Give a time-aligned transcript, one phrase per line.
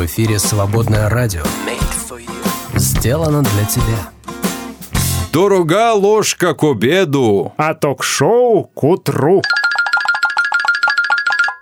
[0.00, 1.42] В эфире «Свободное радио».
[2.74, 4.08] Сделано для тебя.
[5.30, 7.52] Дорога ложка к обеду.
[7.58, 9.42] А ток-шоу к утру.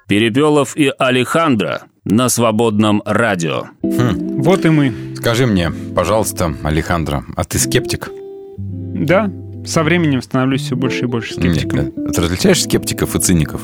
[0.07, 3.65] Перепелов и Алехандро на свободном радио.
[3.83, 4.95] Вот и мы.
[5.17, 8.09] Скажи мне, пожалуйста, Алехандро, а ты скептик?
[8.57, 9.33] Да,
[9.67, 11.87] со временем становлюсь все больше и больше скептиком.
[11.87, 13.63] Нет, ты различаешь скептиков и циников?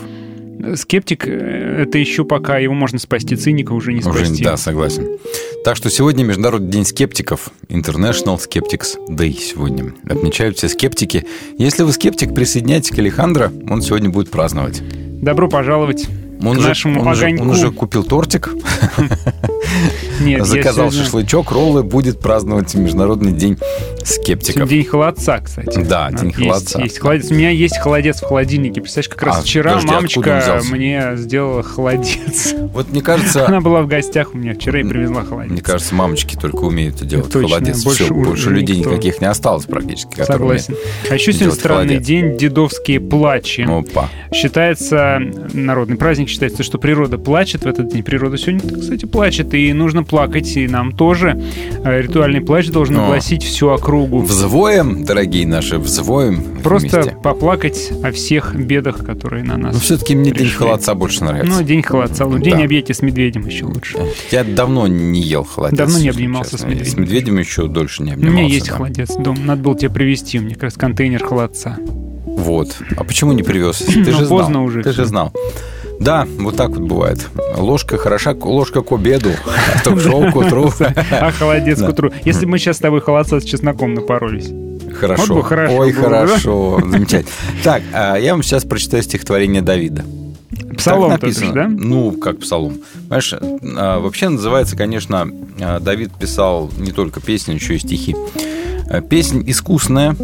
[0.77, 4.45] Скептик э,— это еще пока его можно спасти, циника уже не Уже, спасти.
[4.45, 5.18] да, согласен.
[5.64, 9.95] Так что сегодня Международный день скептиков, International Skeptics Day сегодня.
[10.09, 11.27] Отмечают все скептики.
[11.59, 14.82] Если вы скептик, присоединяйтесь к Алехандро, он сегодня будет праздновать.
[15.23, 16.07] Добро пожаловать
[16.43, 17.43] Он к нашему он, огоньку.
[17.45, 18.51] он уже купил тортик,
[20.21, 23.59] Нет, заказал сегодня- шашлычок, роллы, будет праздновать Международный день
[24.04, 24.54] скептиков.
[24.54, 25.79] Сегодня день холодца, кстати.
[25.82, 26.82] Да, день Есть- холодца.
[26.82, 27.31] Есть, холодец.
[27.31, 28.81] У меня есть холодец в холодильнике.
[28.81, 32.55] Представляешь, как раз А, вчера подожди, мамочка мне сделала холодец.
[32.75, 35.53] Вот мне кажется, Она была в гостях у меня вчера и привезла холодец.
[35.53, 37.33] Мне кажется, мамочки только умеют это делать.
[37.33, 37.83] Точно, холодец.
[37.85, 38.91] больше Все, больше людей никто.
[38.91, 40.23] никаких не осталось практически.
[40.23, 40.75] Согласен.
[41.11, 42.07] А еще сегодня странный холодец.
[42.07, 43.62] день дедовские плачи.
[43.69, 44.09] Опа.
[44.33, 45.19] Считается,
[45.53, 48.03] народный праздник считается, что природа плачет в этот день.
[48.03, 51.41] Природа сегодня, кстати, плачет, и нужно плакать, и нам тоже.
[51.85, 53.05] Э, Ритуальный плач должен О.
[53.05, 54.21] огласить всю округу.
[54.21, 57.17] Взвоем, дорогие наши, взвоем Просто вместе.
[57.23, 60.57] поплакать о всех бедах, которые на нас Но все-таки мне день пришли.
[60.59, 61.59] холодца больше нравится.
[61.59, 62.25] Ну, день холодца.
[62.27, 62.43] лучше.
[62.45, 62.65] День Да.
[62.65, 63.99] объятия с медведем еще лучше.
[64.31, 65.79] Я давно не ел холодец.
[65.79, 66.69] Давно не обнимался честно.
[66.69, 66.91] с медведем.
[66.93, 68.39] С медведем еще дольше не У обнимался.
[68.43, 68.73] меня есть да.
[68.77, 69.39] холодец дома.
[69.41, 70.39] Надо было тебе привезти.
[70.39, 71.77] У меня как раз контейнер холодца.
[72.27, 72.77] Вот.
[72.97, 73.79] А почему не привез?
[73.79, 74.29] Ты Ну, же знал.
[74.29, 75.03] поздно уже Ты всё.
[75.03, 75.33] же знал.
[76.05, 77.27] Да, вот так вот бывает.
[77.57, 80.71] Ложка хороша, ложка к обеду, а то к утру.
[81.11, 82.11] А холодец к утру.
[82.25, 84.51] Если мы сейчас с тобой холодца с чесноком напоролись.
[84.95, 85.37] Хорошо.
[85.37, 86.81] Вот хорошо Ой, было хорошо.
[86.85, 87.33] Замечательно.
[87.63, 90.05] Так, а я вам сейчас прочитаю стихотворение Давида.
[90.77, 91.55] Псалом Так тот же, написано.
[91.55, 91.69] да?
[91.69, 92.81] Ну, как псалом.
[93.09, 93.35] Понимаешь,
[93.77, 95.27] а, вообще называется, конечно,
[95.59, 98.15] а, Давид писал не только песни, еще и стихи.
[99.09, 100.15] Песнь искусная,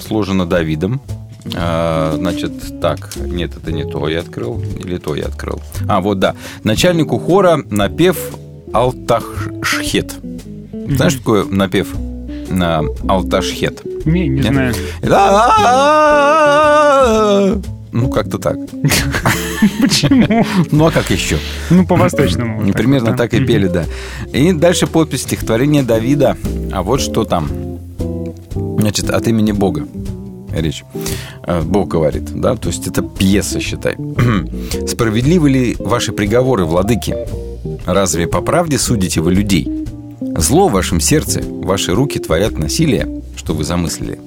[0.00, 1.02] сложена Давидом.
[1.54, 5.60] А, Значит, так, нет, это не то я открыл, или то я открыл.
[5.88, 6.34] А, вот да.
[6.64, 8.18] Начальнику хора напев
[8.72, 10.14] Алташхет.
[10.72, 11.88] Знаешь, что такое напев
[12.48, 13.82] на Алташхет?
[14.04, 14.74] Не, не знаю.
[17.92, 18.56] Ну, как-то так.
[19.80, 20.46] Почему?
[20.70, 21.38] Ну, а как еще?
[21.68, 22.72] Ну, по-восточному.
[22.72, 23.84] примерно так и пели, да.
[24.32, 26.38] И дальше подпись стихотворения Давида.
[26.72, 27.50] А вот что там.
[28.78, 29.86] Значит, от имени Бога
[30.60, 30.84] речь.
[31.46, 33.96] Э, Бог говорит, да, то есть это пьеса, считай.
[34.86, 37.16] Справедливы ли ваши приговоры, владыки?
[37.86, 39.68] Разве по правде судите вы людей?
[40.36, 44.18] Зло в вашем сердце, ваши руки творят насилие, что вы замыслили.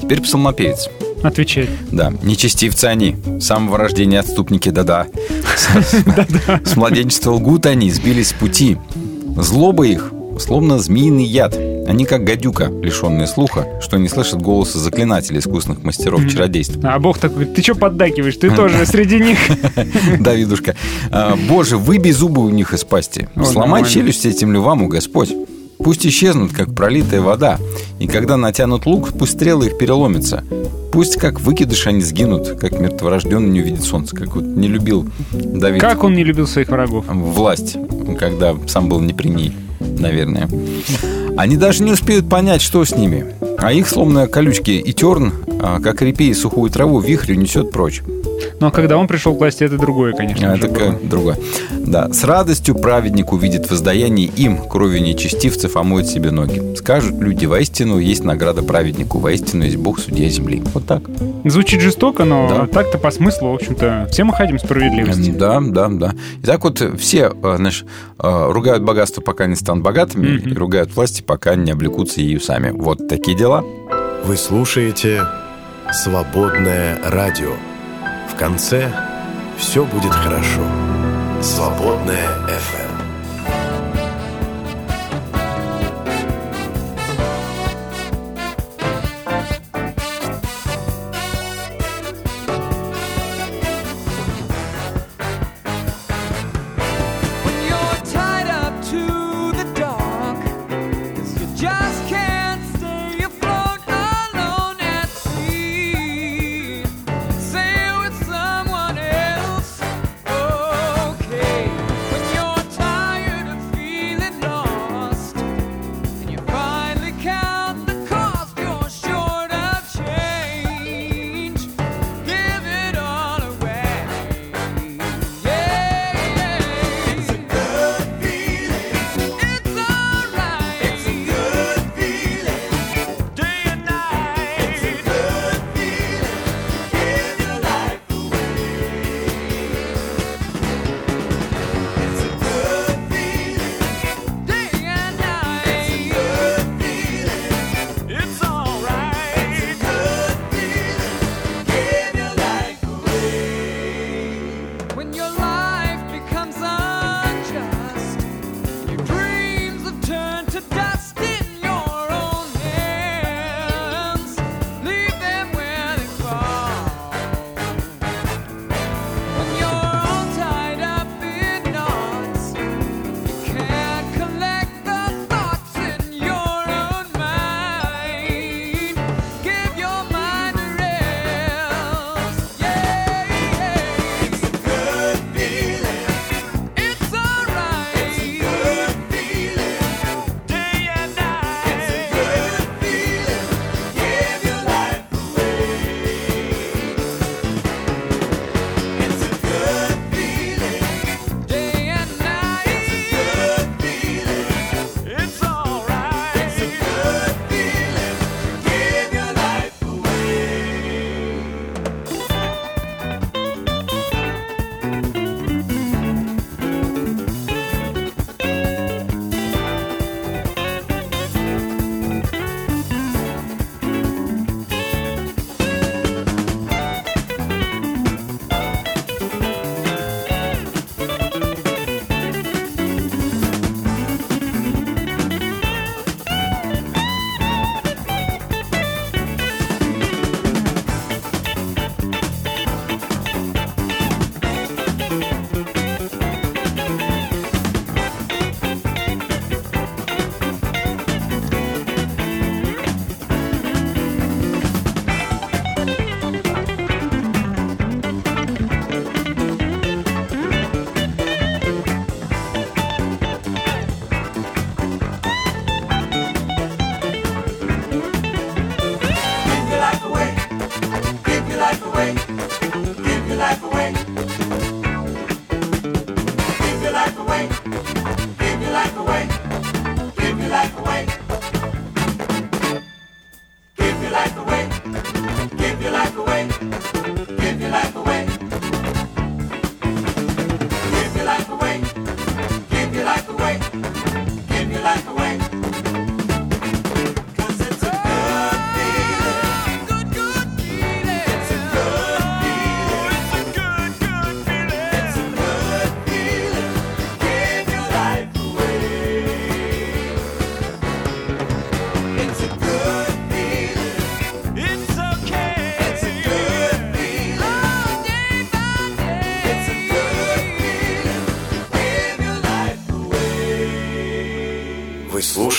[0.00, 0.88] Теперь псалмопевец.
[1.22, 1.68] Отвечай.
[1.92, 5.06] Да, нечестивцы они, с самого рождения отступники, да-да.
[5.56, 8.78] С- С младенчества лгут они, сбились с пути.
[9.36, 11.54] Злоба их, словно змеиный яд.
[11.90, 16.80] Они как гадюка, лишенные слуха, что не слышат голоса заклинателей, искусных мастеров чародейства.
[16.88, 18.36] А Бог такой, ты что поддакиваешь?
[18.36, 19.38] Ты тоже среди них.
[20.20, 20.76] Давидушка.
[21.10, 23.28] А, Боже, выбей зубы у них из пасти.
[23.44, 25.34] Сломай челюсть этим львам, о Господь.
[25.78, 27.58] Пусть исчезнут, как пролитая вода.
[27.98, 30.44] И когда натянут лук, пусть стрелы их переломятся.
[30.92, 34.14] Пусть как выкидыш они сгинут, как мертворожденный не увидит солнца.
[34.14, 37.06] Как вот не любил Давид Как он не любил своих врагов?
[37.08, 37.76] власть,
[38.16, 40.48] когда сам был не при ней, наверное.
[41.40, 43.24] Они даже не успеют понять, что с ними.
[43.56, 45.32] А их, словно колючки и терн,
[45.82, 48.02] как репей и сухую траву, вихрь несет прочь.
[48.60, 50.52] Ну, а когда он пришел к власти, это другое, конечно.
[50.52, 50.92] А, это было.
[50.92, 51.36] к- другое.
[51.78, 52.12] Да.
[52.12, 56.74] С радостью праведник увидит воздаяние им, кровью нечестивцев омоет себе ноги.
[56.76, 60.62] Скажут люди, воистину есть награда праведнику, воистину есть Бог, судья земли.
[60.74, 61.02] Вот так.
[61.44, 62.66] Звучит жестоко, но Да.
[62.66, 65.30] так-то по смыслу, в общем-то, все мы хотим справедливости.
[65.30, 66.14] Да, да, да.
[66.42, 67.84] И так вот все, э, знаешь,
[68.18, 70.48] э, ругают богатство, пока не станут богатыми, Мгм.
[70.50, 72.70] и ругают власти, пока не облекутся ею сами.
[72.70, 73.64] Вот такие дела.
[74.24, 75.22] Вы слушаете
[75.92, 77.56] «Свободное радио».
[78.30, 78.92] В конце
[79.58, 80.62] все будет хорошо.
[81.42, 82.89] «Свободное FM.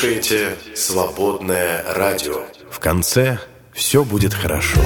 [0.02, 2.42] Слушаете «Свободное радио».
[2.72, 3.38] В конце
[3.72, 4.82] все будет хорошо.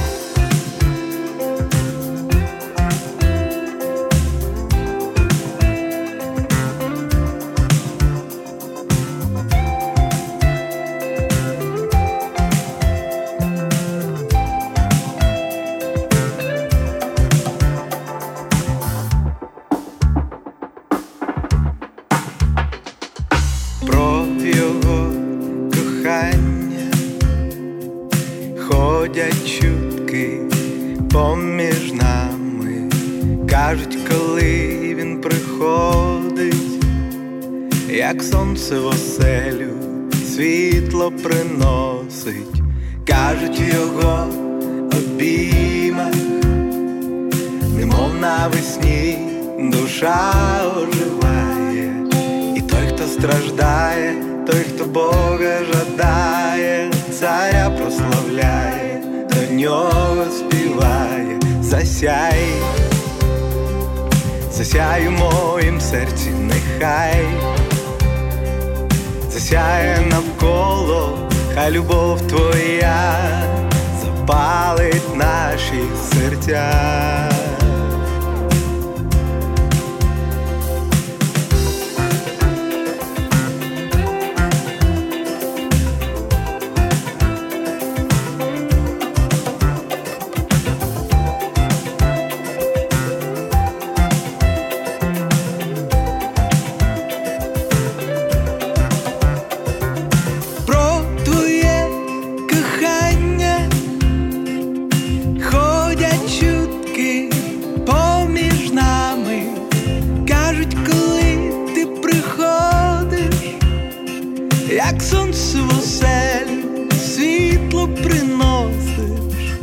[114.85, 119.53] як сонце в оселю світло приносиш,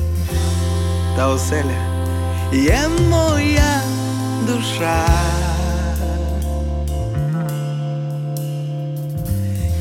[1.17, 2.09] та оселя
[2.53, 3.83] є моя
[4.47, 5.07] душа.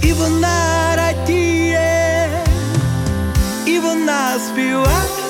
[0.04, 2.30] І вона радіє,
[3.66, 5.21] і вона співає.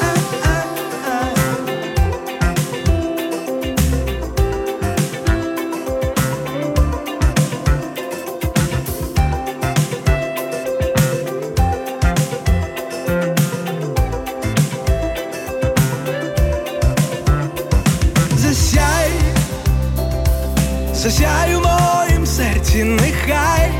[21.02, 23.70] Засяй у моїм серці, нехай.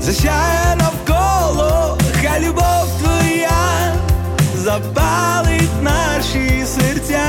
[0.00, 3.94] Засяє навколо, хай любов твоя
[4.54, 7.24] запалить наші серця.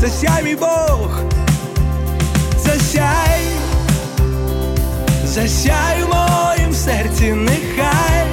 [0.00, 1.20] Засяй, мій Бог,
[2.64, 3.42] засяй,
[5.24, 8.26] засяй у моїм серці, нехай.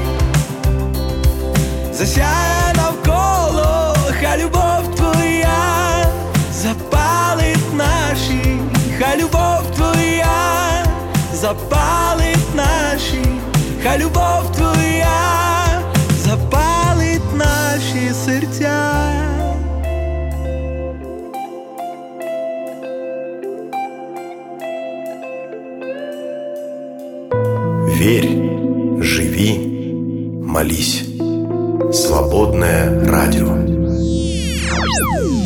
[1.93, 2.68] Засяє
[11.41, 13.25] запалить наші,
[13.83, 15.81] хай любов твоя
[16.23, 19.11] запалить наші серця.
[27.99, 28.29] Верь,
[29.01, 29.59] живи,
[30.45, 31.03] молись.
[31.93, 33.47] Свободное радио.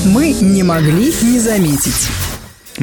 [0.06, 2.23] Мы не могли не заметить.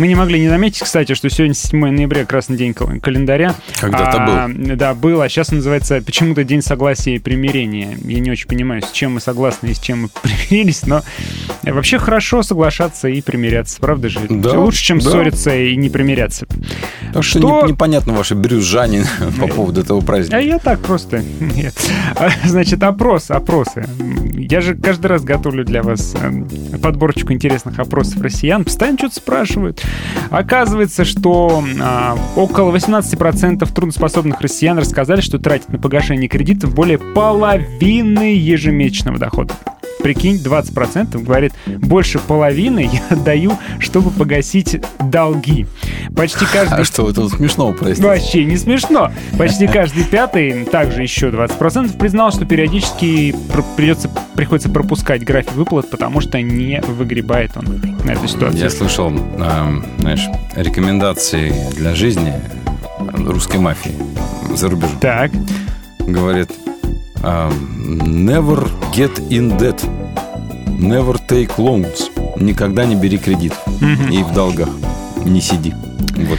[0.00, 3.54] Мы не могли не заметить, кстати, что сегодня 7 ноября, красный день кал- календаря.
[3.78, 7.98] Когда-то А, Да, был, а сейчас называется почему-то День согласия и примирения.
[8.06, 11.02] Я не очень понимаю, с чем мы согласны и с чем мы примирились, но
[11.64, 14.20] вообще хорошо соглашаться и примиряться, правда же?
[14.30, 15.10] Да, Лучше, чем да.
[15.10, 16.46] ссориться и не примиряться.
[17.12, 19.04] Так что, Что- не- непонятно ваше брюзжание
[19.38, 20.38] по поводу этого А праздника.
[20.38, 21.22] я так просто.
[21.40, 21.74] Нет.
[22.16, 23.86] А, Значит, опрос, опросы.
[24.34, 26.48] Я же каждый раз готовлю для вас эм,
[26.82, 28.64] подборочку интересных опросов россиян.
[28.64, 29.82] Постоянно что-то спрашивают.
[30.30, 38.36] Оказывается, что а, около 18% трудоспособных россиян рассказали, что тратят на погашение кредитов более половины
[38.36, 39.54] ежемесячного дохода.
[40.02, 45.66] Прикинь, 20% говорит, больше половины я отдаю, чтобы погасить долги.
[46.16, 48.06] Почти каждый А что вы тут смешного, простите?
[48.06, 49.10] Вообще не смешно.
[49.38, 55.90] Почти каждый пятый, также еще 20%, признал, что периодически пр- придется, приходится пропускать график выплат,
[55.90, 58.60] потому что не выгребает он на эту ситуацию.
[58.62, 60.26] Я слышал, эм, знаешь,
[60.56, 62.32] рекомендации для жизни
[63.14, 63.94] русской мафии
[64.54, 64.98] за рубежом.
[65.00, 65.30] Так,
[66.00, 66.50] Говорит,
[67.22, 69.82] never get in debt,
[70.78, 72.10] never take loans.
[72.36, 73.52] Никогда не бери кредит
[74.10, 74.68] и в долгах
[75.24, 75.74] не сиди.
[76.16, 76.38] Вот.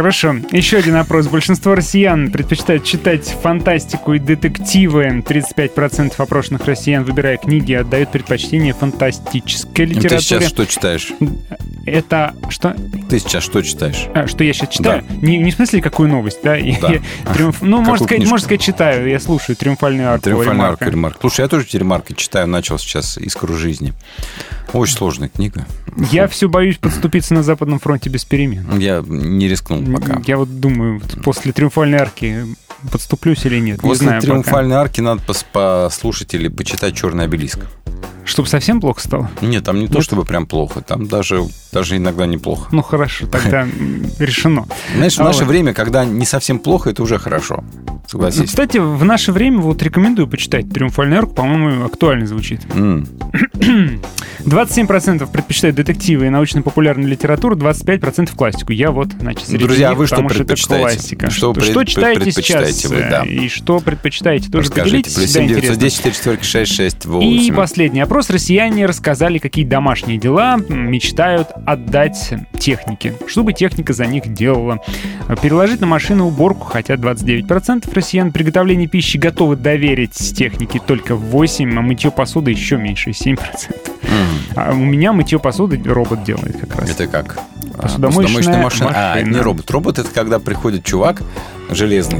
[0.00, 0.36] Хорошо.
[0.50, 1.26] Еще один опрос.
[1.26, 5.22] Большинство россиян предпочитают читать фантастику и детективы.
[5.28, 10.48] 35% опрошенных россиян, выбирая книги, отдают предпочтение фантастической Ну, Ты сейчас литературе.
[10.48, 11.08] что читаешь?
[11.84, 12.74] Это что?
[13.10, 14.06] Ты сейчас что читаешь?
[14.14, 15.04] А, что я сейчас читаю?
[15.20, 16.52] Не, не в смысле, какую новость, да?
[16.52, 16.58] Да.
[16.58, 17.00] я
[17.34, 19.06] триумф- Ну, можно Какую сказать, можно сказать, читаю.
[19.06, 20.90] Я слушаю «Триумфальный арк» Триумфальный арк Ремарка.
[20.90, 21.16] Ремарк.
[21.20, 23.92] Слушай, я тоже Ремарка читаю, начал сейчас «Искру жизни».
[24.72, 25.66] Очень сложная книга.
[26.10, 28.78] Я все боюсь подступиться на Западном фронте без перемен.
[28.78, 30.20] Я не рискнул пока.
[30.26, 32.46] Я вот думаю, после «Триумфальной арки»
[32.92, 33.82] подступлюсь или нет.
[33.82, 34.32] не После знаю пока.
[34.32, 37.60] «Триумфальной арки» надо пос- послушать или почитать «Черный обелиск».
[38.30, 39.28] Чтобы совсем плохо стало?
[39.40, 40.82] Нет, там не то, чтобы прям плохо.
[40.82, 42.68] Там даже, даже иногда неплохо.
[42.70, 43.66] Ну, хорошо, тогда
[44.20, 44.66] решено.
[44.94, 47.64] Знаешь, в наше время, когда не совсем плохо, это уже хорошо.
[47.88, 48.48] Ну, Согласись.
[48.50, 52.60] Кстати, в наше время вот рекомендую почитать «Триумфальный арк», по-моему, актуально звучит.
[52.74, 53.06] М.
[54.40, 58.72] 27% предпочитают детективы и научно-популярную литературу, 25% классику.
[58.72, 60.82] Я вот, значит, среди Друзья, них, вы что что это предпочитаете?
[60.96, 61.30] классика.
[61.30, 62.90] Что пред- что читаете предпочитаете сейчас?
[62.90, 63.24] вы, да.
[63.26, 64.50] э, И что предпочитаете?
[64.50, 64.90] Тоже Расскажите.
[65.10, 65.76] поделитесь, Плюс всегда 7 интересно.
[65.76, 67.54] 910 4 четверки 6 6 И 8.
[67.54, 68.19] последний опрос.
[68.28, 74.80] Россияне рассказали, какие домашние дела мечтают отдать технике, чтобы техника за них делала.
[75.40, 78.32] Переложить на машину уборку хотят 29% россиян.
[78.32, 83.38] Приготовление пищи готовы доверить технике только 8%, а мытье посуды еще меньше, 7%.
[84.56, 86.90] А у меня мытье посуды робот делает как раз.
[86.90, 87.38] Это как?
[87.80, 88.90] А, Посудомоечная машина.
[88.94, 89.30] А, машина.
[89.34, 89.70] не робот.
[89.70, 91.22] Робот это когда приходит чувак
[91.70, 92.18] железный.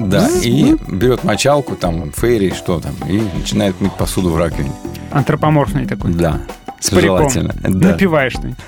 [0.00, 4.72] Да, и берет мочалку, там, фейри, что там, и начинает мыть посуду в раковине.
[5.10, 6.12] Антропоморфный такой.
[6.12, 6.40] Да.
[6.80, 7.30] С париком.
[7.62, 7.88] Да.
[7.92, 8.58] Напиваешь что-нибудь.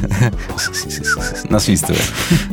[1.50, 2.00] насвистывая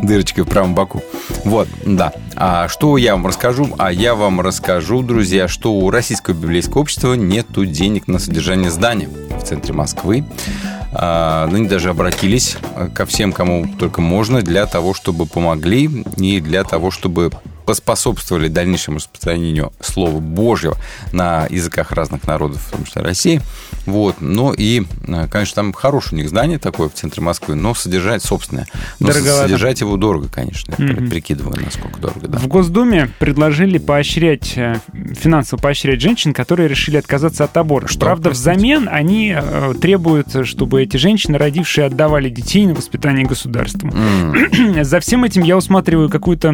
[0.01, 1.01] дырочкой в правом боку.
[1.45, 2.11] Вот, да.
[2.35, 3.69] А что я вам расскажу?
[3.77, 9.07] А я вам расскажу, друзья, что у Российского библейского общества нету денег на содержание здания
[9.07, 10.25] в центре Москвы.
[10.95, 15.89] А, ну, они даже обратились э, ко всем, кому только можно, для того, чтобы помогли
[16.17, 17.31] и для того, чтобы
[17.65, 20.77] поспособствовали дальнейшему распространению Слова Божьего
[21.11, 23.41] на языках разных народов, в том числе России.
[23.85, 24.15] Вот.
[24.21, 28.23] Ну и, э, конечно, там хорошее у них здание такое в центре Москвы, но содержать
[28.23, 28.67] собственное.
[28.99, 29.43] Но Дороговато.
[29.43, 30.75] содержать его дорого, конечно.
[30.77, 31.09] Я Мгм.
[31.09, 32.37] прикидываю, насколько дорого, да.
[32.39, 34.79] В Госдуме предложили поощрять, э,
[35.19, 37.87] финансово поощрять женщин, которые решили отказаться от аборта.
[37.89, 38.51] Что, Правда, простите?
[38.51, 43.89] взамен они э, требуют, чтобы эти женщины, родившие, отдавали детей на воспитание государству.
[43.93, 44.83] М.
[44.83, 46.53] За всем этим я усматриваю какую-то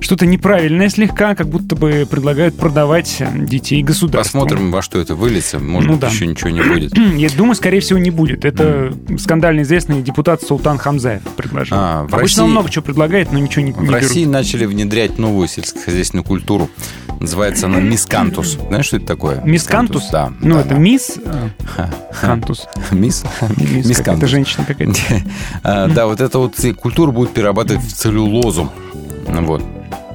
[0.00, 4.40] что-то неправильное слегка, как будто бы предлагают продавать детей государству.
[4.40, 5.58] Посмотрим, во что это выльется.
[5.58, 6.08] Может Ну быть, да.
[6.08, 6.96] еще ничего не будет.
[7.16, 8.44] Я думаю, скорее всего, не будет.
[8.44, 11.76] Это скандально известный депутат Султан Хамзаев предложил.
[11.78, 13.94] А, Обычно России- он много чего предлагает, но ничего не, не В берут.
[13.94, 16.68] России начали внедрять новую сельскохозяйственную культуру.
[17.20, 18.58] Называется она мискантус.
[18.68, 19.40] Знаешь, что это такое?
[19.44, 20.08] Мискантус?
[20.10, 20.32] Да.
[20.40, 20.74] Ну, да, это да.
[20.76, 21.48] мисс э,
[22.20, 22.66] Кантус.
[22.90, 23.24] Мисс?
[23.56, 24.30] Мисс, Мисс какая-то Кантус.
[24.30, 24.94] женщина какая-то.
[25.62, 28.70] А, Да, вот эта вот культура будет перерабатывать в целлюлозу.
[29.26, 29.62] Вот.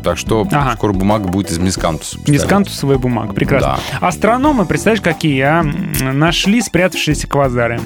[0.03, 0.73] Так что Ага.
[0.75, 2.17] скоро бумага будет из мискантуса.
[2.27, 3.77] Мискантусовая бумага, прекрасно.
[3.99, 5.63] Астрономы, представляешь, какие, а?
[5.63, 7.81] Нашли спрятавшиеся квазары.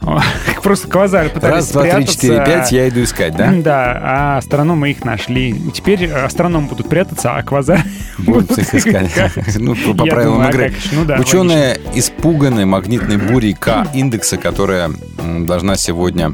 [0.62, 2.14] Просто квазары пытались Раз, два, три, спрятаться.
[2.14, 3.52] четыре, пять, я иду искать, да?
[3.52, 5.54] Да, а астрономы их нашли.
[5.72, 7.82] Теперь астрономы будут прятаться, а квазары
[8.18, 9.10] Будут их искать.
[9.58, 10.74] Ну, по правилам игры.
[10.92, 16.32] Ну да, Ученые испуганы магнитной бурей К-индекса, которая м, должна сегодня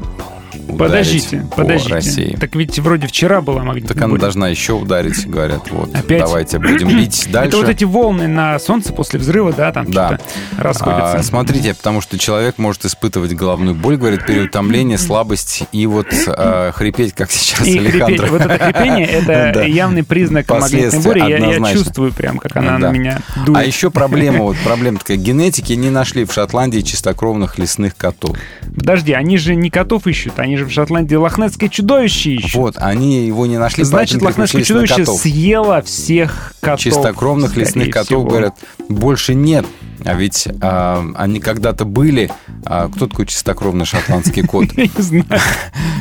[0.77, 1.93] Подождите, по подождите.
[1.93, 2.37] России.
[2.39, 4.21] Так ведь вроде вчера была магнитная Так она буря.
[4.21, 5.69] должна еще ударить, говорят.
[5.71, 6.19] Вот, Опять?
[6.19, 7.47] давайте будем бить дальше.
[7.49, 10.07] Это вот эти волны на солнце после взрыва, да, там Да.
[10.17, 10.23] что-то
[10.61, 11.13] расходятся.
[11.19, 16.71] А, смотрите, потому что человек может испытывать головную боль, говорит, переутомление, слабость и вот а,
[16.73, 18.01] хрипеть, как сейчас И хрипеть.
[18.01, 18.27] Алехандро.
[18.27, 19.63] Вот это хрипение, это Да.
[19.63, 21.19] явный признак магнитной бури.
[21.19, 22.91] Я, я чувствую прям, как она Да.
[22.91, 23.57] на меня дует.
[23.57, 28.37] А еще проблема, вот проблема такая, генетики не нашли в Шотландии чистокровных лесных котов.
[28.75, 32.55] Подожди, они же не котов ищут, они же в Шотландии лохнесское чудовище ищут.
[32.55, 36.81] Вот, они его не нашли, Значит, лохнесское чудовище съело всех котов.
[36.81, 38.23] Чистокровных лесных котов, всего.
[38.25, 38.55] говорят,
[38.89, 39.65] больше нет.
[40.05, 42.31] А ведь а, они когда-то были.
[42.65, 44.65] А, кто такой чистокровный шотландский кот?
[44.77, 45.25] Я не знаю.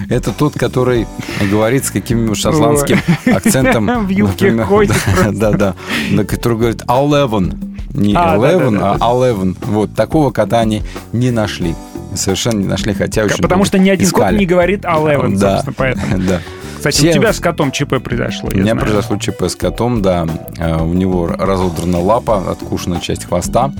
[0.08, 1.06] Это тот, который
[1.50, 3.86] говорит с каким-нибудь шотландским акцентом.
[4.06, 5.74] В юбке ходит да, Да, да.
[6.12, 7.76] Да, Который говорит «eleven».
[7.94, 8.96] Не А, 11, да-да-да-да.
[9.00, 9.64] а 11.
[9.66, 11.74] Вот, такого кода они не нашли.
[12.16, 14.38] Совершенно не нашли, хотя очень Потому что ни один искали.
[14.38, 16.18] не говорит Eleven, Да, собственно, поэтому.
[16.28, 16.40] да.
[16.88, 18.80] Кстати, Все- у тебя с котом ЧП произошло, У меня знаю.
[18.80, 20.26] произошло ЧП с котом, да.
[20.58, 23.72] Э, У него разодрана лапа, откушена часть хвоста.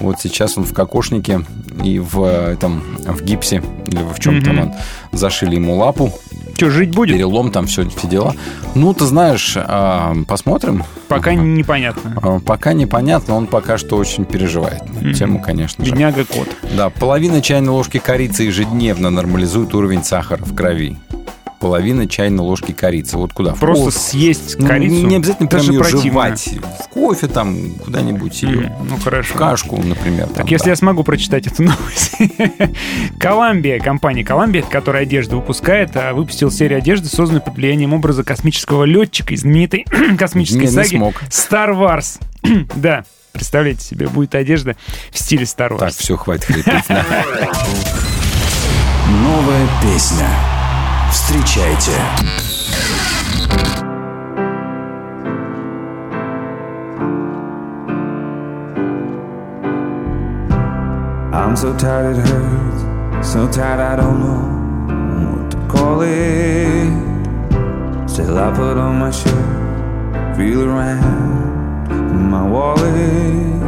[0.00, 1.40] Вот сейчас он в кокошнике
[1.82, 4.62] и в э, этом в гипсе или в чем там Мгм.
[5.12, 6.12] он зашили ему лапу,
[6.56, 7.16] Что, жить будет?
[7.16, 8.34] перелом там все, все дела.
[8.74, 10.84] Ну, ты знаешь, а, посмотрим.
[11.08, 12.40] Пока непонятно.
[12.46, 15.14] Пока непонятно, он пока что очень переживает на Мгм.
[15.14, 15.90] тему, конечно же.
[15.90, 16.48] Бедняга кот.
[16.76, 20.96] Да, половина чайной ложки корицы ежедневно нормализует уровень сахара в крови.
[21.64, 23.16] Половина чайной ложки корицы.
[23.16, 23.54] Вот куда?
[23.54, 23.98] Просто кофе.
[23.98, 25.06] съесть Ну, корицу.
[25.06, 26.50] не обязательно прям ее жевать.
[26.84, 28.44] В кофе там куда-нибудь.
[28.44, 29.32] М, Ну, хорошо.
[29.32, 30.26] В кашку, например.
[30.26, 30.70] Так, там, если да.
[30.72, 32.16] я смогу прочитать эту новость.
[33.18, 38.84] Коламбия, компания Коламбия, которая одежду выпускает, а, выпустила серию одежды, созданную под влиянием образа космического
[38.84, 39.86] летчика из знаменитой
[40.18, 41.14] космической Не, не саги смог.
[41.30, 42.20] Star Wars.
[42.76, 44.76] да, представляете себе, будет одежда
[45.10, 45.78] в стиле Star Wars.
[45.78, 46.84] Так, все, хватит хрипеть.
[49.08, 50.28] Новая песня.
[51.13, 51.91] Встречайте.
[61.31, 64.43] I'm so tired it hurts, so tired I don't know
[65.31, 66.89] what to call it.
[68.07, 73.63] Still I put on my shirt, feel around in my wallet.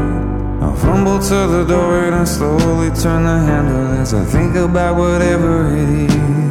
[0.61, 4.97] I fumble to the door and I slowly turn the handle as I think about
[4.97, 6.44] whatever it is.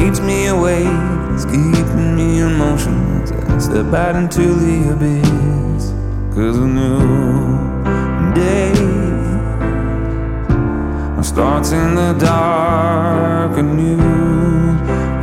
[0.00, 0.86] Keeps me awake,
[1.34, 5.92] it's keeping me in motion I step out into the abyss.
[6.34, 8.72] Cause a new day
[11.22, 13.98] starts in the dark, a new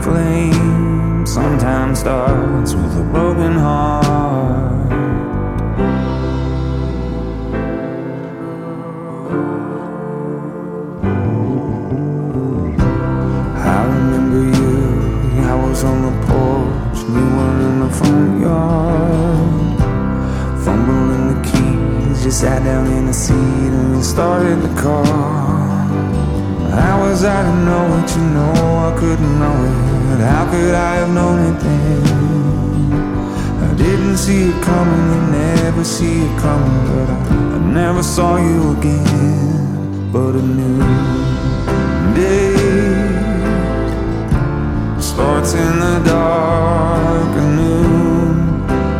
[0.03, 4.16] flame sometimes starts with a broken heart.
[15.77, 19.79] Was on the porch, you were in the front yard.
[20.63, 25.05] Fumbling the keys, just sat down in the seat and started the car.
[26.81, 28.53] How was I to know what you know?
[28.87, 30.19] I couldn't know it.
[30.33, 32.03] How could I have known it then?
[33.69, 37.17] I didn't see it coming, you never see it coming, but I,
[37.55, 40.11] I never saw you again.
[40.11, 40.79] But a new
[42.15, 42.66] day
[45.17, 48.29] starts in the dark, a new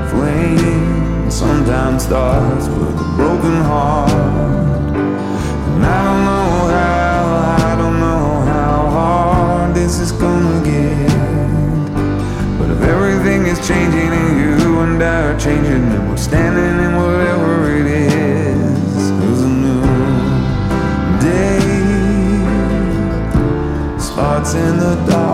[0.10, 4.12] flame sometimes starts with a broken heart.
[5.74, 7.20] And I don't know how,
[7.70, 11.12] I don't know how hard this is gonna get.
[12.58, 16.96] But if everything is changing and you and I are changing, then we're standing in
[16.96, 19.12] whatever it is.
[19.20, 19.84] There's a new
[21.30, 21.60] day
[24.00, 25.27] starts in the dark,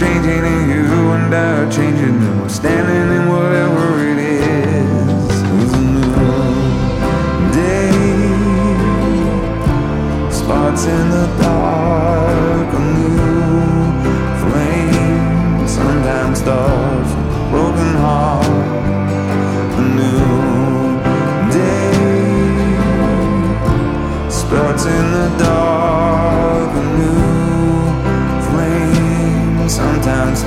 [0.00, 2.79] changing and you and I are changing, then we're standing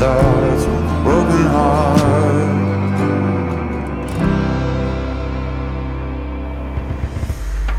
[0.03, 2.43] starts with a broken heart.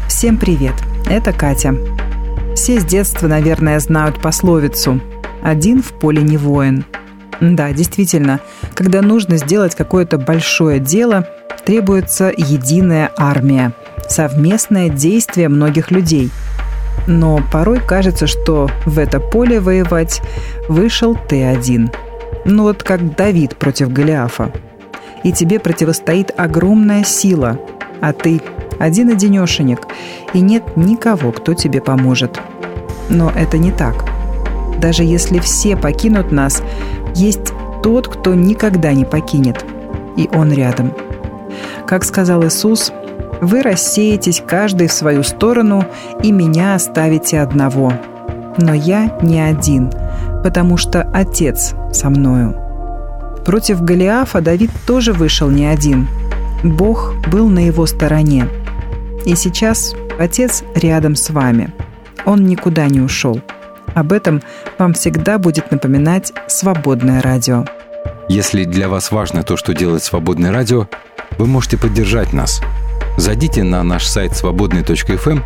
[0.09, 0.73] Всем привет!
[1.07, 1.75] Это Катя.
[2.55, 5.03] Все с детства, наверное, знают пословицу
[5.43, 6.87] «один в поле не воин».
[7.43, 8.41] Да, действительно,
[8.75, 11.29] когда нужно сделать какое-то большое дело,
[11.67, 13.73] требуется единая армия,
[14.09, 16.31] совместное действие многих людей.
[17.07, 20.23] Но порой кажется, что в это поле воевать
[20.71, 21.91] вышел ты один.
[22.45, 24.53] Ну вот как Давид против Голиафа.
[25.23, 27.59] И тебе противостоит огромная сила,
[28.01, 28.43] а ты
[28.79, 29.87] один-одинешенек,
[30.35, 32.41] и нет никого, кто тебе поможет.
[33.09, 34.05] Но это не так.
[34.79, 36.63] Даже если все покинут нас,
[37.15, 37.53] есть
[37.83, 39.65] тот, кто никогда не покинет.
[40.17, 40.93] И он рядом.
[41.87, 42.93] Как сказал Иисус,
[43.41, 45.85] вы рассеетесь каждый в свою сторону
[46.23, 47.93] и меня оставите одного.
[48.59, 49.91] Но я не один,
[50.45, 52.55] потому что Отец со мною.
[53.47, 56.07] Против Голиафа Давид тоже вышел не один.
[56.63, 58.47] Бог был на его стороне.
[59.25, 61.73] И сейчас Отец рядом с вами.
[62.27, 63.41] Он никуда не ушел.
[63.95, 64.43] Об этом
[64.79, 67.65] вам всегда будет напоминать «Свободное радио».
[68.29, 70.89] Если для вас важно то, что делает «Свободное радио»,
[71.39, 72.61] вы можете поддержать нас.
[73.17, 75.39] Зайдите на наш сайт свободный.фм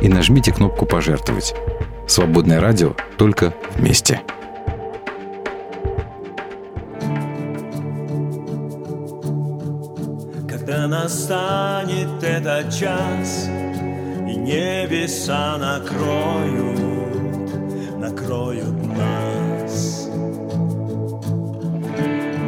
[0.00, 1.54] и нажмите кнопку «Пожертвовать».
[2.06, 4.20] «Свободное радио» только вместе.
[10.66, 13.50] Когда настанет этот час
[14.26, 16.80] И небеса накроют,
[17.98, 20.08] накроют нас.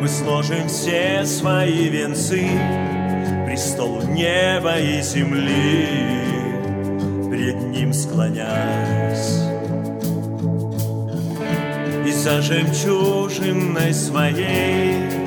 [0.00, 2.48] Мы сложим все свои венцы
[3.44, 5.87] Престолу неба и земли.
[7.29, 9.42] Пред ним склонясь.
[12.07, 15.26] И за жемчужиной своей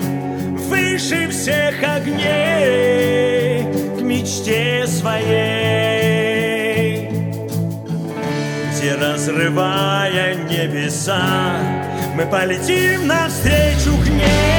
[0.69, 3.63] выше всех огней
[3.97, 6.29] к мечте своей,
[8.71, 11.58] где разрывая небеса,
[12.15, 14.59] мы полетим навстречу к ней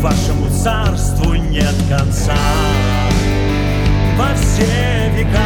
[0.00, 2.36] вашему царству нет конца.
[4.16, 5.38] Во все века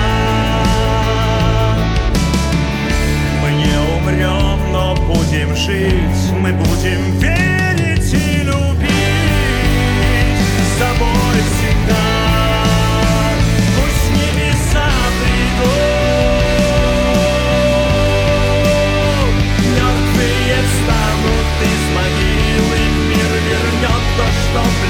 [3.42, 7.71] мы не умрем, но будем жить, мы будем верить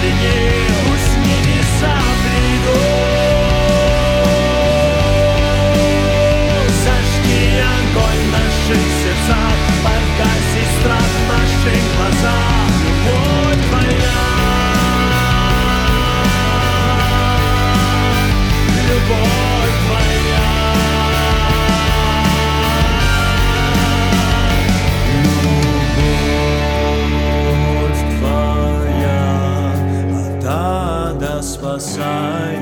[0.03, 0.62] что пленил.
[32.03, 32.62] side.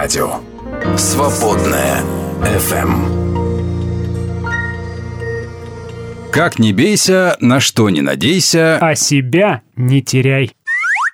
[0.00, 0.40] Радио».
[0.96, 2.00] «Свободное
[2.42, 3.20] FM.
[6.32, 8.78] Как не бейся, на что не надейся.
[8.80, 10.52] А себя не теряй.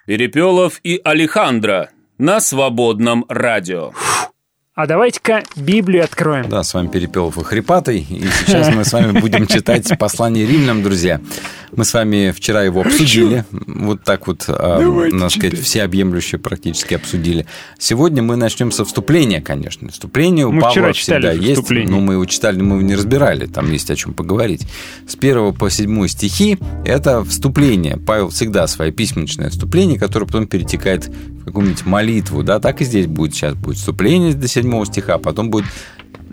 [0.07, 3.91] Перепелов и Алехандро на свободном радио.
[4.77, 6.49] А давайте-ка Библию откроем.
[6.49, 8.01] Да, с вами Перепелов и Хрипатый.
[8.01, 11.21] И сейчас мы с вами будем читать послание римлянам, друзья.
[11.75, 13.45] Мы с вами вчера его обсудили.
[13.67, 14.81] Вот так вот, а,
[15.13, 17.47] надо сказать, всеобъемлюще практически обсудили.
[17.79, 19.91] Сегодня мы начнем со вступления, конечно.
[19.91, 21.55] Вступление у Мы Павла всегда есть.
[21.61, 21.91] вступление.
[21.91, 23.47] Но мы его читали, мы его не разбирали.
[23.47, 24.67] Там есть о чем поговорить.
[25.09, 27.97] С 1 по 7 стихи– это вступление.
[27.97, 32.43] Павел всегда свое письменное вступление, которое потом перетекает в какую-нибудь молитву.
[32.43, 33.35] Да, так и здесь будет.
[33.35, 35.67] Сейчас будет вступление до 7 стиха, а потом будет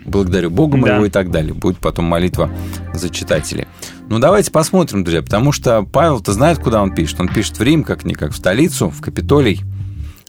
[0.06, 1.08] благодарю Бога моего Да.
[1.08, 1.54] и так далее.
[1.54, 2.52] Будет потом молитва
[2.94, 3.68] за читателей.
[4.10, 7.20] Ну, давайте посмотрим, друзья, потому что Павел-то знает, куда он пишет.
[7.20, 9.62] Он пишет в Рим, как не как в столицу, в Капитолий,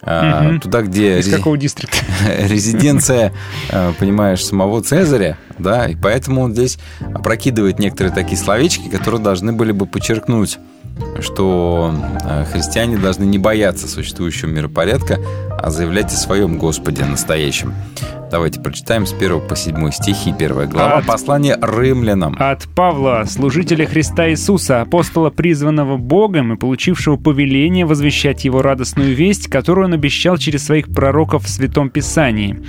[0.03, 0.61] а, Мгм.
[0.61, 1.97] туда, где Из рези- какого дистрикта?
[2.49, 3.33] резиденция,
[3.71, 6.79] э, понимаешь, самого Цезаря, да, и поэтому он здесь
[7.15, 10.59] опрокидывает некоторые такие словечки, которые должны были бы подчеркнуть,
[11.21, 15.19] что э, христиане должны не бояться существующего миропорядка,
[15.51, 17.75] а заявлять о своем Господе настоящем.
[18.35, 22.35] Давайте прочитаем с 1 по 7 стихи, первая глава, От- послание римлянам.
[22.37, 29.47] От Павла, служителя Христа Иисуса, апостола, призванного Богом и получившего повеление возвещать Его радостную весть,
[29.47, 32.61] которую он обещал через своих пророков в Святом Писании.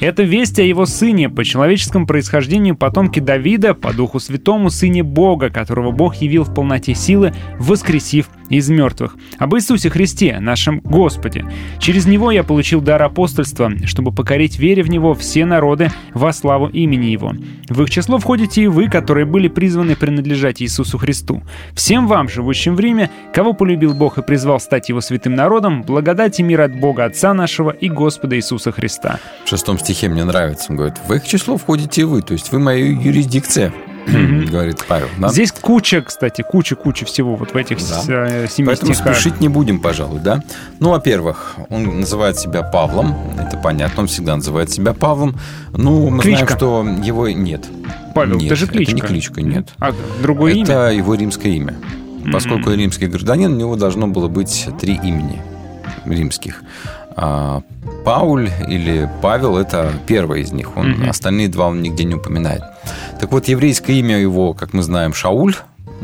[0.00, 5.50] Это весть о Его Сыне, по человеческому происхождению потомке Давида, по Духу Святому, Сыне Бога,
[5.50, 9.16] которого Бог явил в полноте силы, воскресив из мертвых.
[9.38, 11.46] Об Иисусе Христе, нашем Господе.
[11.78, 16.66] Через Него я получил дар апостольства, чтобы покорить вере в Него все народы во славу
[16.66, 17.32] имени Его.
[17.68, 21.42] В их число входите и вы, которые были призваны принадлежать Иисусу Христу.
[21.74, 26.40] Всем вам, живущим в Риме, кого полюбил Бог и призвал стать Его святым народом, благодать
[26.40, 29.20] и мир от Бога Отца нашего и Господа Иисуса Христа.
[29.44, 30.66] В шестом стихе мне нравится.
[30.70, 33.72] Он говорит, в их число входите и вы, то есть вы моя юрисдикция,
[34.50, 35.08] говорит Павел.
[35.18, 35.28] да?
[35.28, 38.26] Здесь куча, кстати, куча-куча всего вот в этих Да.
[38.28, 39.14] э, семи Поэтому стихах.
[39.16, 40.42] спешить не будем, пожалуй, да?
[40.78, 45.36] Ну, во-первых, он называет себя Павлом, это понятно, он всегда называет себя Павлом.
[45.72, 46.56] Ну, мы Кличка.
[46.58, 47.66] знаем, что его нет.
[48.14, 48.92] Павел, нет, это же кличка.
[48.96, 49.68] Это не кличка, нет.
[49.78, 49.92] А
[50.22, 50.62] другое имя?
[50.64, 51.74] это его римское имя.
[52.32, 55.40] Поскольку римский гражданин, у него должно было быть три имени
[56.04, 56.62] римских.
[57.22, 57.62] А
[58.04, 60.76] Пауль или Павел– это первый из них.
[60.76, 61.10] Он, Мгм.
[61.10, 62.62] Остальные два он нигде не упоминает.
[63.20, 65.54] Так вот, еврейское имя его, как мы знаем, Шауль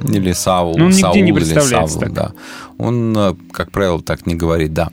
[0.04, 0.76] или Саул.
[0.76, 2.12] Ну, он нигде Саул не или представляется Савл, так.
[2.12, 2.32] да.
[2.78, 4.90] Он, э, как правило, так не говорит, да.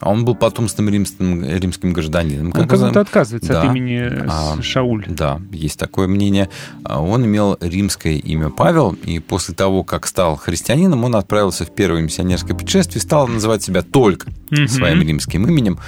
[0.00, 2.46] А Он был потомственным римским, римским гражданином.
[2.48, 2.92] Он как мы знаем.
[2.92, 3.70] будто отказывается от Да.
[3.72, 5.06] имени э, А, Шауль.
[5.08, 6.50] Да, есть такое мнение.
[6.84, 11.74] А, Он имел римское имя Павел, и после того, как стал христианином, он отправился в
[11.74, 14.68] первое миссионерское путешествие и стал называть себя только Мгм.
[14.68, 15.78] своим римским именем.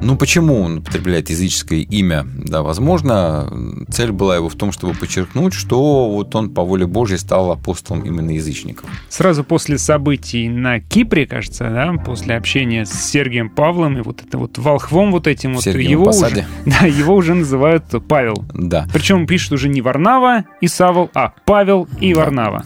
[0.00, 2.24] Ну, почему он употребляет языческое имя?
[2.44, 3.50] Да, возможно,
[3.90, 8.02] цель была его в том, чтобы подчеркнуть, что вот он по воле Божьей стал апостолом
[8.02, 8.88] именно язычников.
[9.08, 14.38] Сразу после событий на Кипре, кажется, да, после общения с Сергием Павлом и вот это
[14.38, 16.46] вот волхвом вот этим вот, Сергием его Посаде.
[16.64, 18.44] уже, да, его уже называют Павел.
[18.54, 18.86] Да.
[18.92, 22.62] Причем пишут уже не Варнава и Савол, а Павел и Варнава.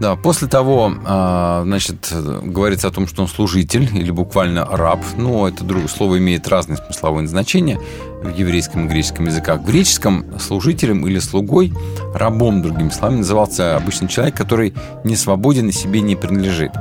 [0.00, 5.00] Да, после того, а, значит, говорится о том, что он служитель или буквально раб.
[5.16, 7.78] Ну, это другое слово имеет разные смысловые значения
[8.22, 9.60] в еврейском и греческом языках.
[9.60, 11.72] В греческом служителем или слугой,
[12.14, 16.72] рабом, другими словами, назывался обычный человек, который не свободен и себе не принадлежит.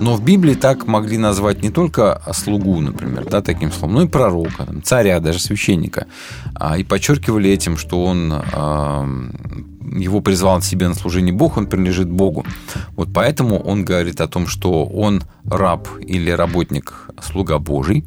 [0.00, 4.08] Но в Библии так могли назвать не только слугу, например, да, таким словом, но и
[4.08, 6.06] пророка, там, царя, даже священника.
[6.54, 8.32] А, И подчеркивали этим, что он
[9.92, 12.44] его призвал себе на служение Бог, он принадлежит Богу.
[12.96, 18.04] Вот поэтому он говорит о том, что он раб или работник, слуга Божий.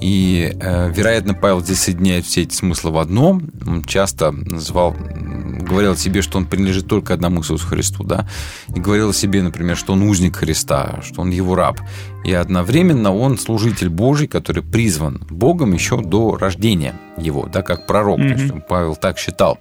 [0.00, 3.40] И, э, вероятно, Павел здесь соединяет все эти смыслы в одно.
[3.66, 8.28] Он часто называл, говорил себе, что он принадлежит только одному Иисусу Христу, да,
[8.74, 11.80] и говорил о себе, например, что он узник Христа, что он его раб.
[12.24, 18.18] И одновременно он служитель Божий, который призван Богом еще до рождения его, да, как пророк.
[18.18, 19.58] То есть Павел так считал.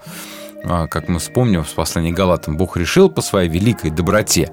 [0.64, 4.52] А, как мы вспомним в послании Галатам, Бог решил по своей великой доброте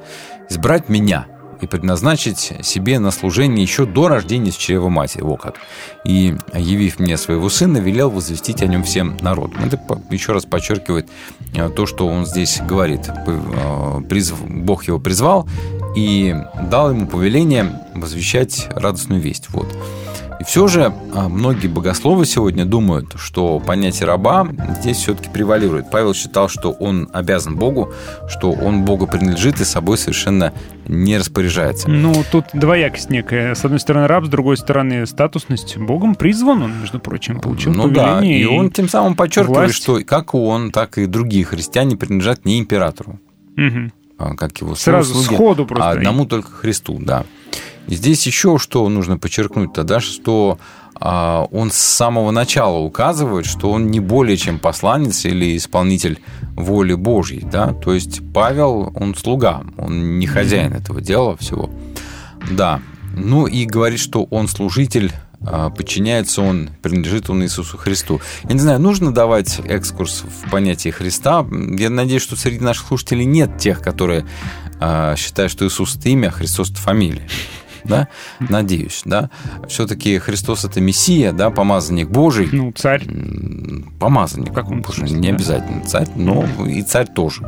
[0.48, 1.26] избрать меня
[1.60, 5.22] и предназначить себе на служение еще до рождения с чрева матери.
[5.22, 5.56] Во как.
[6.04, 9.64] И, явив мне своего сына, велел возвестить о нем всем народам.
[9.64, 11.08] Это еще раз подчеркивает
[11.54, 13.08] э, то, что он здесь говорит.
[13.26, 14.00] Э,
[14.48, 15.48] Бог его призвал
[15.96, 16.34] и
[16.70, 19.48] дал ему повеление возвещать радостную весть.
[19.50, 19.68] Вот.
[20.40, 24.48] И все же а, многие богословы сегодня думают, что понятие раба
[24.80, 25.90] здесь все-таки превалирует.
[25.90, 27.92] Павел считал, что он обязан Богу,
[28.28, 30.52] что он Богу принадлежит и собой совершенно
[30.86, 31.88] не распоряжается.
[31.88, 33.54] Ну, тут двоякость некая.
[33.54, 35.76] С одной стороны раб, с другой стороны статусность.
[35.78, 38.40] Богом призван он, между прочим, получил Ну да, повеление.
[38.40, 39.74] и он тем самым подчеркивает, власть.
[39.82, 43.20] что как он, так и другие христиане принадлежат не императору,
[44.18, 45.88] а, как его Сразу слуги, сходу просто.
[45.88, 47.24] а одному только Христу, да.
[47.86, 50.58] Здесь еще что нужно подчеркнуть тогда, что
[50.96, 56.20] а, он с самого начала указывает, что он не более чем посланец или исполнитель
[56.56, 61.70] воли Божьей, да, то есть Павел, он слуга, он не хозяин этого дела всего,
[62.50, 62.80] да,
[63.16, 65.12] ну и говорит, что он служитель
[65.46, 68.20] а, подчиняется он, принадлежит он Иисусу Христу.
[68.44, 71.46] Я не знаю, нужно давать экскурс в понятие Христа.
[71.50, 74.26] Я надеюсь, что среди наших слушателей нет тех, которые
[74.80, 77.28] а, считают, что Иисус это имя, а Христос это фамилия.
[77.84, 78.08] Да?
[78.40, 79.30] Надеюсь, да.
[79.68, 82.48] Все-таки Христос это Мессия, да, помазанник Божий.
[82.52, 83.04] Ну, царь.
[83.98, 84.50] Помазанник.
[84.50, 85.00] В каком-то Божий.
[85.08, 85.34] смысле, Не да.
[85.36, 87.42] обязательно царь, но и царь тоже,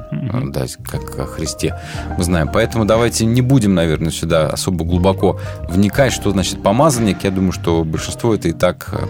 [0.53, 1.79] да, как о Христе
[2.17, 2.49] мы знаем.
[2.53, 7.25] Поэтому давайте не будем, наверное, сюда особо глубоко вникать, что значит помазанник.
[7.25, 9.07] Я думаю, что большинство это и так э,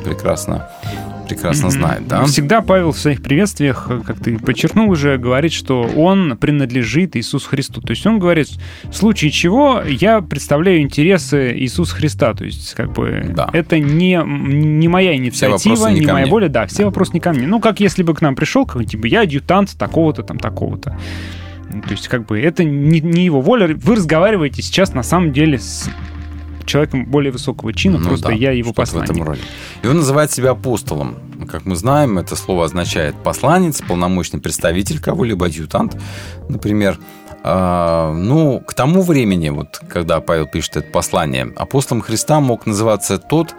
[1.28, 2.24] прекрасно, прекрасно знает, да.
[2.24, 7.80] Всегда Павел в своих приветствиях, как ты подчеркнул уже, говорит, что он принадлежит Иисусу Христу.
[7.80, 8.48] То есть он говорит,
[8.84, 12.34] в случае чего я представляю интересы Иисуса Христа.
[12.34, 16.30] То есть как бы это не, не моя инициатива, не не моя мне.
[16.30, 16.48] воля.
[16.48, 17.46] Да, все вопросы не ко мне.
[17.46, 20.98] Ну, как если бы к нам пришел какой-нибудь, типа, я адъютант такого-то там, такого-то.
[21.72, 23.74] Ну, То есть, как бы, это не, не его воля.
[23.74, 25.90] Вы разговариваете сейчас, на самом деле, с
[26.66, 29.10] человеком более высокого чина, Ну просто да, я его что-то в посланник.
[29.10, 29.40] этом роде.
[29.82, 31.16] И он называет себя апостолом.
[31.50, 35.96] Как мы знаем, это слово означает посланец, полномочный представитель кого-либо, адъютант,
[36.48, 36.98] например.
[37.48, 43.18] А, ну, к тому времени, вот, когда Павел пишет это послание, апостолом Христа мог называться
[43.18, 43.54] тот,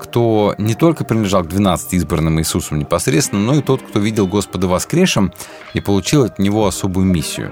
[0.00, 4.66] кто не только принадлежал к 12 избранным Иисусом непосредственно, но и тот, кто видел Господа
[4.66, 5.32] воскресшим
[5.74, 7.50] и получил от него особую миссию.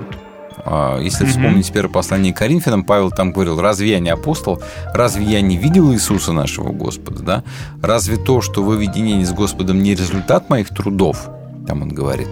[0.64, 1.32] А, Если Мгм.
[1.32, 4.62] вспомнить первое послание к Коринфянам, Павел там говорил, разве я не апостол,
[4.94, 7.42] разве я не видел Иисуса нашего Господа, да?
[7.82, 11.28] Разве то, что вы в единении с Господом, не результат моих трудов?
[11.66, 12.28] Там он говорит.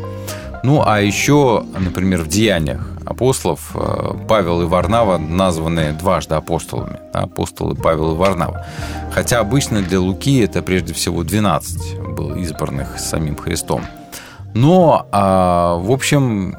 [0.62, 6.98] Ну, а еще, например, в деяниях апостолов э, Павел и Варнава названы дважды апостолами.
[7.12, 8.66] да, Апостолы Павел и Варнава.
[9.10, 13.82] Хотя обычно для Луки это прежде всего 12 было избранных самим Христом.
[14.54, 16.54] Но, а, в общем,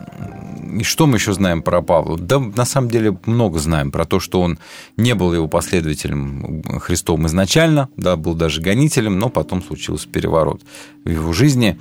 [0.80, 2.18] и что мы еще знаем про Павла?
[2.18, 4.58] Да, на самом деле, много знаем про то, что он
[4.98, 10.62] не был его последователем Христом изначально, да, был даже гонителем, но потом случился переворот
[11.06, 11.80] в его жизни.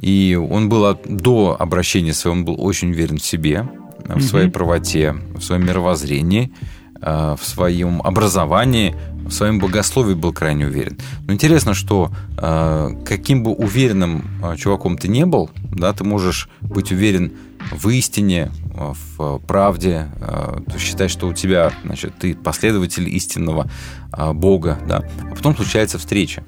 [0.00, 3.68] И он был от- до обращения своего, он был очень уверен в себе,
[4.04, 6.52] в своей правоте, в своем мировоззрении,
[7.00, 8.94] э, в своем образовании,
[9.26, 10.98] в своем богословии был крайне уверен.
[11.26, 16.48] Но интересно, что э, каким бы уверенным э, чуваком ты не был, да, ты можешь
[16.60, 17.32] быть уверен
[17.70, 23.70] в истине, э, в правде, э, то считать, что у тебя, значит, ты последователь истинного
[24.16, 26.42] э, Бога, да, а потом случается встреча.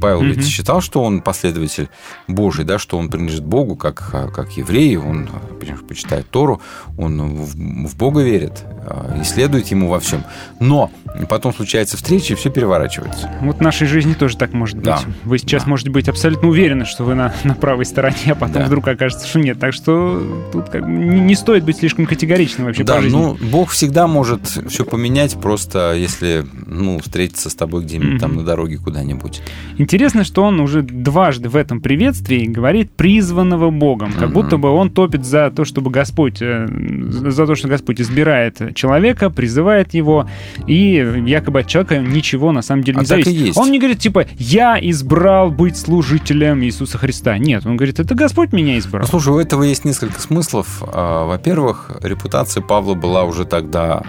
[0.00, 0.46] Павел ведь Мгм.
[0.46, 1.88] считал, что он последователь
[2.26, 5.28] Божий, да, что он принадлежит Богу, как, как еврей, он
[5.60, 6.60] э, почитает Тору,
[6.98, 7.54] он в,
[7.88, 8.81] в Бога верит, э,
[9.20, 10.24] и следует ему во всем.
[10.60, 10.90] Но
[11.28, 13.30] потом случается встреча, и все переворачивается.
[13.40, 14.84] Вот в нашей жизни тоже так может быть.
[14.86, 15.00] Да.
[15.24, 18.64] Вы сейчас можете быть абсолютно уверены, что вы на, на правой стороне, а потом Да.
[18.66, 19.58] вдруг окажется, что нет.
[19.58, 20.22] Так что
[20.52, 23.16] тут как бы не, стоит быть слишком категоричным вообще Да, по жизни.
[23.16, 28.40] ну, Бог всегда может все поменять, просто если, ну, встретиться с тобой где-нибудь там Мгм.
[28.40, 29.42] на дороге куда-нибудь.
[29.78, 34.32] Интересно, что он уже дважды в этом приветствии говорит призванного Богом, как Мгм.
[34.32, 39.30] будто бы он топит за то, чтобы Господь, э, за то, что Господь избирает человека,
[39.30, 40.28] призывает его,
[40.66, 43.46] и якобы от человека ничего на самом деле не А так и зависит.
[43.46, 43.58] есть.
[43.58, 47.36] Он не говорит, типа, я избрал быть служителем Иисуса Христа.
[47.38, 49.02] Нет, он говорит, это Господь меня избрал.
[49.02, 50.82] Ну, слушай, у этого есть несколько смыслов.
[50.86, 54.02] А, Во-первых, репутация Павла была уже тогда,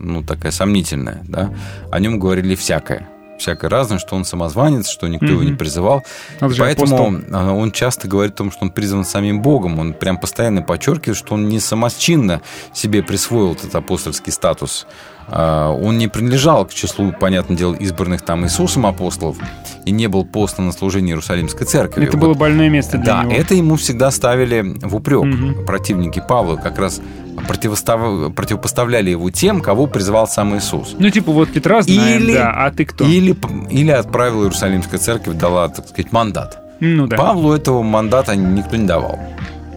[0.00, 1.50] ну, такая сомнительная, да.
[1.90, 3.08] О нем говорили всякое.
[3.38, 5.50] Всякое разное, что он самозванец, что никто его Мгм.
[5.50, 6.04] не призывал.
[6.40, 7.20] Же Поэтому апостол.
[7.32, 9.78] а, он часто говорит о том, что он призван самим Богом.
[9.78, 12.40] Он прям постоянно подчеркивает, что он не самосчинно
[12.72, 14.86] себе присвоил этот апостольский статус.
[15.28, 19.36] А, Он не принадлежал к числу, понятное дело, избранных там Иисусом апостолов
[19.84, 22.04] и не был послан на служение Иерусалимской церкви.
[22.04, 23.32] Это Вот было больное место для да, него.
[23.32, 25.24] это ему всегда ставили в упрек.
[25.66, 27.00] Противники Павла как раз
[27.48, 30.94] противостав- противопоставляли его тем, кого призывал сам Иисус.
[30.98, 33.04] Ну, типа, вот Петра знаем, Или- да, а ты кто?
[33.04, 33.36] Или,
[33.70, 36.58] или отправила Иерусалимская церковь, дала, так сказать, мандат.
[36.80, 37.16] Ну да.
[37.16, 39.18] Павлу этого мандата никто не давал.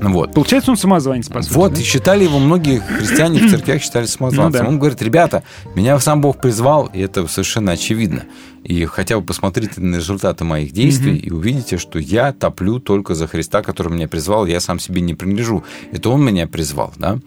[0.02, 0.34] Вот.
[0.34, 1.54] Получается, он самозванец, по сути.
[1.54, 1.82] Вот, да?
[1.82, 4.62] и считали его многие христиане в церквях считали самозванцем.
[4.62, 4.70] Ну да.
[4.70, 5.44] Он говорит, ребята,
[5.76, 8.24] меня сам Бог призвал, и это совершенно очевидно.
[8.64, 13.28] И хотя бы посмотрите на результаты моих действий и увидите, что я топлю только за
[13.28, 15.64] Христа, который меня призвал, я сам себе не принадлежу.
[15.92, 17.20] Это Он меня призвал, да?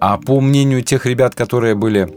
[0.00, 2.08] А по мнению тех ребят, которые были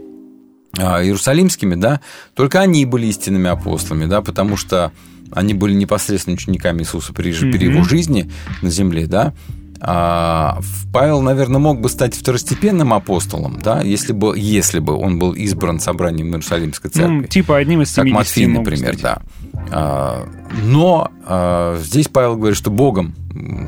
[0.78, 2.00] а, иерусалимскими, да,
[2.34, 4.92] только они были истинными апостолами, да, потому что
[5.32, 7.74] они были непосредственно учениками Иисуса при, при Мгм.
[7.76, 8.30] его жизни
[8.62, 9.34] на земле, да.
[9.80, 10.58] А,
[10.92, 15.78] Павел, наверное, мог бы стать второстепенным апостолом, да, если бы, если бы он был избран
[15.80, 17.12] собранием Иерусалимской церкви.
[17.14, 19.02] Ну, типа одним из Как 70 Матфей, мог бы например, стать.
[19.02, 19.22] да.
[19.70, 20.28] А,
[20.64, 23.14] Но а, здесь Павел говорит, что Богом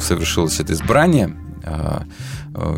[0.01, 1.33] совершилось это избрание.
[1.65, 2.03] а,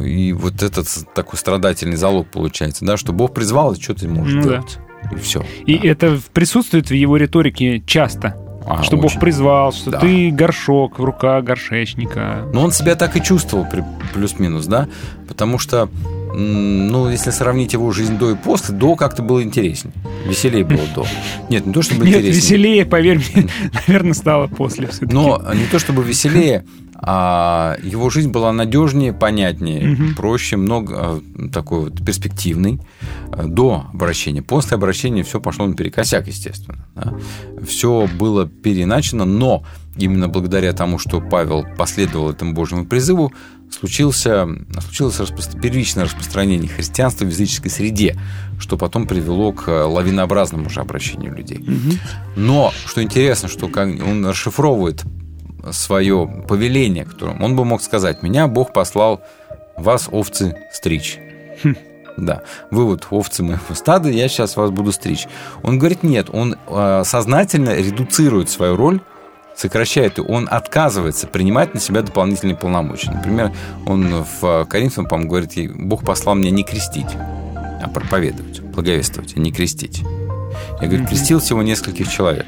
[0.05, 4.35] И вот этот такой страдательный залог получается, да, что Бог призвал, и что ты можешь
[4.35, 4.49] Ну да.
[4.59, 4.79] делать?
[5.13, 5.45] И все.
[5.67, 8.37] И это в- присутствует в его риторике часто.
[8.65, 9.19] А, что Бог очень.
[9.21, 9.99] призвал, что Да.
[9.99, 12.49] ты горшок в руках горшечника.
[12.53, 13.67] Но он себя так и чувствовал,
[14.15, 14.87] плюс-минус, да,
[15.27, 15.89] потому что,
[16.35, 19.93] ну, если сравнить его жизнь до и после, до как-то было интереснее.
[20.27, 21.07] Веселее было до.
[21.51, 22.35] Нет, не то чтобы Нет, интереснее.
[22.35, 23.49] веселее, поверь мне,
[23.87, 25.13] наверное, стало после все-таки.
[25.15, 26.65] Но не то чтобы веселее,
[27.05, 30.15] а его жизнь была надежнее, понятнее, Мгм.
[30.15, 32.81] проще, много э, такой вот перспективный
[33.45, 34.41] до обращения.
[34.43, 36.87] После обращения все пошло наперекосяк, естественно.
[37.67, 39.65] Все было переначено, но
[39.97, 43.33] именно благодаря тому, что Павел последовал этому Божьему призыву,
[43.73, 44.47] случился,
[44.81, 48.17] случилось распро- первичное распространение христианства в языческой среде,
[48.59, 51.65] что потом привело к э, лавинообразному же обращению людей.
[52.37, 55.03] Но, что интересно, что как он расшифровывает
[55.71, 59.23] свое повеление, которым он бы мог сказать, меня Бог послал
[59.77, 61.19] вас, овцы, стричь.
[62.19, 65.27] Да, вы вот овцы моего стада, я сейчас вас буду стричь.
[65.63, 69.01] Он говорит, нет, он э, сознательно редуцирует свою роль,
[69.57, 73.11] сокращает он отказывается принимать на себя дополнительные полномочия.
[73.13, 73.53] Например,
[73.87, 77.07] он в Коринфянам, по-моему, говорит, ей, Бог послал меня не крестить,
[77.83, 80.03] а проповедовать, благовествовать, а не крестить.
[80.81, 82.47] Я говорю, крестил всего нескольких человек.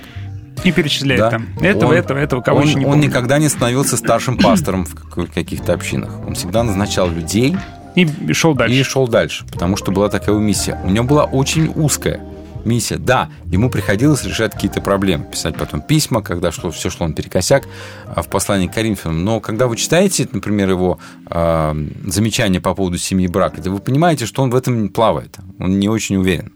[0.62, 1.30] И перечисляет Да.
[1.30, 3.08] там этого, Он- этого, этого, кого он, еще не он помню.
[3.08, 6.10] никогда не становился старшим пастором в каких-то общинах.
[6.26, 7.56] Он всегда назначал людей
[7.96, 8.74] И шел дальше.
[8.74, 10.80] и шел дальше, потому что была такая миссия.
[10.84, 12.20] У него была очень узкая
[12.66, 12.96] миссия.
[12.96, 17.66] Да, ему приходилось решать какие-то проблемы, писать потом письма, когда шло, все шло наперекосяк
[18.06, 19.24] а, в послании к Коринфянам.
[19.24, 23.78] Но когда вы читаете, например, его а, замечания по поводу семьи и брака, то вы
[23.78, 25.36] понимаете, что он в этом плавает.
[25.58, 26.52] Он не очень уверен.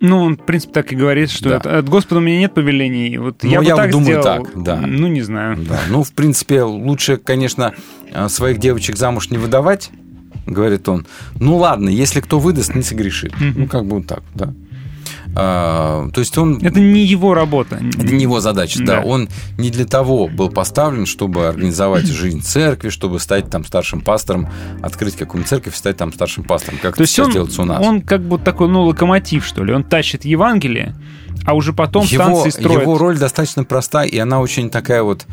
[0.00, 1.56] Ну, он, в принципе, так и говорит, что Да.
[1.56, 3.18] от, от Господа у меня нет повелений.
[3.18, 4.44] Вот Ну, я, я бы так думаю, сделал.
[4.44, 4.76] так, да.
[4.76, 5.56] Ну, не знаю.
[5.68, 5.80] Да.
[5.88, 7.74] Ну, в принципе, лучше, конечно,
[8.14, 9.90] а, своих девочек замуж не выдавать,
[10.46, 11.04] говорит он.
[11.40, 13.34] Ну, ладно, если кто выдаст, не согрешит.
[13.40, 14.54] Ну, как бы вот так, да.
[15.40, 16.58] А, то есть он...
[16.60, 17.76] Это не его работа.
[17.76, 18.96] Это не его задача, да.
[18.96, 19.02] Да.
[19.02, 24.48] Он не для того был поставлен, чтобы организовать жизнь церкви, чтобы стать там старшим пастором,
[24.82, 27.80] открыть какую-нибудь церковь, стать там старшим пастором, как То это сейчас он, делается у нас.
[27.80, 29.72] он как бы такой, ну, локомотив, что ли.
[29.72, 30.96] Он тащит Евангелие,
[31.44, 32.82] а уже потом его, станции строят.
[32.82, 35.24] его роль достаточно проста, и она очень такая вот,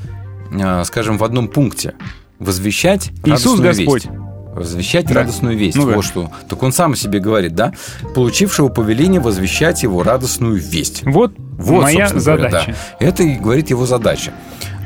[0.54, 1.96] а, скажем, в одном пункте.
[2.38, 4.06] Возвещать Иисус Господь.
[4.06, 4.25] весть.
[4.56, 5.16] Возвещать Да.
[5.16, 5.76] радостную весть.
[5.78, 5.96] Ну да.
[5.96, 6.32] вот что.
[6.48, 7.74] Так он сам о себе говорит, да?
[8.16, 11.04] Получившего повеление возвещать его радостную весть.
[11.04, 12.76] Вот, Вот, моя задача.
[13.00, 13.06] да.
[13.06, 14.34] Это и говорит его задача.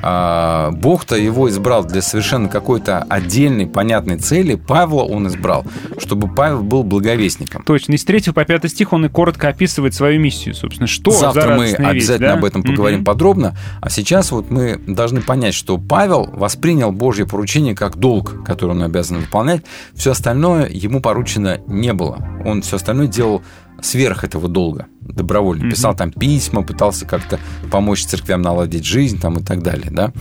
[0.02, 4.56] А, Бог-то его избрал для совершенно какой-то отдельной, понятной цели.
[4.56, 5.66] Павла он избрал,
[5.98, 7.64] чтобы Павел был благовестником.
[7.64, 7.94] Точно.
[7.94, 10.88] И с 3 по 5 стих он и коротко описывает свою миссию, собственно.
[10.88, 12.34] Что за Завтра мы весть, обязательно да?
[12.36, 13.06] об этом поговорим Мгм.
[13.06, 13.58] подробно.
[13.82, 18.84] А сейчас вот мы должны понять, что Павел воспринял Божье поручение как долг, который он
[18.84, 19.64] обязан выполнять.
[19.94, 22.18] Все остальное ему поручено не было.
[22.46, 23.42] Он все остальное делал
[23.82, 25.64] сверх этого долга, добровольно.
[25.64, 25.72] Мгм.
[25.72, 27.40] Писал там письма, пытался как-то
[27.72, 29.92] помочь церквям наладить жизнь там и так далее.
[29.92, 30.12] Да?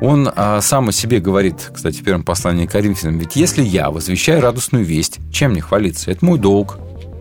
[0.00, 3.90] Он а, сам о себе говорит, кстати, в первом послании к Коринфянам, ведь если я
[3.90, 6.10] возвещаю радостную весть, чем мне хвалиться?
[6.10, 6.78] Это мой долг.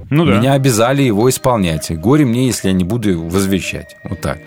[0.09, 0.39] Ну да.
[0.39, 1.91] Меня обязали его исполнять.
[1.99, 3.95] Горе мне, если я не буду возвещать.
[4.03, 4.39] Вот так.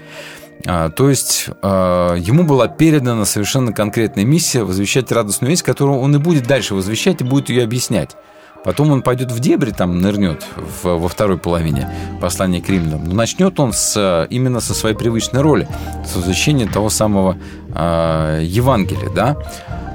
[0.66, 6.14] А, то есть а, ему была передана совершенно конкретная миссия возвещать радостную весть, которую он
[6.16, 8.16] и будет дальше возвещать и будет ее объяснять.
[8.64, 11.88] Потом он пойдет в дебри, там нырнет в- во второй половине
[12.20, 13.04] послания к римлянам.
[13.04, 15.68] Но начнет он с, именно со своей привычной роли,
[16.06, 17.36] с возвещения того самого
[17.74, 19.10] а, Евангелия.
[19.10, 19.36] Да?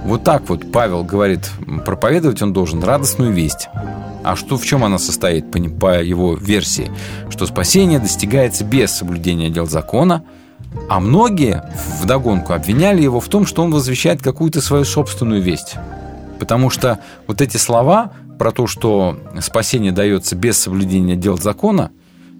[0.03, 1.49] Вот так вот Павел говорит,
[1.85, 3.69] проповедовать он должен радостную весть.
[4.23, 6.91] А что в чем она состоит, по, по его версии?
[7.29, 10.23] Что спасение достигается без соблюдения дел закона,
[10.89, 11.63] а многие
[12.01, 15.75] вдогонку обвиняли его в том, что он возвещает какую-то свою собственную весть.
[16.39, 21.91] Потому что вот эти слова про то, что спасение дается без соблюдения дел закона,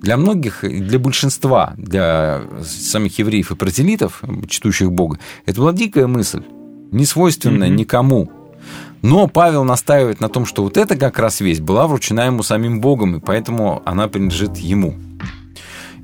[0.02, 6.44] для многих, для большинства, для самих евреев и протелитов, чтущих Бога, это была дикая мысль,
[6.92, 8.32] не свойственная никому.
[9.02, 12.82] Но Павел настаивает на том, что вот эта как раз весть была вручена ему самим
[12.82, 14.96] Богом, и поэтому она принадлежит ему.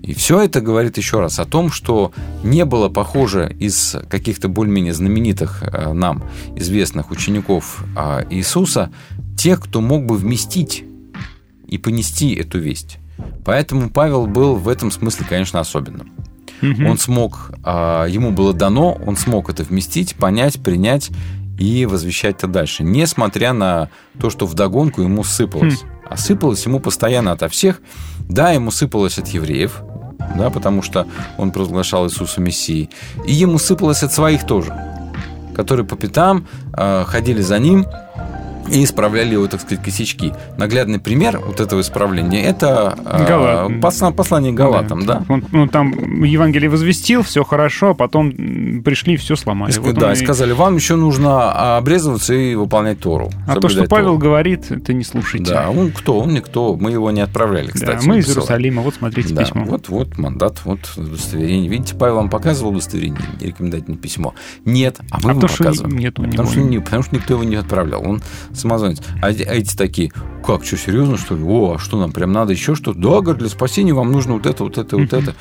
[0.04, 2.12] И все это говорит еще раз о том, что
[2.44, 6.24] не было похоже из каких-то более-менее знаменитых э, нам
[6.58, 8.92] известных учеников э, Иисуса
[9.44, 10.86] тех, кто мог бы вместить
[11.68, 13.00] и понести эту весть.
[13.44, 16.14] Поэтому Павел был в этом смысле, конечно, особенным.
[16.62, 16.86] Мгм.
[16.86, 21.12] Он смог, а, ему было дано, он смог это вместить, понять, принять
[21.60, 25.82] и возвещать это дальше, несмотря на то, что вдогонку ему сыпалось.
[25.82, 25.88] Хм.
[26.10, 27.82] А сыпалось ему постоянно ото всех.
[28.30, 29.82] Да, ему сыпалось от евреев,
[30.38, 31.06] да, потому что
[31.38, 32.90] он провозглашал Иисуса Мессией.
[33.26, 34.74] И ему сыпалось от своих тоже,
[35.54, 37.86] которые по пятам э, ходили за ним
[38.72, 40.34] и исправляли его, так сказать, косячки.
[40.58, 43.72] Наглядный пример вот этого исправления– это э, Галат.
[43.74, 45.24] посла- послание Галатам, да.
[45.30, 48.32] Он, ну, там Евангелие возвестил, все хорошо, а потом
[48.84, 49.74] пришли все сломали.
[49.74, 53.30] И Вот да, и сказали, вам еще нужно обрезываться и выполнять Тору.
[53.48, 54.18] А то, что соблюдать Павел Тору».
[54.20, 55.54] говорит, это не слушайте.
[55.54, 56.20] Да, он кто?
[56.20, 56.76] Он никто.
[56.76, 58.06] Мы его не отправляли, Да, кстати.
[58.08, 58.30] мы не из.
[58.30, 59.66] Иерусалима, вот смотрите Да, письмо.
[59.66, 61.70] вот, вот мандат, вот удостоверение.
[61.70, 64.34] Видите, Павел вам показывал удостоверение, рекомендательное письмо.
[64.66, 65.98] Нет, а мы А вам показываем.
[65.98, 66.46] нет потому, него.
[66.46, 68.02] что, не, потому что никто его не отправлял.
[68.08, 68.22] Он
[68.58, 69.00] самозванец.
[69.22, 70.12] А эти- а эти такие,
[70.46, 71.44] как, что, серьезно, что ли?
[71.44, 73.00] О, а что нам, прям надо еще что-то?
[73.00, 75.36] Да, говорит, для спасения вам нужно вот это, вот это, вот это.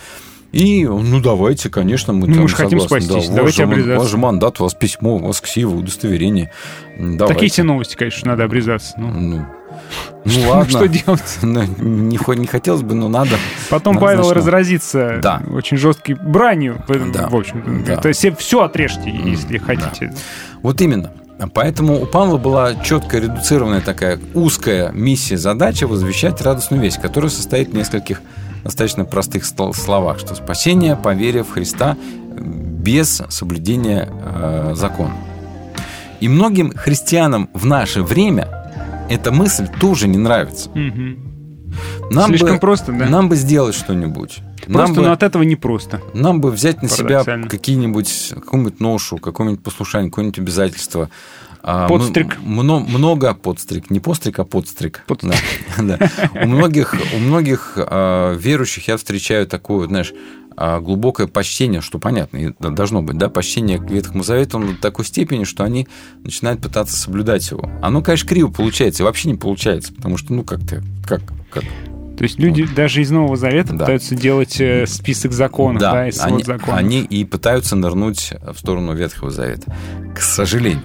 [0.53, 3.07] И, ну, давайте, конечно, мы, Ну, там мы же хотим согласны.
[3.09, 3.99] спастись, Да, давайте У обрезаться.
[3.99, 6.51] вас же мандат, у вас письмо, у вас ксива, удостоверение.
[6.99, 7.27] Давайте.
[7.35, 8.93] Такие все новости, конечно, надо обрезаться.
[8.99, 9.47] Ну, Ну,
[10.27, 10.69] ну ладно.
[10.69, 11.39] что делать?
[11.41, 13.31] Ну, не, не хотелось бы, но надо.
[13.71, 15.43] Потом Надо, Павел значит, разразится Да.
[15.55, 16.85] очень жесткой бранью.
[17.15, 17.29] Да.
[17.31, 17.97] В общем, Да.
[17.97, 20.13] то есть все отрежьте, если хотите.
[20.61, 21.13] Вот именно.
[21.49, 27.71] Поэтому у Павла была четко редуцированная такая узкая миссия, задача возвещать радостную весть, которая состоит
[27.71, 28.21] в нескольких
[28.65, 31.97] достаточно простых словах, что спасение по вере в Христа
[32.39, 35.15] без соблюдения э, закона.
[36.21, 38.49] И многим христианам в наше время
[39.11, 40.71] эта мысль тоже не нравится.
[40.71, 41.32] Мгм.
[42.15, 43.07] Нам Слишком бы, просто, да?
[43.09, 44.41] Нам бы сделать что-нибудь.
[44.67, 46.01] Нам Просто, бы- но от этого не просто.
[46.15, 51.11] нам бы взять на себя какие-нибудь, какую-нибудь ношу, какое-нибудь послушание, какое-нибудь обязательство.
[51.65, 52.39] А, Подстриг.
[52.41, 53.89] мно- много подстриг.
[53.91, 55.05] Не постриг, а подстриг.
[55.23, 55.35] Да,
[55.79, 55.99] да.
[56.43, 60.13] У многих, у многих а, верующих я встречаю такое, знаешь,
[60.57, 65.05] а, глубокое почтение, что понятно, и должно быть, да, почтение к Ветхому Завету до такой
[65.05, 65.87] степени, что они
[66.25, 67.71] начинают пытаться соблюдать его.
[67.81, 71.65] Оно, конечно, криво получается, вообще не получается, потому что, ну, как-то, как, как,
[72.23, 76.33] То есть люди даже из Нового Завета пытаются делать э, список законов, да, и свод
[76.35, 76.79] они, законов.
[76.79, 79.75] они и пытаются нырнуть в сторону Ветхого Завета.
[80.15, 80.85] К сожалению.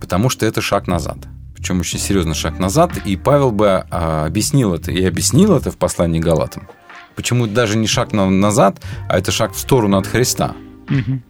[0.00, 1.18] Потому что это шаг назад.
[1.54, 2.90] Причем очень серьезный шаг назад.
[3.04, 6.66] И Павел бы а, объяснил это, и объяснил это в послании Галатам.
[7.14, 10.56] Почему даже не шаг на- назад, а это шаг в сторону от Христа.
[10.88, 11.22] Мгм.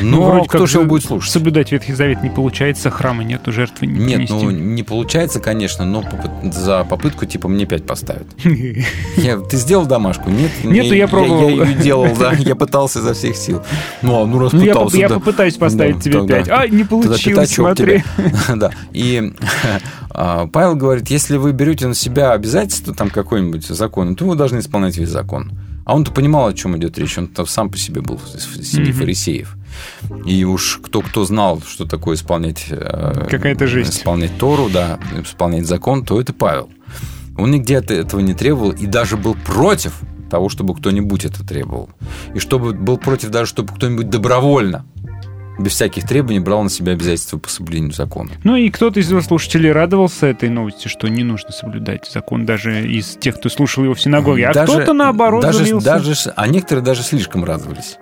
[0.00, 1.30] Но Ну, вроде кто как же его будет слушать?
[1.32, 4.62] Соблюдать Ветхий Завет не получается, храма нету, жертвы не Нет, ну принести.
[4.64, 6.02] не получается, конечно, но
[6.52, 8.26] за попытку типа мне 5 поставят.
[9.16, 10.30] Я- ты сделал домашку?
[10.30, 10.50] Нет?
[10.64, 11.48] Нету, я пробовал.
[11.50, 12.32] Я, ее делал, да.
[12.38, 13.62] Я пытался изо всех сил.
[14.02, 15.14] Ну, а ну раз Ну, я пытался, я да.
[15.16, 16.48] попытаюсь поставить тебе тогда- пять.
[16.48, 18.02] А, не получилось, смотри.
[18.56, 18.70] Да.
[18.92, 19.32] И
[20.10, 24.58] а, Павел говорит, если вы берете на себя обязательство там какой-нибудь закон, то вы должны
[24.58, 25.52] исполнять весь закон.
[25.84, 27.18] А он-то понимал, о чем идет речь.
[27.18, 28.20] Он там сам по себе был
[28.62, 28.98] семьи Мгм.
[29.00, 29.56] фарисеев.
[30.26, 32.66] И уж кто-кто знал, что такое исполнять...
[32.70, 33.94] э, Какая-то жесть.
[33.98, 36.68] Исполнять Тору, да, исполнять закон, то это Павел.
[37.36, 39.94] Он нигде этого не требовал и даже был против
[40.30, 41.90] того, чтобы кто-нибудь это требовал.
[42.34, 44.84] И чтобы был против даже, чтобы кто-нибудь добровольно,
[45.62, 48.30] без всяких требований, брал на себя обязательства по соблюдению закона.
[48.44, 53.16] Ну и кто-то из слушателей радовался этой новости, что не нужно соблюдать закон даже из
[53.16, 54.46] тех, кто слушал его в синагоге.
[54.48, 55.84] А Даже- кто-то наоборот даже, злился.
[55.84, 57.98] даже, а некоторые даже слишком радовались.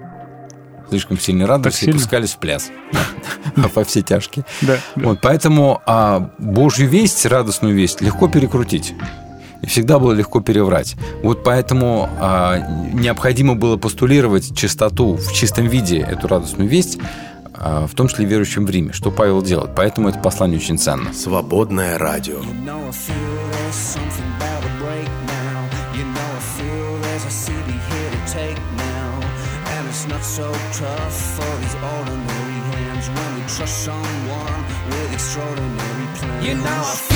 [0.89, 1.93] Слишком сильно радовались сильно?
[1.93, 2.71] и пускались в пляс
[3.57, 4.45] во все тяжкие.
[4.61, 8.95] Да, Вот, поэтому а, Божью весть, радостную весть, легко перекрутить.
[9.63, 10.97] И всегда было легко переврать.
[11.23, 12.59] Вот поэтому а,
[12.93, 16.99] необходимо было постулировать чистоту в чистом виде, эту радостную весть,
[17.61, 19.73] в том числе верующим в Риме, что Павел делает.
[19.77, 21.13] Поэтому это послание очень ценно.
[21.13, 22.43] Свободное радио.
[30.23, 36.47] so tough for these ordinary hands when we trust someone with extraordinary plans.
[36.47, 37.10] You know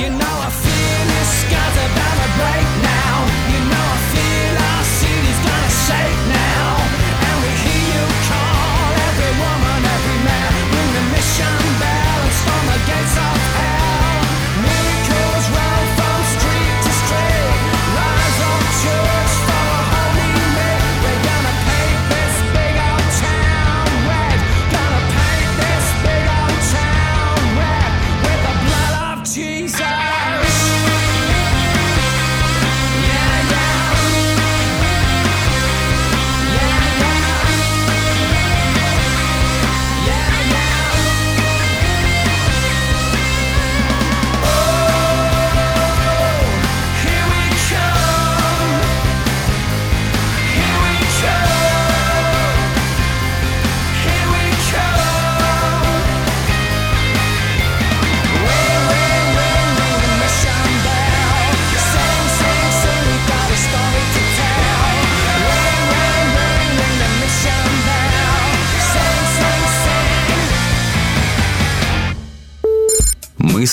[0.00, 0.69] You know I feel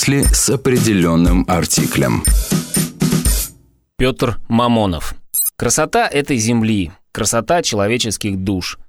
[0.08, 2.24] Мысли с определенным артиклем.
[3.98, 5.16] Петр Мамонов.
[5.58, 8.80] Красота этой земли, красота человеческих душ.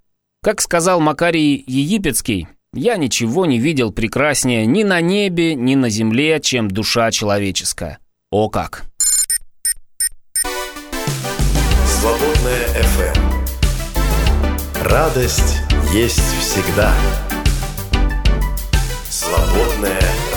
[0.45, 6.39] Как сказал Макарий Египетский, я ничего не видел прекраснее ни на небе, ни на земле,
[6.41, 7.99] чем душа человеческая.
[8.31, 8.85] О как!
[11.85, 13.19] Свободная FM.
[14.85, 15.63] Радость
[15.93, 16.95] есть всегда.
[19.11, 20.28] Свободное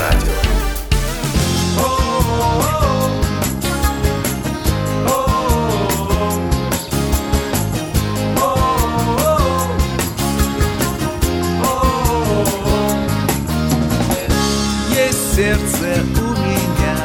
[15.52, 16.97] сердце у меня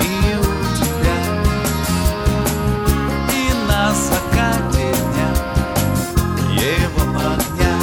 [0.00, 0.04] и
[0.36, 1.18] у тебя.
[3.32, 3.34] И
[3.68, 5.30] на закате дня
[6.50, 7.76] его огня.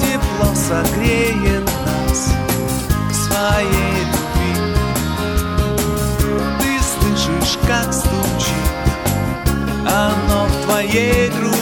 [0.00, 2.20] Тепло согреет нас
[3.12, 4.54] своей любви.
[6.58, 8.76] Ты слышишь, как стучит
[9.86, 11.55] оно в твоей груди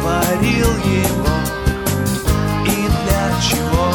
[0.00, 1.34] сотворил его
[2.64, 3.86] и для чего?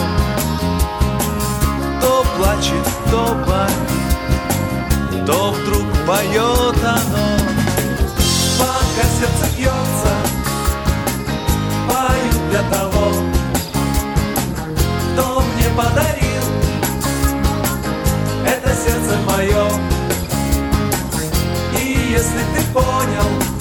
[2.01, 7.27] То плачет, то болит, то вдруг поет оно.
[8.59, 10.13] Пока сердце бьется,
[11.87, 13.05] пою для того,
[15.13, 16.45] кто мне подарил
[18.45, 19.65] это сердце мое.
[21.79, 23.54] И если ты понял,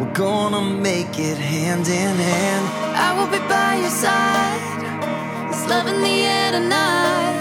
[0.00, 2.66] We're gonna make it hand in hand.
[2.96, 5.50] I will be by your side.
[5.50, 7.36] It's love in the air tonight.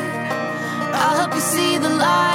[0.93, 2.28] I'll help you see the light.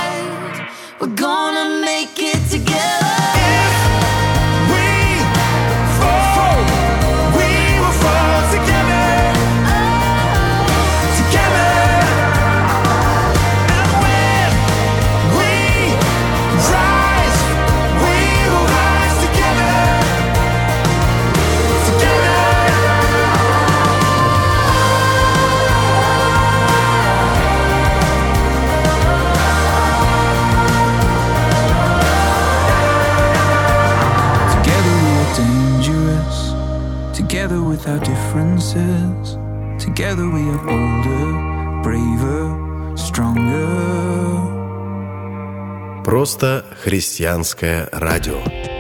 [38.35, 39.39] differences.
[39.79, 44.03] Together we are bolder, braver, stronger.
[46.05, 48.74] Просто христианское радио.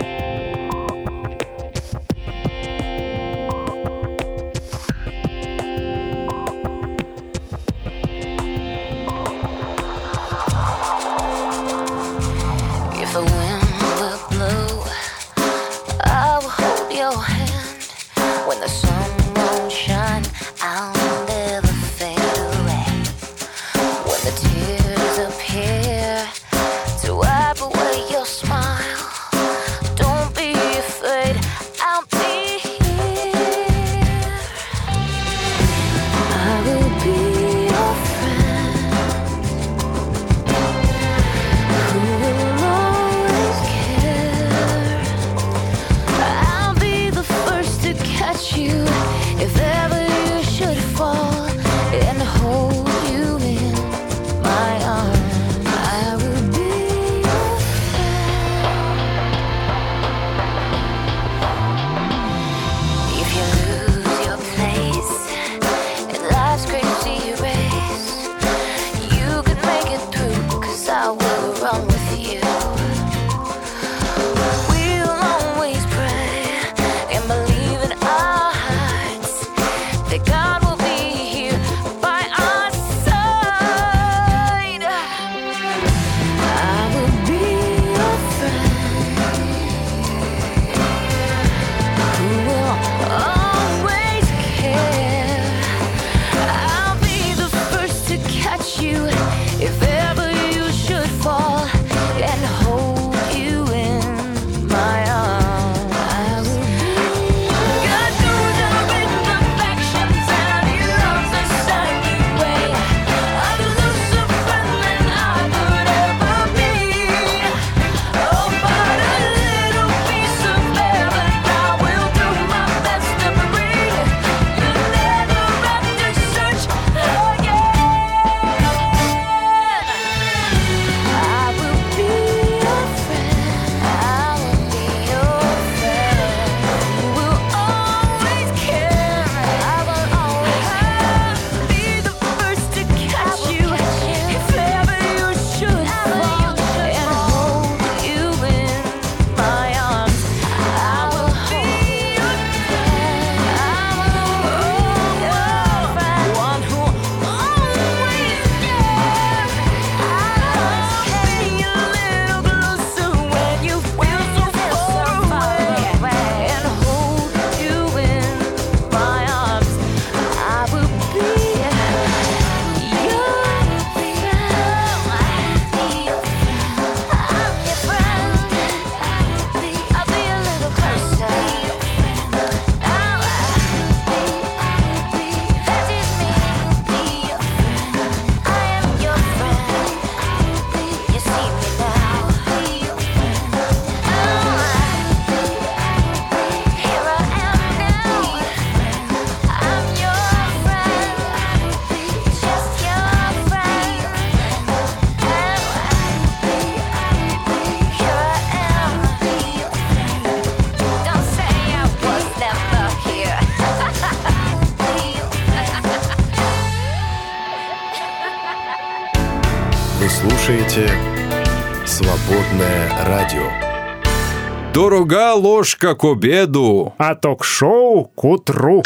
[224.85, 226.93] Дорога ложка к обеду.
[226.99, 228.83] А ток-шоу к утру.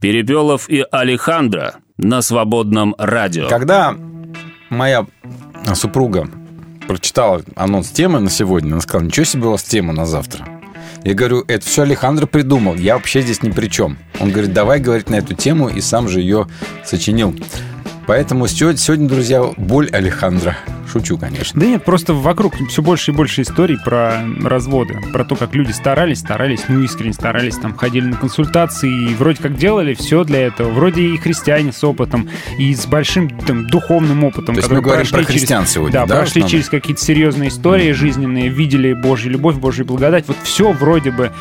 [0.00, 3.48] Перепелов и Алехандро на свободном радио.
[3.48, 3.96] Когда
[4.70, 5.08] моя
[5.74, 6.28] супруга
[6.86, 10.46] прочитала анонс темы на сегодня, она сказала, ничего себе у вас тема на завтра.
[11.02, 13.98] Я говорю, это все Алехандро придумал, я вообще здесь ни при чем.
[14.20, 16.46] Он говорит, давай говорить на эту тему, и сам же ее
[16.84, 17.34] сочинил.
[18.06, 20.56] Поэтому сегодня, друзья, боль Алехандро.
[20.90, 21.60] Шучу, конечно.
[21.60, 25.72] Да нет, просто вокруг все больше и больше историй про разводы, про то, как люди
[25.72, 30.46] старались, старались, ну искренне старались, там ходили на консультации и вроде как делали все для
[30.46, 30.70] этого.
[30.70, 32.28] Вроде и христиане с опытом,
[32.58, 34.54] и с большим там, духовным опытом.
[34.54, 36.50] То есть мы говорим про прошли через- христиан сегодня, Да, да, прошли основном?
[36.50, 40.24] через какие-то серьезные истории жизненные, видели Божью любовь, Божью благодать.
[40.28, 41.32] Вот все вроде бы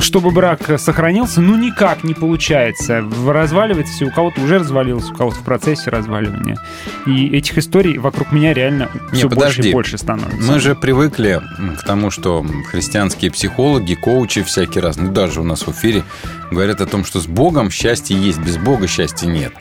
[0.00, 3.04] чтобы брак сохранился, ну никак не получается.
[3.26, 6.56] Разваливается у кого-то уже развалился, у кого-то в процессе разваливания.
[7.06, 9.70] И этих историй вокруг меня реально Не, все больше подожди.
[9.70, 10.52] и больше становится.
[10.52, 11.40] Мы же привыкли
[11.78, 16.02] к тому, что христианские психологи, коучи всякие разные, ну, даже у нас в эфире,
[16.50, 19.52] говорят о том, что с Богом счастье есть, без Бога счастья нет.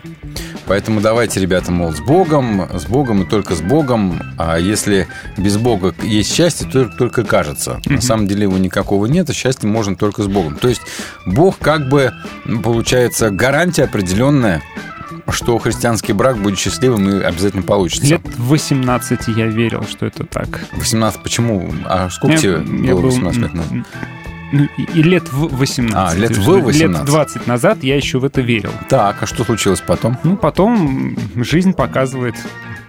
[0.66, 4.20] Поэтому давайте, ребята, мол, с Богом, с Богом и только с Богом.
[4.38, 7.80] А если без Бога есть счастье, то только кажется.
[7.86, 10.56] На самом деле его никакого нет, а счастье можно только с Богом.
[10.56, 10.82] То есть
[11.26, 12.12] Бог как бы,
[12.64, 14.62] получается, гарантия определенная,
[15.30, 18.08] что христианский брак будет счастливым и обязательно получится.
[18.08, 20.66] Лет 18 я верил, что это так.
[20.74, 21.72] 18, почему?
[21.86, 22.52] А сколько Я- тебе
[22.88, 23.74] я было был, 18 лет назад?
[24.54, 25.96] Ну, и, лет в 18.
[25.96, 27.00] А, лет в есть 18.
[27.02, 28.72] Лет 20 назад я еще в это верил.
[28.88, 30.18] Так, а что случилось потом?
[30.24, 32.36] Ну, потом жизнь показывает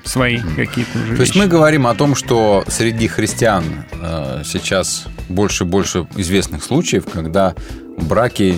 [0.04, 5.64] свои какие-то уже То есть мы говорим о том, что среди христиан э, сейчас больше
[5.64, 7.54] и больше известных случаев, когда
[8.02, 8.54] браки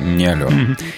[0.00, 0.48] не алё.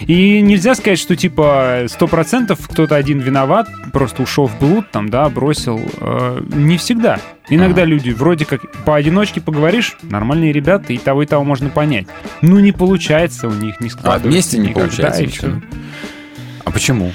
[0.00, 5.28] И нельзя сказать, что типа 100% кто-то один виноват, просто ушел в блуд, там, да,
[5.28, 5.80] бросил.
[6.00, 7.18] Э, не всегда.
[7.48, 12.06] Иногда люди вроде как поодиночке поговоришь, нормальные ребята, и того и того можно понять.
[12.42, 14.28] Ну, не получается у них, не А складывается.
[14.28, 14.84] вместе не никак.
[14.84, 15.60] получается Да.
[16.64, 17.12] А почему?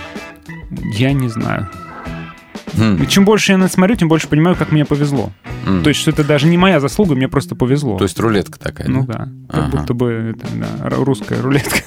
[0.97, 1.69] Я не знаю.
[2.77, 3.01] Хм.
[3.03, 5.31] И Чем больше я на это смотрю, тем больше понимаю, как мне повезло.
[5.65, 5.83] М.
[5.83, 7.97] То есть, что это даже не моя заслуга, мне просто повезло.
[7.97, 8.87] То есть рулетка такая.
[8.87, 9.13] Ну да?
[9.13, 9.29] да.
[9.49, 9.77] Как Ага.
[9.77, 11.79] будто бы это, да, русская рулетка.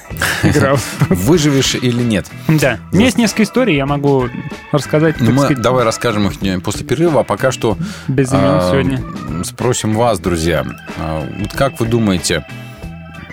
[1.09, 2.27] Выживешь или нет?
[2.47, 2.79] Да.
[2.91, 4.29] У меня есть несколько историй, я могу
[4.71, 7.77] рассказать, Ну, мы давай расскажем их после перерыва, а пока что
[8.07, 9.03] без имен а, сегодня.
[9.43, 10.65] спросим вас, друзья,
[10.97, 12.45] а, вот как вы думаете,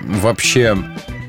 [0.04, 0.76] вообще...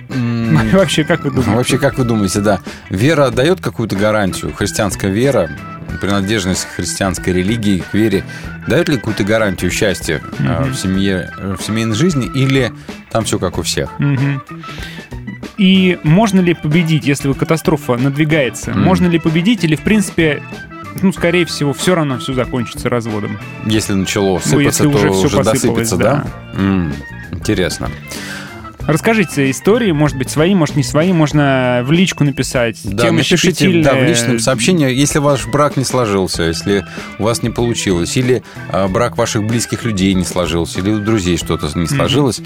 [0.72, 1.52] Вообще, как вы думаете?
[1.52, 5.50] Вообще, как вы думаете, да, вера дает какую-то гарантию, христианская вера,
[5.98, 8.24] принадлежность к христианской религии, к вере,
[8.68, 10.72] дает ли какую-то гарантию счастья Мгм.
[10.72, 12.72] в семье, э, в семейной жизни, или
[13.12, 13.90] там все как у всех?
[14.00, 14.42] Мгм.
[15.58, 18.72] И можно ли победить, если катастрофа надвигается?
[18.72, 18.82] Мгм.
[18.84, 20.44] Можно ли победить или, в принципе,
[21.02, 23.40] ну, скорее всего, все равно все закончится разводом?
[23.66, 26.26] Если начало Ну, сыпаться, если то уже уже, всё посыпалось, досыпется, да?
[26.56, 26.94] М,
[27.32, 27.90] Интересно.
[28.88, 32.80] Расскажите истории, может быть, свои, может, не свои, можно в личку написать.
[32.86, 33.84] Да, Темы напишите щепетильные.
[33.84, 36.86] да, в личном сообщении, если ваш брак не сложился, если
[37.20, 41.38] у вас не получилось, или а, брак ваших близких людей не сложился, или у друзей
[41.38, 42.40] что-то не сложилось.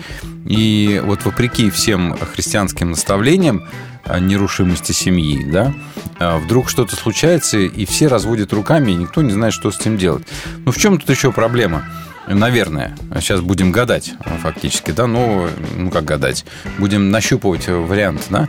[0.47, 3.63] И вот вопреки всем христианским наставлениям
[4.19, 5.73] нерушимости семьи, да,
[6.19, 9.97] а, вдруг что-то случается, и все разводят руками, и никто не знает, что с этим
[9.97, 10.27] делать.
[10.65, 11.85] Ну, в чем тут еще проблема?
[12.33, 12.97] Наверное.
[13.15, 16.45] Сейчас будем гадать, фактически, да, ну, ну как гадать,
[16.77, 18.47] будем нащупывать вариант, да.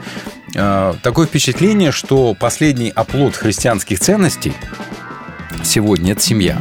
[0.57, 4.53] А, Такое впечатление, что последний оплот христианских ценностей
[5.65, 6.59] сегодня– это семья.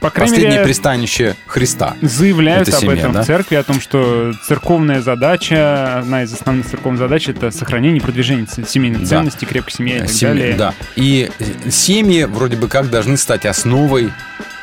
[0.00, 1.96] По Последнее мере, пристанище Христа.
[2.02, 3.22] заявляют Это об семья, этом да?
[3.22, 8.00] в церкви, о том, что церковная задача, одна из основных церковных задач, это сохранение и
[8.00, 9.06] продвижение семейных Да.
[9.06, 10.54] ценностей, крепкой семьи и так Семьи, далее.
[10.56, 10.74] да.
[10.94, 14.12] И э, семьи вроде бы как должны стать основой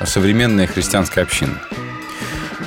[0.06, 1.54] современной христианской общины.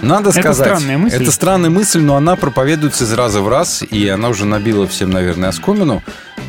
[0.02, 1.16] Надо Это сказать, странная мысль.
[1.22, 5.10] это странная мысль, но она проповедуется из раза в раз, и она уже набила всем,
[5.10, 6.02] наверное, оскомину.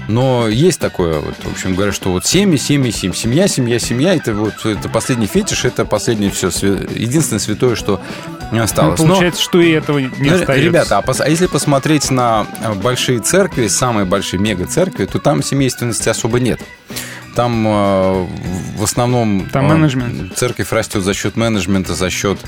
[0.07, 4.15] Но есть такое, вот, в общем, говорят, что вот семьи, семьи, семьи, семья, семья, семья,
[4.15, 8.01] это вот это последний фетиш, это последнее все, единственное святое, что
[8.51, 8.99] не Ну, осталось.
[8.99, 10.53] Но- получается, что и этого не ну, остается.
[10.55, 15.43] Ребята, а, пос- а если посмотреть на э, большие церкви, самые большие мега-церкви, то там
[15.43, 16.59] семейственности особо нет.
[17.35, 18.27] Там э,
[18.77, 20.35] в основном Там э, менеджмент.
[20.37, 22.39] церковь растет за счет менеджмента, за счет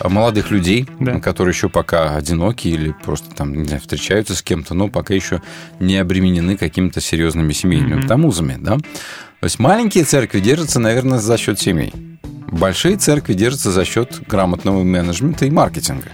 [0.00, 1.20] э, молодых людей, Да.
[1.20, 5.42] которые еще пока одиноки или просто там не знаю, встречаются с кем-то, но пока еще
[5.80, 8.08] не обременены какими-то серьезными семейными Мгм.
[8.08, 8.76] там узами, да.
[8.78, 11.92] То есть маленькие церкви держатся, наверное, за счет семей.
[12.50, 16.08] Большие церкви держатся за счет грамотного менеджмента и маркетинга.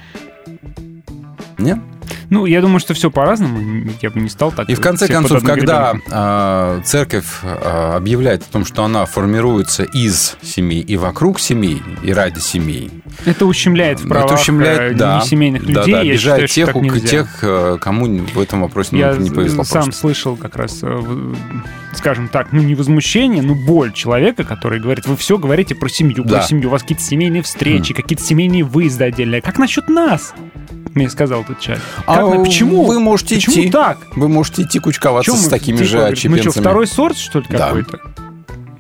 [1.58, 1.78] Нет?
[2.30, 3.90] Ну, я думаю, что все по-разному.
[4.02, 4.68] Я бы не стал так.
[4.68, 10.36] И в конце концов, когда а, церковь а, объявляет о том, что она формируется из
[10.42, 12.90] семей и вокруг семей, и ради семей,
[13.24, 15.92] Это ущемляет в правах это ущемляет, э, да, несемейных да, людей.
[15.94, 19.84] да, Я обижает тех, у- тех, э, кому в этом вопросе Я не повезло сам
[19.84, 20.00] просто.
[20.00, 21.34] слышал как раз, э,
[21.94, 26.24] скажем так, ну не возмущение, но боль человека, который говорит, вы все говорите про семью,
[26.24, 26.38] Да.
[26.38, 29.40] про семью, у вас какие-то семейные встречи, какие-то семейные выезды отдельные.
[29.42, 30.34] Как насчет нас?
[30.98, 31.82] Мне сказал этот человек.
[32.06, 32.84] А Как на- почему?
[32.84, 33.70] вы можете Почему идти.
[33.70, 33.98] так?
[34.16, 36.50] Вы можете идти кучковаться с такими типа, же говорит, Мы отчепенцами.
[36.52, 37.58] что, второй сорт, что ли, Да.
[37.68, 38.00] какой-то?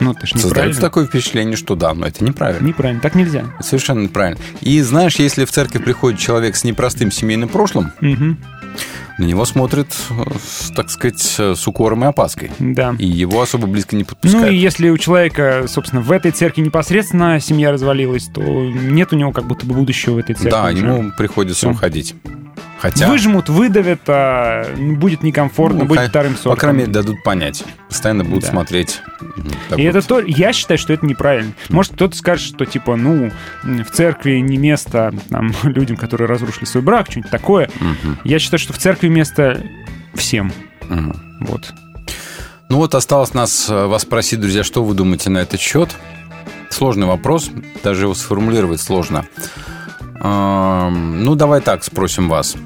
[0.00, 0.80] Ну, это ж Создается неправильно.
[0.80, 2.64] такое впечатление, что да, но это неправильно.
[2.66, 3.46] Неправильно, так нельзя.
[3.60, 4.38] Совершенно неправильно.
[4.60, 8.38] И знаешь, если в церковь приходит человек с непростым семейным прошлым, Мгм.
[9.18, 10.14] На него смотрят, э,
[10.76, 12.50] так сказать, э, с укором и опаской.
[12.58, 12.94] Да.
[12.98, 14.50] И его особо близко не Ну подпускают.
[14.52, 19.32] и если у человека, собственно, в этой церкви непосредственно семья развалилась, то нет у него
[19.32, 20.50] как будто бы будущего в этой церкви.
[20.50, 20.76] да, уже.
[20.78, 21.70] ему приходится Всё.
[21.70, 22.14] уходить.
[22.80, 26.60] Хотя, Выжмут, выдавят, а, будет некомфортно, ну, будет ха- вторым по сортом.
[26.60, 27.64] крайней мере, дадут понять.
[27.88, 28.50] Постоянно будут Да.
[28.50, 29.00] смотреть.
[29.68, 29.96] так И вот.
[29.96, 31.52] это то, я считаю, что это неправильно.
[31.70, 33.32] Может, кто-то скажет, что типа, ну,
[33.64, 37.68] в церкви не место там, людям, которые разрушили свой брак, что-нибудь такое.
[37.80, 38.18] Мгм.
[38.22, 39.62] Я считаю, что в церкви место
[40.14, 40.52] всем.
[40.88, 41.38] Мгм.
[41.40, 41.72] Вот.
[42.68, 45.90] Ну вот осталось нас э, вас спросить, друзья, что вы думаете на этот счет.
[46.70, 47.50] Сложный вопрос,
[47.82, 49.24] даже его сформулировать сложно.
[50.20, 52.56] Ну, давай так спросим вас.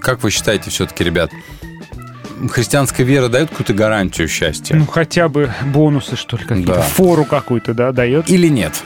[0.00, 1.30] Как вы считаете все-таки, ребят,
[2.50, 4.74] христианская вера дает какую-то гарантию счастья?
[4.74, 6.74] Ну, хотя бы бонусы, что ли, какие-то.
[6.76, 6.82] Да.
[6.82, 8.30] Фору какую-то, да, дает.
[8.30, 8.82] Или нет?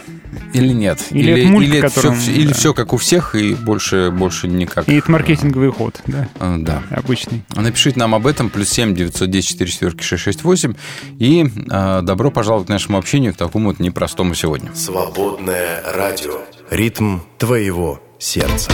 [0.53, 0.99] Или нет?
[1.11, 2.55] Или это мульт, или, которым- все, или да.
[2.55, 4.89] все как у всех, и больше, больше никак.
[4.89, 6.83] И это маркетинговый ход, да, Э, Да.
[6.91, 7.43] обычный.
[7.55, 10.75] Напишите нам об этом, плюс 7 910 4 четверки 668.
[11.19, 14.75] И э, добро пожаловать к нашему общению, к такому вот непростому сегодня.
[14.75, 16.41] Свободное радио.
[16.71, 18.71] Ритм твоего сердца.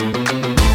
[0.00, 0.06] Yeah,
[0.56, 0.69] this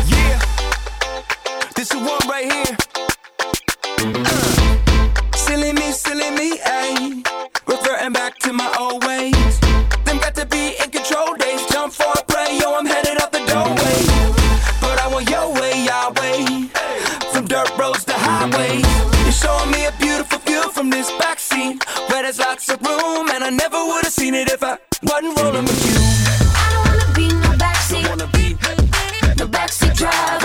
[20.85, 21.83] from this backseat.
[22.09, 25.39] Where there's lots of room, and I never would have seen it if I wasn't
[25.39, 25.97] rolling with you.
[26.53, 28.49] I don't wanna be no backseat, Wanna be,
[29.37, 30.44] no backseat driver.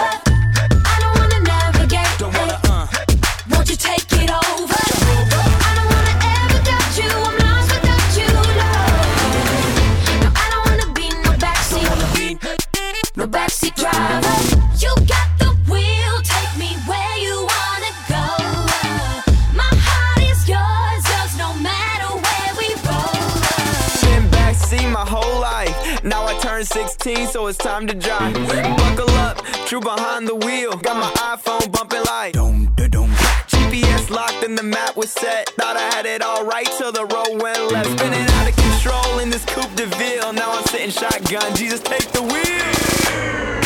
[26.88, 28.32] 16, so it's time to drive.
[28.32, 30.74] Buckle up, true behind the wheel.
[30.78, 32.32] Got my iPhone bumping like.
[33.52, 35.50] GPS locked and the map was set.
[35.50, 37.90] Thought I had it all right till the road went left.
[37.98, 40.32] Spinning out of control in this coupe de ville.
[40.32, 41.54] Now I'm sitting shotgun.
[41.54, 43.59] Jesus, take the wheel.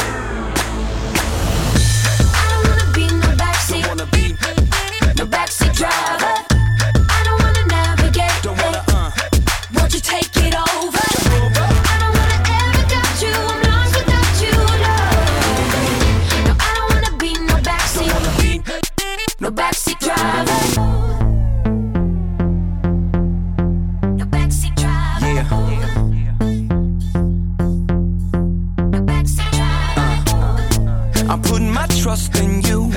[31.35, 32.93] I'm putting my trust in you.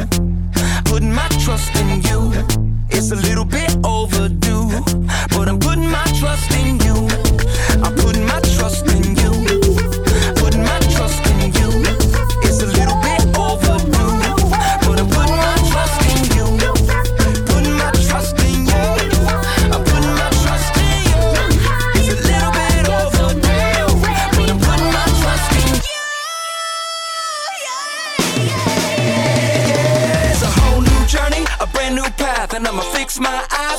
[0.85, 2.31] Putting my trust in you.
[2.91, 4.69] It's a little bit overdue,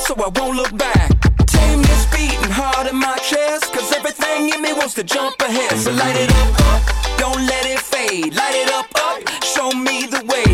[0.09, 1.09] so I won't look back.
[1.45, 5.77] Tame this beating hard in my chest, cause everything in me wants to jump ahead.
[5.77, 6.81] So light it up, up,
[7.19, 8.33] don't let it fade.
[8.33, 10.48] Light it up, up, show me the way.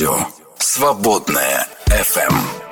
[0.00, 0.26] Радио.
[0.58, 2.69] Свободное FM.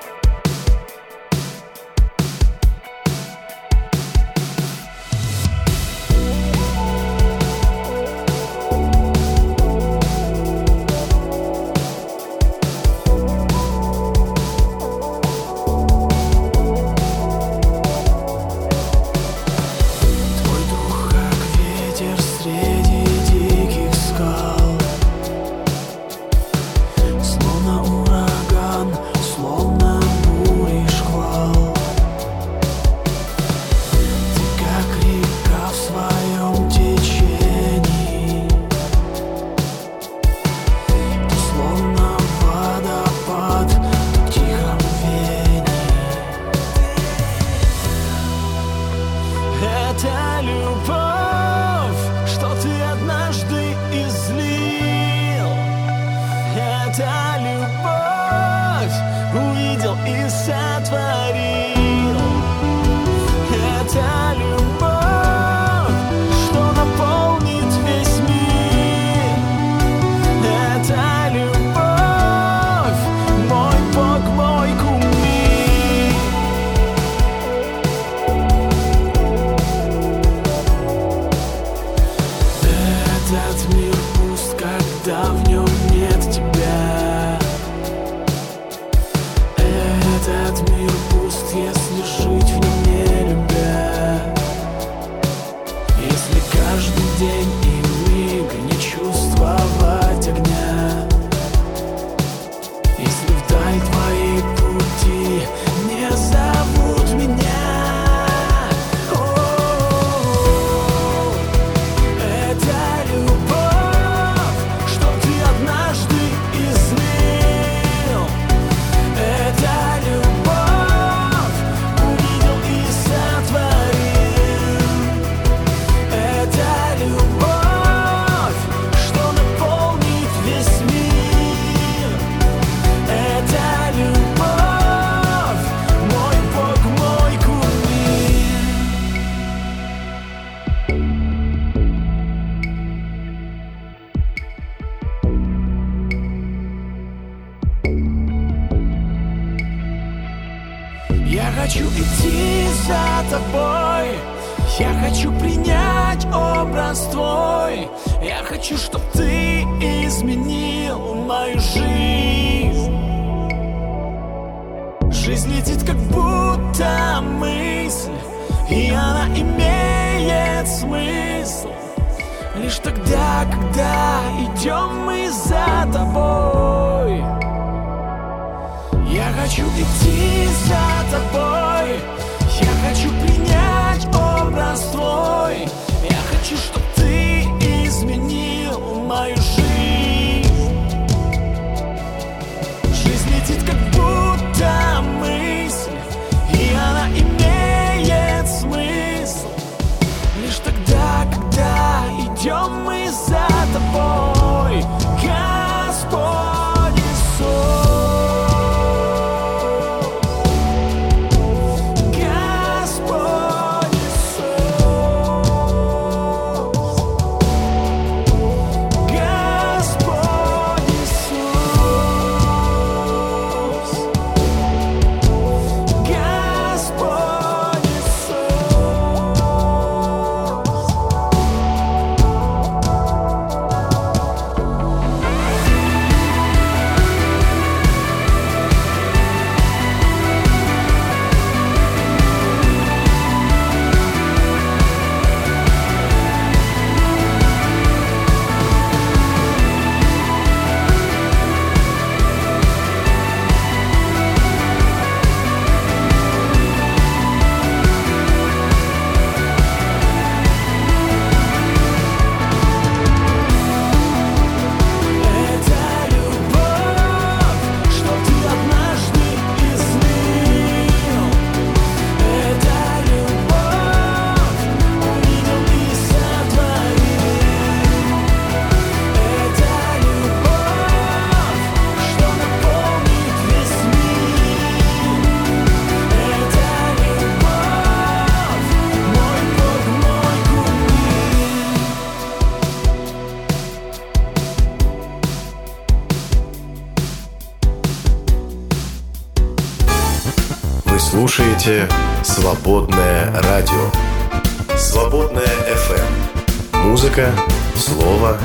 [301.38, 301.88] Слушаете
[302.24, 304.76] «Свободное радио».
[304.76, 306.82] «Свободное FM».
[306.84, 307.30] Музыка,
[307.76, 308.38] слово,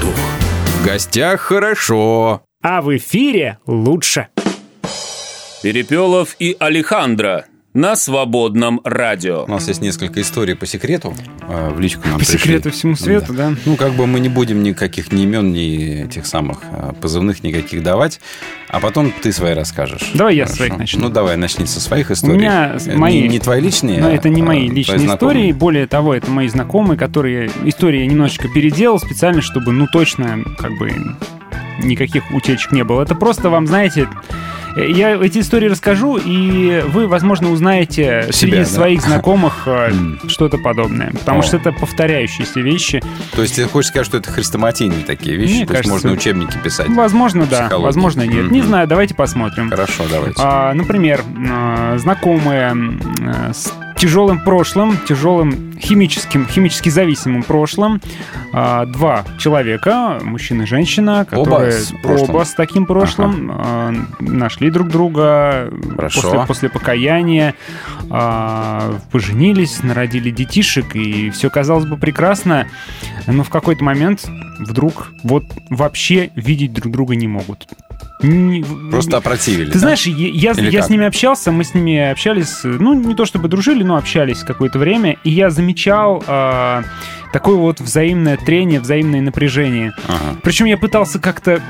[0.00, 0.16] дух.
[0.80, 2.42] В гостях хорошо.
[2.62, 4.26] А в эфире лучше.
[5.62, 7.44] Перепелов и Алехандро
[7.76, 9.44] на свободном радио.
[9.46, 11.14] У нас есть несколько историй по секрету.
[11.46, 12.38] э, В личку нам По пришли.
[12.38, 13.52] секрету всему свету, да?
[13.66, 17.82] Ну, как бы мы не будем никаких ни имен, ни этих самых э, позывных никаких
[17.82, 18.18] давать.
[18.70, 20.10] А потом ты свои расскажешь.
[20.14, 20.56] Давай я Хорошо.
[20.56, 21.00] своих начну.
[21.02, 22.36] Ну, давай, начни со своих У историй.
[22.38, 23.20] меня с- Э, мои...
[23.20, 25.52] Не, не твои личные, Но это не а, мои а, личные истории.
[25.52, 27.50] Более того, это мои знакомые, которые...
[27.64, 30.92] Истории я немножечко переделал специально, чтобы, ну, точно, как бы,
[31.82, 33.02] никаких утечек не было.
[33.02, 34.08] Это просто вам, знаете...
[34.76, 38.64] э, Я эти истории расскажу, и вы, возможно, узнаете среди да?
[38.64, 39.90] своих знакомых э,
[40.28, 41.10] что-то подобное.
[41.12, 41.42] Потому О.
[41.42, 43.02] что это повторяющиеся вещи.
[43.34, 45.56] То есть ты хочешь сказать, что это хрестоматийные такие вещи?
[45.56, 46.88] Мне То есть кажется, можно учебники писать?
[46.88, 47.68] Возможно, да.
[47.78, 48.50] Возможно, нет.
[48.50, 48.68] Не Мгм.
[48.68, 49.70] знаю, давайте посмотрим.
[49.70, 50.40] Хорошо, давайте.
[50.42, 52.74] А, например, а, знакомые
[53.52, 58.00] с тяжелым прошлым, тяжелым химическим, химически зависимым прошлым,
[58.52, 62.30] а, два человека, мужчина и женщина, которые с прошлым.
[62.30, 66.22] оба с таким прошлым а, нашли друг друга Хорошо.
[66.22, 67.54] после, после покаяния,
[68.10, 72.66] а, поженились, народили детишек, и все казалось бы прекрасно,
[73.26, 74.26] но в какой-то момент
[74.58, 77.66] вдруг вот вообще видеть друг друга не могут.
[78.22, 79.66] Не- Просто опротивили.
[79.66, 79.78] ты да?
[79.80, 80.86] знаешь, я, я- Или я как?
[80.86, 84.78] с ними общался, мы с ними общались, ну, не то чтобы дружили, но общались какое-то
[84.78, 86.82] время, и я замечал а,
[87.32, 89.92] такое вот взаимное трение, взаимное напряжение.
[90.06, 90.38] Ага.
[90.42, 91.60] Причем я пытался как-то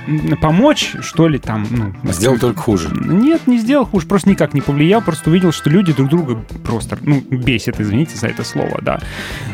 [0.40, 2.12] помочь, что ли, там, ну...
[2.12, 2.90] Сделал только хуже.
[2.92, 6.98] Нет, не сделал хуже, просто никак не повлиял, просто увидел, что люди друг друга просто,
[7.02, 9.00] ну, бесят, извините за это слово, да.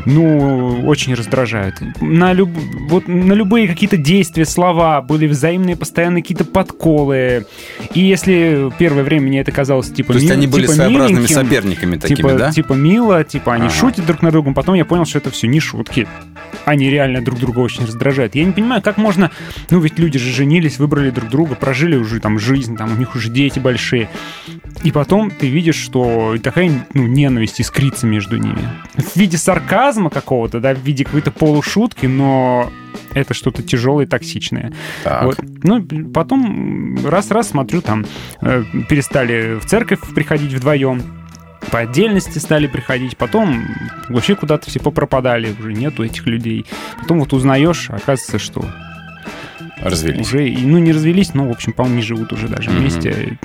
[0.07, 1.77] Ну, очень раздражают.
[2.01, 2.51] На, люб...
[2.89, 7.47] вот, на любые какие-то действия, слова были взаимные, постоянно какие-то подколы.
[7.95, 10.13] И если первое время мне это казалось, типа...
[10.13, 12.51] То есть ми- они были типа своеобразными соперниками такими, типа, да?
[12.53, 13.75] Типа мило, типа они Ага.
[13.75, 15.61] шутят друг на другом, потом я понял, что это все не
[15.93, 16.09] шутки.
[16.65, 18.35] Они реально друг друга очень раздражают.
[18.35, 19.31] Я не понимаю, как можно...
[19.71, 23.17] Ну, ведь люди же женились, выбрали друг друга, прожили уже там жизнь, там у них
[23.17, 24.09] уже дети большие.
[24.85, 28.61] И потом ты видишь, что такая ну, ненависть искрится между ними.
[28.95, 32.71] В виде сарказма какого-то, да, в виде какой-то полушутки, но
[33.15, 34.73] это что-то тяжелое и токсичное.
[35.03, 35.25] Так.
[35.25, 35.41] Вот.
[35.65, 38.07] Ну, потом раз-раз смотрю, там
[38.41, 41.03] э, перестали в церковь приходить вдвоем,
[41.71, 43.65] по отдельности стали приходить, потом
[44.09, 46.67] вообще куда-то все попропадали, уже нету этих людей.
[47.01, 48.65] Потом вот узнаешь, оказывается, что
[49.81, 50.27] Развелись.
[50.27, 52.81] уже, ну, не развелись, но, в общем, по-моему, не живут уже даже Мгм.
[52.81, 53.39] вместе.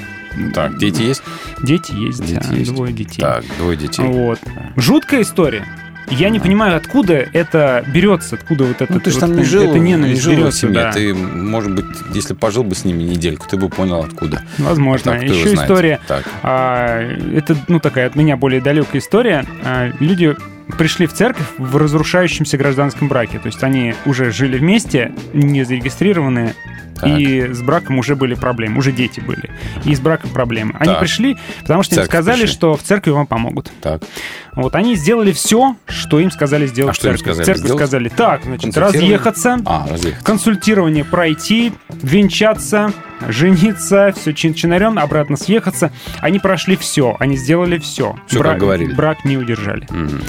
[0.53, 1.23] Так, дети есть?
[1.64, 2.72] Дети есть, Дети да, есть.
[2.73, 3.22] двое детей.
[3.22, 4.03] Так, двое детей.
[4.06, 4.39] Вот.
[4.76, 5.65] Жуткая история.
[6.09, 9.41] Я не понимаю, откуда это берется, откуда вот это Ну, ты же вот там не
[9.41, 10.73] это- жил, эта ненависть не жил в берется, семье.
[10.75, 10.91] да.
[10.91, 14.41] Ты, может быть, если пожил бы с ними недельку, ты бы понял, откуда.
[14.57, 15.13] Возможно.
[15.13, 15.99] Так, Еще история.
[16.07, 16.23] Так.
[16.43, 17.01] а,
[17.35, 19.45] это, ну, такая от меня более далекая история.
[19.65, 20.35] А, люди
[20.77, 23.39] пришли в церковь в разрушающемся гражданском браке.
[23.39, 26.55] То есть они уже жили вместе, не зарегистрированные,
[26.99, 27.19] Так.
[27.19, 29.49] и с браком уже были проблемы, уже дети были.
[29.85, 30.73] И с браком проблемы.
[30.79, 30.99] Они Так.
[30.99, 32.53] пришли, потому что В им сказали, пришли.
[32.55, 33.71] что в церкви вам помогут.
[33.81, 34.01] Так.
[34.57, 37.23] Вот они сделали все, что им сказали сделать А что им церкви.
[37.31, 37.79] сказали В церкви сделать?
[37.79, 40.25] сказали, так, значит, разъехаться, А, разъехаться.
[40.25, 42.91] консультирование пройти, венчаться,
[43.27, 45.91] жениться, все чин-чинарем, обратно съехаться.
[46.21, 48.17] Они прошли все, они сделали все.
[48.27, 48.93] Всё, как говорили.
[48.93, 49.85] Брак не удержали.
[49.91, 50.21] Мгм.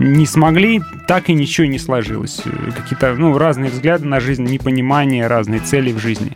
[0.00, 2.42] Не смогли, так и ничего не сложилось.
[2.76, 6.32] Какие-то ну, разные взгляды на жизнь, непонимание, разные цели в жизни.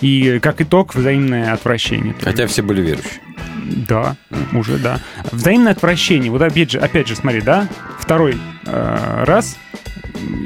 [0.00, 2.14] И как итог, взаимное отвращение.
[2.22, 3.20] Хотя все были верующие.
[3.66, 4.16] Да,
[4.52, 5.00] уже да.
[5.32, 6.30] Взаимное отвращение.
[6.30, 7.68] Вот опять же, опять же, смотри, да,
[7.98, 9.56] второй э, раз,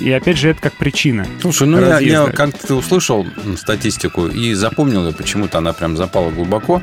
[0.01, 1.27] и опять же это как причина.
[1.40, 2.32] Слушай, ну я, я разъезда.
[2.32, 6.82] как ты услышал статистику и запомнил ее, почему-то она прям запала глубоко.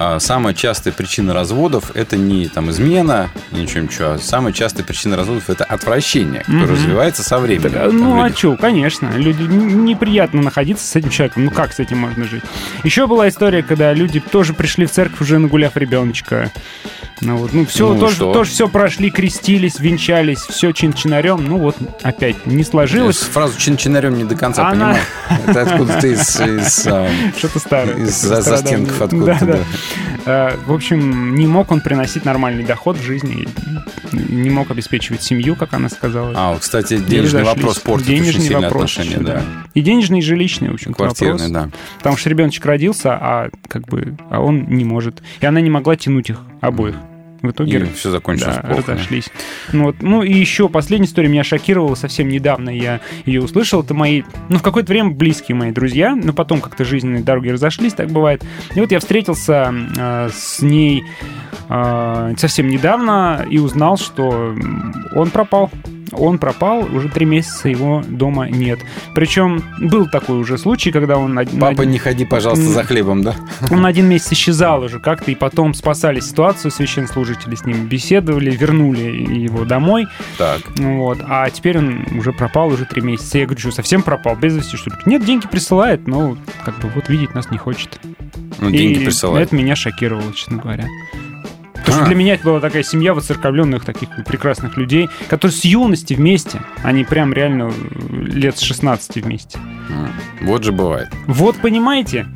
[0.00, 5.16] А, самая частая причина разводов это не там измена, ничего ничего, а самая частая причина
[5.16, 6.72] разводов это отвращение, которое Мгм.
[6.74, 7.72] развивается со временем.
[7.74, 11.44] А, Там ну а что, конечно, люди неприятно находиться с этим человеком.
[11.46, 12.42] Ну как с этим можно жить?
[12.84, 16.52] Еще была история, когда люди тоже пришли в церковь уже нагуляв ребеночка.
[17.20, 21.44] Ну вот, ну все, Ну тоже, тоже все прошли, крестились, венчались, все чин-чинарем.
[21.44, 23.18] Ну вот опять не Я сложилось.
[23.18, 24.70] фразу чин-чинарем не до конца Она-
[25.28, 25.42] понимаю.
[25.48, 27.96] Это откуда-то из, из, а, Что-то старое.
[27.96, 29.44] из за- застенков откуда-то.
[29.46, 29.58] Да, да.
[30.26, 33.48] Э, В общем, не мог он приносить нормальный доход в жизни,
[34.12, 36.32] не мог обеспечивать семью, как она сказала.
[36.36, 39.42] А, вот, кстати, денежный вопрос портит Денежный очень сильно вопрос отношения, да.
[39.74, 41.70] И денежный, и жилищный, в общем Квартирный, да.
[41.98, 45.22] Потому что ребеночек родился, а как бы, а он не может.
[45.40, 46.94] И она не могла тянуть их обоих.
[47.42, 48.92] В итоге И все закончилось да, плохо.
[48.92, 49.30] разошлись.
[49.72, 49.96] Ну, вот.
[50.00, 52.70] ну и еще последняя история меня шокировала совсем недавно.
[52.70, 53.82] Я ее услышал.
[53.82, 57.94] Это мои, ну, в какое-то время близкие мои друзья, но потом как-то жизненные дороги разошлись,
[57.94, 58.44] так бывает.
[58.74, 61.04] И вот я встретился э, с ней
[61.68, 64.54] а, совсем недавно и узнал, что
[65.14, 65.70] он пропал.
[66.12, 68.80] Он пропал, уже три месяца его дома нет.
[69.14, 71.38] Причем был такой уже случай, когда он...
[71.60, 73.34] Папа, не ходи, пожалуйста, за хлебом, да?
[73.70, 79.00] он один месяц исчезал уже как-то, и потом спасали ситуацию, священнослужители с ним беседовали, вернули
[79.38, 80.06] его домой.
[80.36, 80.60] Так.
[80.76, 81.18] Вот.
[81.26, 83.38] А теперь он уже пропал уже три месяца.
[83.38, 84.96] Я говорю, что совсем пропал, без вести, что ли?
[85.06, 87.98] Нет, деньги присылает, но как бы вот видеть нас не хочет.
[88.60, 89.48] Ну, деньги И присылает.
[89.48, 90.86] это меня шокировало, честно говоря.
[91.88, 92.06] Потому что А.
[92.06, 97.04] для меня это была такая семья воцерковленных таких прекрасных людей, которые с юности вместе, они
[97.04, 97.72] прям реально
[98.10, 99.58] лет с 16 вместе.
[99.88, 100.10] М,
[100.42, 101.08] Вот же бывает.
[101.26, 102.26] Вот понимаете?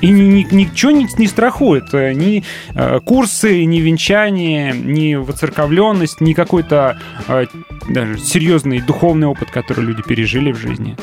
[0.00, 1.92] И ни- ни- ничего не, не страхует.
[1.92, 2.44] э, Ни
[2.74, 7.46] э, курсы, ни венчание, ни воцерковленность, ни какой-то э,
[7.90, 10.96] даже серьезный духовный опыт, который люди пережили в жизни.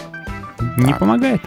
[0.77, 1.41] Не помогает.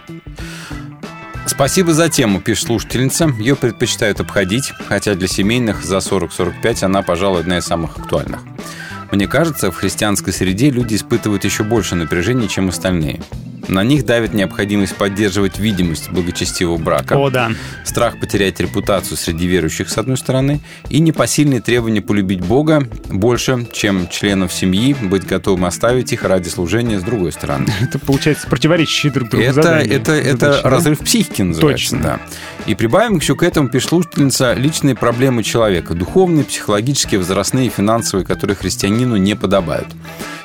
[1.45, 3.33] Спасибо за тему, пишет слушательница.
[3.39, 8.41] Ее предпочитают обходить, хотя для семейных за 40-45 она, пожалуй, одна из самых актуальных.
[9.11, 13.21] Мне кажется, в христианской среде люди испытывают еще больше напряжения, чем остальные.
[13.69, 17.13] На них давит необходимость поддерживать видимость благочестивого брака.
[17.13, 17.51] О, да.
[17.85, 20.59] Страх потерять репутацию среди верующих, с одной стороны,
[20.89, 26.99] и непосильные требования полюбить Бога больше, чем членов семьи, быть готовым оставить их ради служения,
[26.99, 27.67] с другой стороны.
[27.81, 29.95] Это получается противоречащие друг другу Это, задания.
[29.95, 30.69] это, это да?
[30.69, 31.91] разрыв психики называется.
[31.91, 31.99] Точно.
[32.03, 32.19] Да.
[32.65, 35.93] И прибавим еще к этому, пишет слушательница, личные проблемы человека.
[35.93, 39.87] Духовные, психологические, возрастные, финансовые, которые христианину не подобают.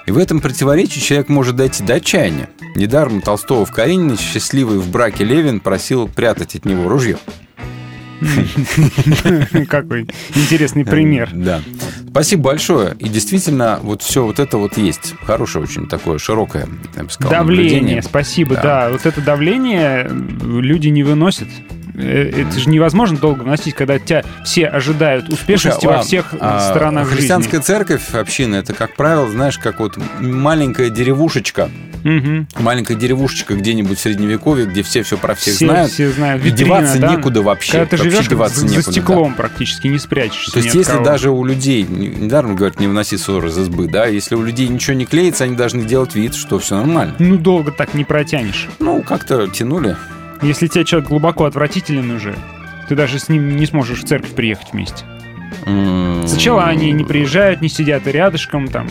[0.06, 2.48] И в этом противоречии человек может дойти до отчаяния.
[2.76, 7.16] Недаром Толстого в Каренине счастливый в браке Левин просил прятать от него ружье.
[9.68, 11.30] Какой интересный пример.
[11.34, 11.60] Да.
[12.08, 12.94] Спасибо большое.
[13.00, 15.14] И действительно, вот все вот это вот есть.
[15.24, 18.02] Хорошее очень такое широкое, я бы сказал, Давление, наблюдение.
[18.02, 18.62] спасибо, Да.
[18.62, 18.90] да.
[18.90, 21.48] Вот это давление люди не выносят.
[21.94, 26.70] Э, Это же невозможно долго выносить, когда тебя все ожидают успешности Слушай, во всех а,
[26.70, 31.64] сторонах Христианская церковь, община, это, как правило, знаешь, как вот маленькая деревушечка.
[31.66, 31.94] жизни.
[32.04, 32.48] Мгм.
[32.58, 35.90] Маленькая деревушечка где-нибудь в Средневековье, где все все про всех Все, знают.
[35.90, 36.42] все знают.
[36.42, 37.10] Витрина, деваться да?
[37.14, 37.72] некуда вообще.
[37.72, 40.52] Когда ты Вообще живешь деваться за, за некуда, стеклом практически, не спрячешься.
[40.52, 41.04] То есть, если кого.
[41.04, 44.94] даже у людей, недаром говорят, не выноси ссор из избы, да, если у людей ничего
[44.94, 47.14] не клеится, они должны делать вид, что все нормально.
[47.18, 48.68] Ну, долго так не протянешь.
[48.80, 49.96] Ну, как-то тянули.
[50.44, 52.36] Если тебе человек глубоко отвратителен уже,
[52.88, 55.04] ты даже с ним не сможешь в церковь приехать вместе.
[56.26, 58.86] Сначала они не приезжают, не сидят рядышком, там,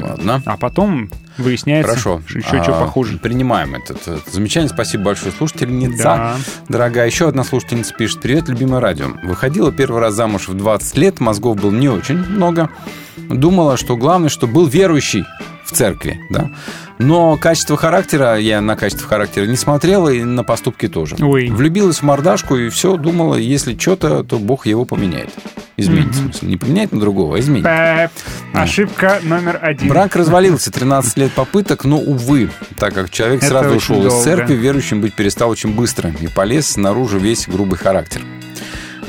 [0.00, 0.42] Ладно.
[0.46, 2.22] а потом выясняется, Хорошо.
[2.26, 3.18] еще А, что похуже.
[3.18, 4.70] Принимаем этот, это замечание.
[4.70, 6.02] Спасибо большое, слушательница.
[6.02, 6.36] Да.
[6.68, 8.22] Дорогая, еще одна слушательница пишет.
[8.22, 9.08] Привет, любимое радио.
[9.22, 12.70] Выходила первый раз замуж в 20 лет, мозгов было не очень много.
[13.16, 15.24] Думала, что главное, что был верующий
[15.68, 16.50] в церкви, да.
[16.98, 21.16] Но качество характера, я на качество характера не смотрела, и на поступки тоже.
[21.20, 21.48] Ой.
[21.50, 25.28] Влюбилась в мордашку, и все, думала, если что-то, то Бог его поменяет.
[25.76, 26.32] Изменит, в Мгм.
[26.32, 26.48] смысле.
[26.48, 27.64] Не поменяет на другого, а изменит.
[27.64, 28.10] Пэп.
[28.54, 29.88] Ошибка номер один.
[29.88, 34.24] Брак развалился, 13 лет попыток, но, увы, так как человек Это сразу ушел из долго.
[34.24, 38.22] церкви, верующим быть перестал очень быстро и полез наружу весь грубый характер.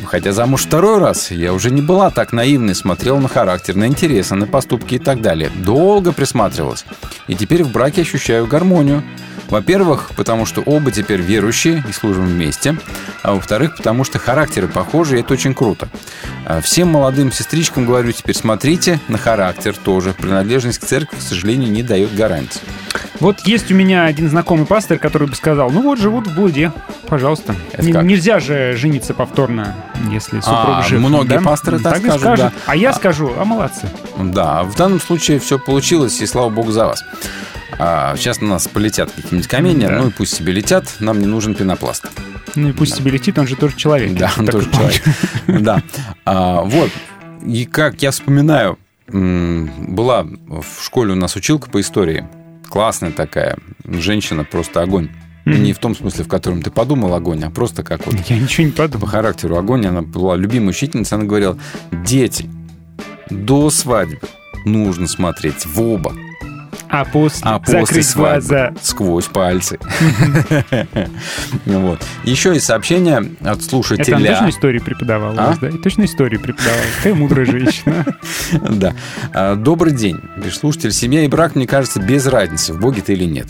[0.06, 4.36] Хотя замуж второй раз, я уже не была так наивной, смотрела на характер, на интересы,
[4.36, 5.52] на поступки и так далее.
[5.56, 6.86] Долго присматривалась.
[7.28, 9.04] И теперь в браке ощущаю гармонию.
[9.50, 12.78] Во-первых, потому что оба теперь верующие и служим вместе.
[13.24, 15.88] А во-вторых, потому что характеры похожи, и это очень круто.
[16.46, 20.14] А Всем молодым сестричкам говорю теперь, смотрите на характер тоже.
[20.14, 22.62] Принадлежность к церкви, к сожалению, не дает гарантии.
[23.20, 26.72] Вот есть у меня один знакомый пастор, который бы сказал, ну вот живут в блуде,
[27.08, 27.56] пожалуйста.
[27.78, 29.76] Нельзя же жениться повторно,
[30.10, 31.00] если супруг А, жив.
[31.02, 31.42] многие да?
[31.42, 32.46] пасторы так и скажут, скажут.
[32.46, 32.52] да.
[32.66, 33.90] А я А- скажу, а молодцы.
[34.18, 37.04] Да, в данном случае все получилось, и слава богу за вас.
[37.78, 39.98] А, сейчас на нас полетят какие-нибудь камни, Да.
[40.00, 42.06] ну и пусть себе летят, нам не нужен пенопласт.
[42.56, 44.14] Ну и пусть себе летит, он же тоже человек.
[44.18, 45.02] Да, он тоже человек.
[45.48, 45.82] Да.
[46.26, 46.90] А, Вот.
[47.46, 48.78] И как я вспоминаю,
[49.08, 52.28] была в школе у нас училка по истории.
[52.70, 53.58] Классная такая.
[53.86, 55.10] Женщина просто огонь.
[55.46, 58.66] Не в том смысле, в котором ты подумал огонь, а просто как вот Я ничего
[58.68, 59.08] не по подумал.
[59.08, 59.86] характеру огонь.
[59.88, 61.18] Она была любимой учительницей.
[61.18, 61.58] Она говорила,
[61.91, 62.48] дети,
[63.32, 64.20] до свадьбы
[64.66, 66.14] нужно смотреть в оба,
[66.91, 68.74] А после, а после закрыть свадьбы глаза.
[68.82, 69.80] сквозь пальцы.
[71.66, 71.99] Вот.
[72.24, 74.18] Еще есть сообщение от Это она слушателя.
[74.34, 75.48] точно историю преподавала у А?
[75.48, 75.70] вас, да?
[75.70, 76.82] И точно историю преподавала.
[76.98, 78.06] Какая мудрая женщина.
[78.70, 78.94] Да.
[79.34, 80.20] А, Добрый день.
[80.52, 80.91] Слушатель.
[80.91, 83.48] Семья и брак, мне кажется, без разницы, в Боге ты или нет.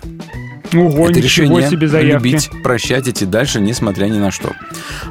[0.74, 2.26] Ого, это решение себе заявки.
[2.28, 4.54] любить, прощать, идти дальше, несмотря ни на что.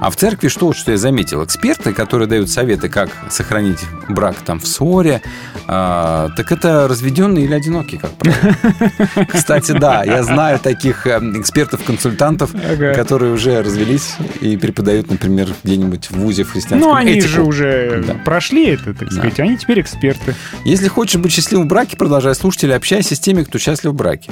[0.00, 1.44] А в церкви что, что я заметил?
[1.44, 5.20] Эксперты, которые дают советы, как сохранить брак там в ссоре,
[5.66, 9.26] а, так это разведенные или одинокие, как правило.
[9.28, 12.94] Кстати, да, я знаю таких э, экспертов-консультантов, Ага.
[12.94, 17.28] которые уже развелись и преподают, например, где-нибудь в ВУЗе в христианском Ну, они этику.
[17.28, 18.14] же уже Да.
[18.24, 20.34] прошли это, так сказать, они теперь эксперты.
[20.64, 23.94] Если хочешь быть счастливым в браке, продолжай слушать или общайся с теми, кто счастлив в
[23.94, 24.30] браке.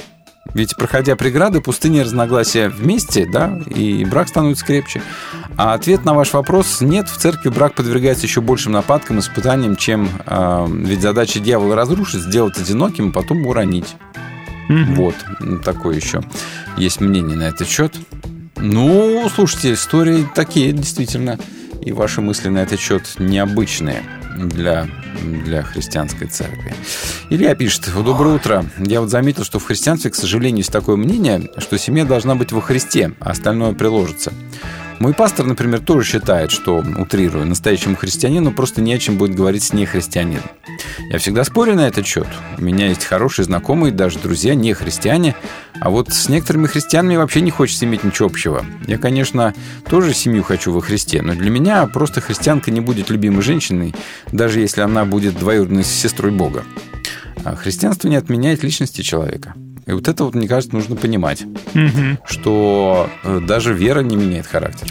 [0.55, 5.03] Ведь, проходя преграды, пустыни разногласия вместе, да, и брак становится крепче.
[5.57, 10.09] А ответ на ваш вопрос– нет, в церкви брак подвергается еще большим нападкам, испытаниям, чем...
[10.27, 13.97] э, ведь задача дьявола разрушить, сделать одиноким, а потом уронить.
[14.69, 16.23] Вот, м, такое еще
[16.77, 17.95] есть мнение на этот счет.
[18.57, 21.39] Ну, слушайте, истории такие, действительно.
[21.83, 24.03] И ваши мысли на этот счет необычные
[24.37, 24.89] для,
[25.45, 26.75] для христианской церкви.
[27.31, 28.65] Илья пишет, доброе утро.
[28.79, 32.53] Я вот заметил, что в христианстве, к сожалению, есть такое мнение, что семья должна быть
[32.53, 34.33] во Христе, а остальное приложится.
[34.99, 39.63] Мой пастор, например, тоже считает, что, утрирую, настоящему христианину просто не о чем будет говорить
[39.63, 40.45] с нехристианином.
[41.11, 42.27] Я всегда спорю на этот счет.
[42.57, 45.37] У меня есть хорошие знакомые, даже друзья, не христиане,
[45.81, 48.65] а вот с некоторыми христианами вообще не хочется иметь ничего общего.
[48.87, 49.55] Я, конечно,
[49.89, 53.95] тоже семью хочу во Христе, но для меня просто христианка не будет любимой женщиной,
[54.33, 56.65] даже если она будет двоюродной сестрой Бога.
[57.45, 59.55] А христианство не отменяет личности человека.
[59.87, 61.45] И вот это вот, мне кажется, нужно понимать,
[61.75, 62.19] Мгм.
[62.27, 64.89] что э, даже вера не меняет характер.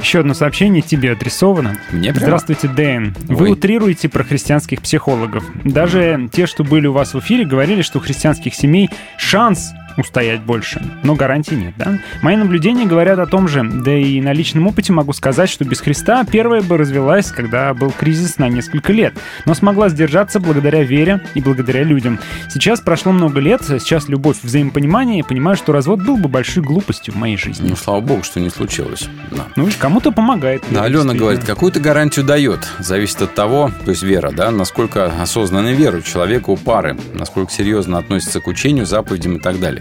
[0.00, 1.78] Еще одно сообщение тебе адресовано.
[1.92, 2.20] Мне прямо?
[2.20, 3.14] Здравствуйте, Дэн.
[3.28, 3.52] Вы Ой.
[3.52, 5.44] утрируете про христианских психологов.
[5.64, 8.88] Даже те, что были у вас в эфире, говорили, что у христианских семей
[9.18, 10.82] шанс устоять больше.
[11.02, 11.98] Но гарантий нет, да?
[12.22, 13.62] Мои наблюдения говорят о том же.
[13.62, 17.90] Да и на личном опыте могу сказать, что без Христа первая бы развелась, когда был
[17.90, 19.14] кризис на несколько лет.
[19.46, 22.18] Но смогла сдержаться благодаря вере и благодаря людям.
[22.50, 27.14] Сейчас прошло много лет, сейчас любовь, взаимопонимание, и понимаю, что развод был бы большой глупостью
[27.14, 27.68] в моей жизни.
[27.68, 29.08] Ну, слава богу, что не случилось.
[29.30, 29.46] Да.
[29.56, 30.62] Ну, кому-то помогает.
[30.70, 32.68] Да, Алена говорит, какую-то гарантию дает.
[32.78, 37.98] Зависит от того, то есть вера, да, насколько осознанно верует человека у пары, насколько серьезно
[37.98, 39.79] относится к учению, заповедям и так далее.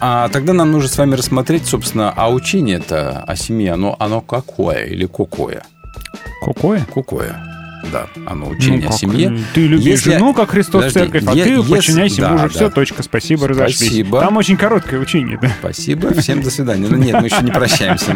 [0.00, 4.20] А тогда нам нужно с вами рассмотреть, собственно, а учение это о семье, оно, оно
[4.20, 5.62] какое или какое?
[6.44, 6.86] Какое?
[6.94, 7.46] Какое.
[7.92, 9.38] Да, оно учение Ну, о семье.
[9.54, 12.42] Ты любишь Если- жену, как Христос Подожди, церковь, а е- ты если- подчиняйся да, мужу.
[12.44, 12.48] да.
[12.50, 13.76] Все, точка, спасибо, разошлись.
[13.78, 14.20] Спасибо.
[14.20, 15.50] Там очень короткое учение, да.
[15.60, 16.86] Спасибо, всем до свидания.
[16.88, 18.14] Ну нет, мы еще не прощаемся.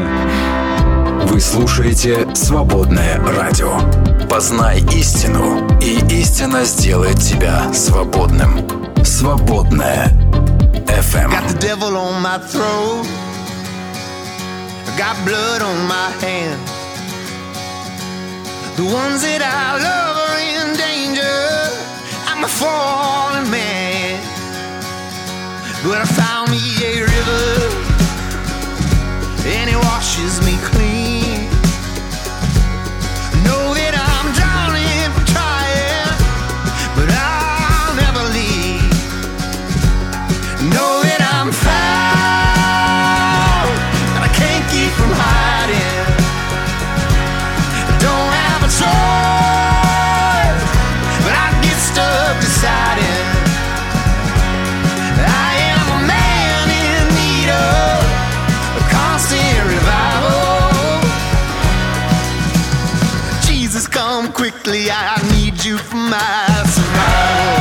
[1.24, 3.80] Вы слушаете «Свободное радио».
[4.28, 8.50] Познай истину, и истина сделает тебя свободным.
[9.02, 10.12] «Свободное
[10.82, 11.30] FM».
[11.30, 13.06] Got the devil on my throat.
[14.88, 16.70] I got blood on my hands.
[18.76, 21.38] The ones that I love are in danger.
[22.28, 24.20] I'm a fallen man.
[25.84, 27.46] But I found me a river,
[29.46, 31.23] and it washes me clean.
[64.64, 67.54] Quickly, I need you for my survival.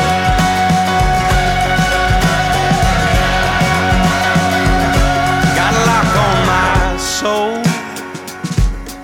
[5.55, 7.61] Got a lock on my soul,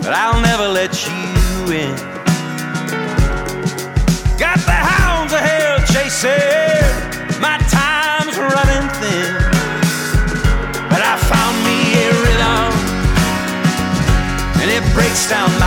[0.02, 1.96] but I'll never let you in.
[4.38, 9.36] Got the hounds of hell chasing, my time's running thin.
[10.90, 12.72] But I found me a rhythm,
[14.62, 15.59] and it breaks down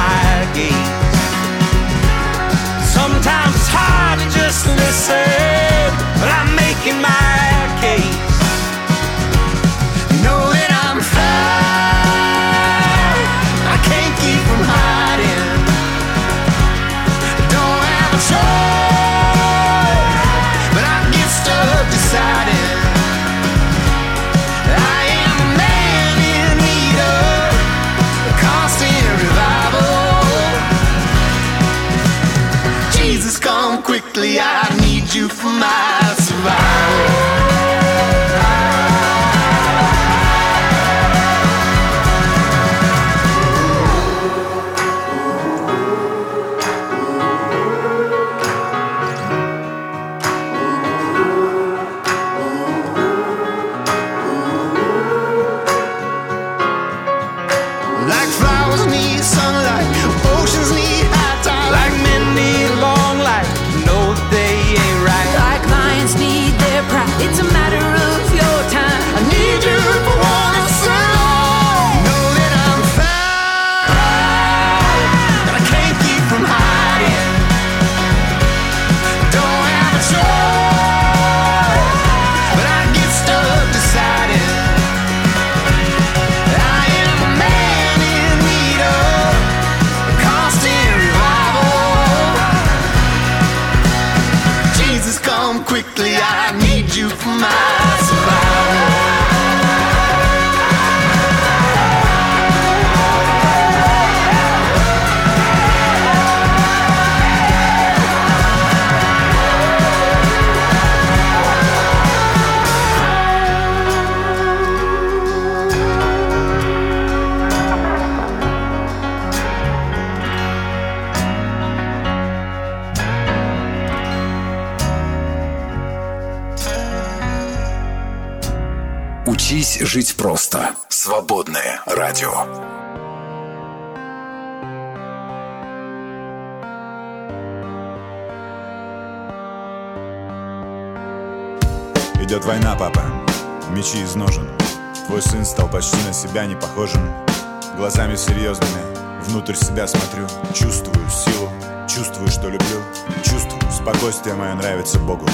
[149.43, 150.27] внутрь себя смотрю.
[150.55, 151.51] Чувствую силу,
[151.89, 152.81] чувствую, что люблю.
[153.25, 155.27] Чувствую, спокойствие мое нравится Богу.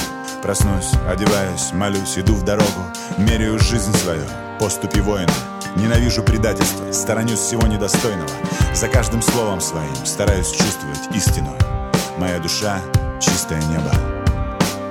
[0.43, 2.83] Проснусь, одеваюсь, молюсь, иду в дорогу.
[3.19, 4.25] Меряю жизнь свою,
[4.59, 5.33] поступи воина.
[5.77, 8.31] Ненавижу предательство, сторонюсь всего недостойного.
[8.75, 11.55] За каждым словом своим стараюсь чувствовать истину.
[12.17, 12.81] Моя душа—
[13.21, 13.93] чистое небо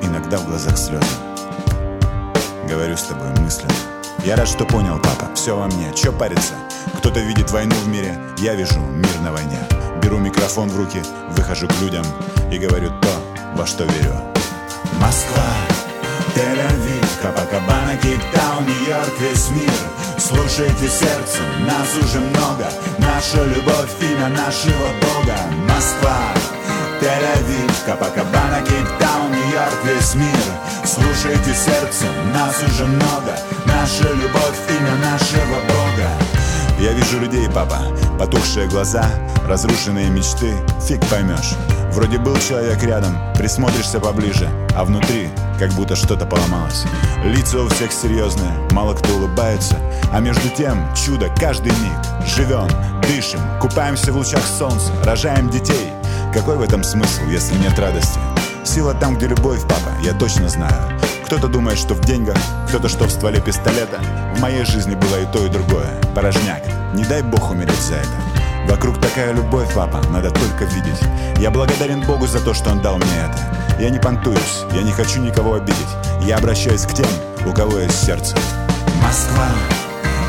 [0.04, 1.06] Иногда в глазах слезы.
[2.70, 3.74] Говорю с тобой мысленно.
[4.24, 5.92] Я рад, что понял, папа, все во мне.
[5.96, 6.54] Че париться?
[7.08, 9.58] Кто-то видит войну в мире Я вижу мир на войне.
[10.04, 11.02] Беру микрофон в руки,
[11.38, 12.04] выхожу к людям
[12.52, 13.08] И говорю то,
[13.56, 14.14] во что верю.
[15.00, 15.48] Москва,
[16.36, 19.72] Тель-Авив, Капакабана, Кейптаун, Нью-Йорк, весь мир.
[20.18, 22.68] Слушайте сердцем, нас уже много.
[22.98, 25.38] Наша любовь, имя нашего Бога.
[25.64, 26.34] Москва,
[27.00, 30.46] Тель-Авив, Капакабана, Кейптаун, Нью-Йорк, весь мир.
[30.84, 33.40] Слушайте сердцем, нас уже много.
[33.66, 36.27] Наша любовь, имя нашего Бога
[36.80, 37.80] Я вижу людей, папа,
[38.20, 39.06] потухшие глаза
[39.48, 41.56] Разрушенные мечты, фиг поймешь
[41.92, 46.86] Вроде был человек рядом, присмотришься поближе А внутри как будто что-то поломалось.
[47.24, 49.76] Лица у всех серьезные, мало кто улыбается.
[50.14, 52.28] А между тем чудо каждый миг.
[52.28, 52.68] Живем,
[53.02, 55.92] дышим, купаемся в лучах солнца Рожаем детей.
[56.34, 58.20] Какой в этом смысл, если нет радости?
[58.64, 60.97] Сила там, где любовь, папа, я точно знаю
[61.28, 62.38] кто-то думает, что в деньгах,
[62.70, 64.00] кто-то, что в стволе пистолета.
[64.38, 65.90] В моей жизни было и то, и другое.
[66.16, 66.64] Порожняк,
[66.94, 68.70] не дай бог умереть за это.
[68.70, 71.02] Вокруг такая любовь, папа, надо только видеть.
[71.38, 73.78] Я благодарен Богу за то, что Он дал мне это.
[73.78, 75.76] Я не понтуюсь, я не хочу никого обидеть.
[76.22, 77.08] Я обращаюсь к тем,
[77.46, 78.34] у кого есть сердце.
[79.04, 79.50] Москва,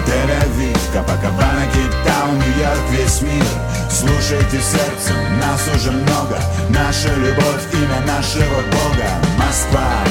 [0.04, 3.46] Тель-Авив, Капакабана, Кейптаун, Нью-Йорк, весь мир.
[3.88, 6.40] Слушайте сердцем, нас уже много.
[6.70, 9.08] Наша любовь, имя нашего Бога.
[9.38, 10.04] Москва,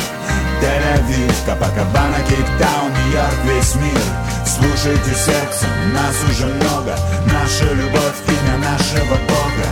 [0.61, 4.01] Тель-Авив, Капакабана, Кейптаун, Нью-Йорк, весь мир.
[4.45, 6.95] Слушайте сердцем, нас уже много.
[7.31, 9.67] Наша любовь, имя нашего Бога.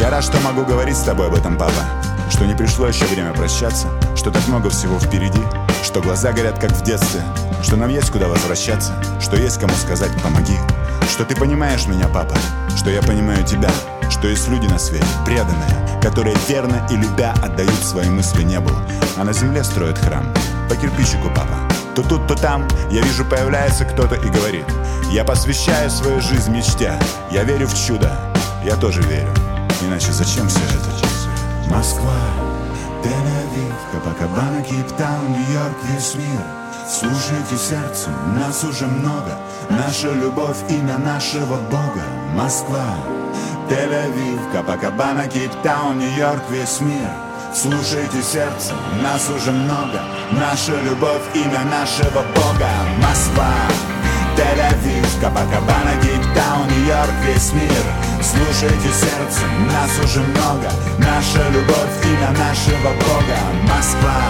[0.00, 1.82] Я рад, что могу говорить с тобой об этом, папа.
[2.30, 3.88] Что не пришло еще время прощаться.
[4.16, 5.42] Что так много всего впереди.
[5.82, 7.22] Что глаза горят, как в детстве.
[7.62, 8.92] Что нам есть куда возвращаться.
[9.20, 10.56] Что есть кому сказать «помоги»
[11.10, 12.36] Что ты понимаешь меня, папа.
[12.76, 13.70] Что я понимаю тебя
[14.10, 18.70] Что есть люди на свете, преданные Которые верно и любя отдают свои мысли небу.
[19.16, 20.26] А на земле строят храм.
[20.68, 21.58] По кирпичику, папа.
[21.94, 22.66] То тут, то там.
[22.90, 24.66] Я вижу появляется кто-то и говорит
[25.10, 26.98] Я посвящаю свою жизнь мечте.
[27.30, 28.12] Я верю в чудо,
[28.64, 29.32] я тоже верю
[29.82, 31.74] Иначе зачем все это?
[31.74, 32.16] Москва,
[33.02, 36.42] Тель-Авив, Капакабана, Кейптаун, Нью-Йорк, весь мир.
[36.88, 39.38] Слушайте сердцем, нас уже много.
[39.70, 42.02] Наша любовь, имя нашего Бога.
[42.34, 42.96] Москва,
[43.70, 47.08] Тель-Авив, Капакабана, Кейптаун, Нью-Йорк, весь мир.
[47.54, 50.00] Слушайте сердцем, нас уже много.
[50.32, 52.68] Наша любовь, имя нашего Бога.
[52.98, 53.54] Москва,
[54.36, 57.84] Тель-Авив, Капакабана, Кейптаун, Нью-Йорк, весь мир.
[58.20, 60.68] Слушайте сердцем, нас уже много.
[60.98, 63.38] Наша любовь, имя нашего Бога.
[63.68, 64.20] Москва,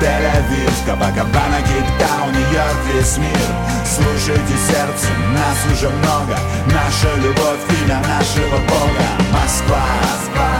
[0.00, 3.48] Тель-Авив, Капакабана, Кейптаун, Нью-Йорк, весь мир.
[3.84, 6.38] Слушайте сердцем, нас уже много.
[6.66, 9.04] Наша любовь, имя нашего Бога.
[9.32, 10.50] Москва, Москва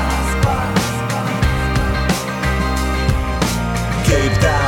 [4.06, 4.60] Кейптаун.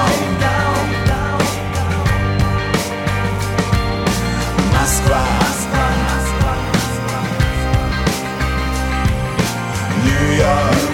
[4.83, 5.23] Москва.
[10.05, 10.92] Нью-Йорк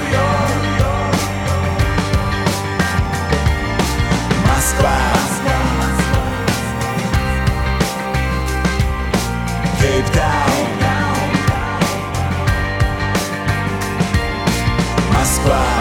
[15.13, 15.78] Москва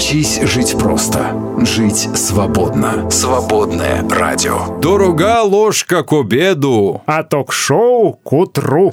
[0.00, 1.36] Учись жить просто.
[1.58, 3.10] Жить свободно.
[3.10, 4.78] Свободное радио.
[4.80, 7.02] Дорога ложка к обеду.
[7.04, 8.90] А ток-шоу к утру.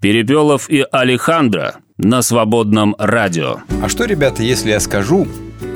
[0.00, 3.58] Перепелов и Алехандро на свободном радио.
[3.80, 5.28] А что, ребята, если я скажу,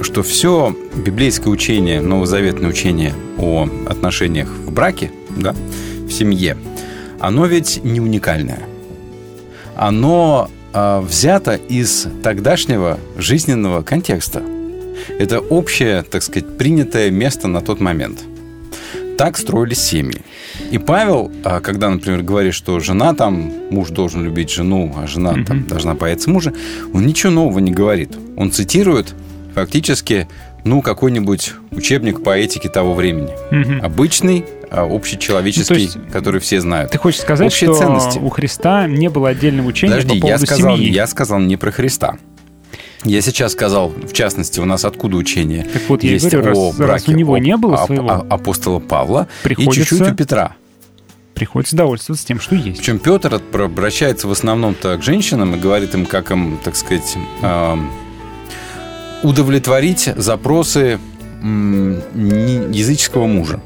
[0.03, 5.55] что все библейское учение, новозаветное учение о отношениях в браке, да,
[6.09, 6.57] в семье,
[7.21, 8.65] оно ведь не уникальное.
[9.77, 14.43] Оно а, взято из тогдашнего жизненного контекста.
[15.19, 18.19] Это общее, так сказать, принятое место на тот момент.
[19.17, 20.21] Так строились семьи.
[20.71, 25.43] И Павел, а, когда, например, говорит, что жена там, муж должен любить жену, а жена
[25.47, 26.53] там должна бояться мужа,
[26.93, 28.11] он ничего нового не говорит.
[28.37, 29.15] Он цитирует
[29.55, 30.29] фактически,
[30.65, 33.31] ну, какой-нибудь учебник по этике того времени.
[33.51, 33.83] Мгм.
[33.83, 36.91] Обычный, общечеловеческий, Ну, есть который все знают.
[36.93, 38.19] Ты хочешь сказать, Общие что ценности.
[38.19, 40.91] у Христа не было отдельного учения Подожди, по я сказал, семьи?
[40.93, 42.17] я сказал не про Христа.
[43.05, 46.49] Я сейчас сказал, в частности, у нас откуда учение Так вот, я и есть говорю,
[46.49, 49.81] раз- о раз браке у него не было ап- своего, а- апостола Павла и приходится-
[49.97, 50.57] чуть-чуть у Петра.
[51.35, 52.79] Приходится довольствоваться тем, что есть.
[52.79, 57.17] Причем Петр обращается в основном-то к женщинам и говорит им, как им, так сказать,
[59.23, 60.99] удовлетворить запросы
[61.43, 63.61] языческого мужа.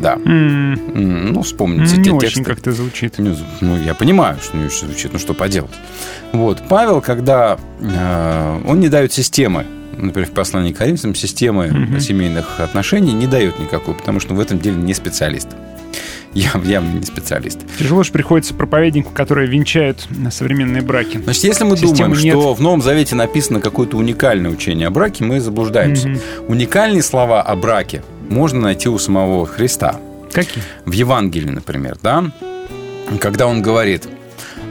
[0.00, 0.18] Да.
[0.24, 2.44] М, Ну, вспомните Не те очень тексты.
[2.44, 3.18] как-то звучит.
[3.18, 5.70] Не, Ну, я понимаю, что не очень звучит, ну что поделать.
[6.32, 9.64] Вот, Павел, когда э, он не дает системы,
[9.96, 12.00] например, в послании к Коринфянам, системы Мгм.
[12.00, 15.48] семейных отношений не дает никакой, потому что в этом деле не специалист.
[16.34, 17.60] Я явно не специалист.
[17.78, 21.18] Тяжело же приходится проповеднику, которые венчают на современные браки.
[21.22, 22.32] Значит, если мы Системы думаем, нет.
[22.34, 26.08] что в Новом Завете написано какое-то уникальное учение о браке, мы заблуждаемся.
[26.08, 26.20] Мгм.
[26.48, 30.00] Уникальные слова о браке можно найти у самого Христа.
[30.32, 30.62] Какие?
[30.84, 32.30] В Евангелии, например, да?
[33.20, 34.08] Когда он говорит,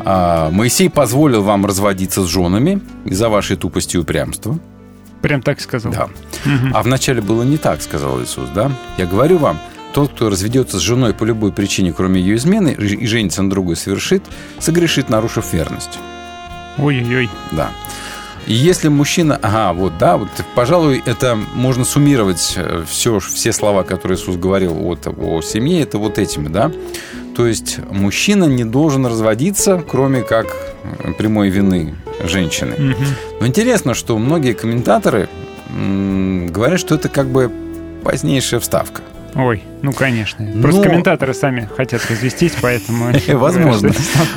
[0.04, 4.60] «А, Моисей позволил вам разводиться с женами из-за вашей тупости и упрямства.
[5.22, 5.92] Прям так сказал.
[5.92, 6.10] Да.
[6.46, 6.72] Мгм.
[6.76, 8.72] А вначале было не так, сказал Иисус, да?
[8.98, 9.60] Я говорю вам,
[9.94, 13.78] тот, кто разведется с женой по любой причине, кроме ее измены, и женится на другой,
[13.78, 14.22] совершит,
[14.60, 15.98] согрешит, нарушив верность.
[16.78, 17.30] Ой-ой-ой.
[17.54, 17.72] Да.
[18.48, 19.40] И если мужчина...
[19.42, 22.58] Ага, вот, да, вот, пожалуй, это можно суммировать
[22.88, 26.72] все, все слова, которые Иисус говорил от, о семье, это вот этими, да.
[27.36, 30.48] То есть мужчина не должен разводиться, кроме как
[30.84, 32.76] э, прямой вины женщины.
[32.78, 33.06] Мгм.
[33.42, 35.28] Но интересно, что многие комментаторы
[36.50, 37.52] говорят, что это как бы
[38.04, 39.02] позднейшая вставка.
[39.36, 40.46] Ой, ну конечно.
[40.46, 43.12] Ну- Просто комментаторы сами хотят развестись, поэтому...
[43.28, 43.92] Возможно.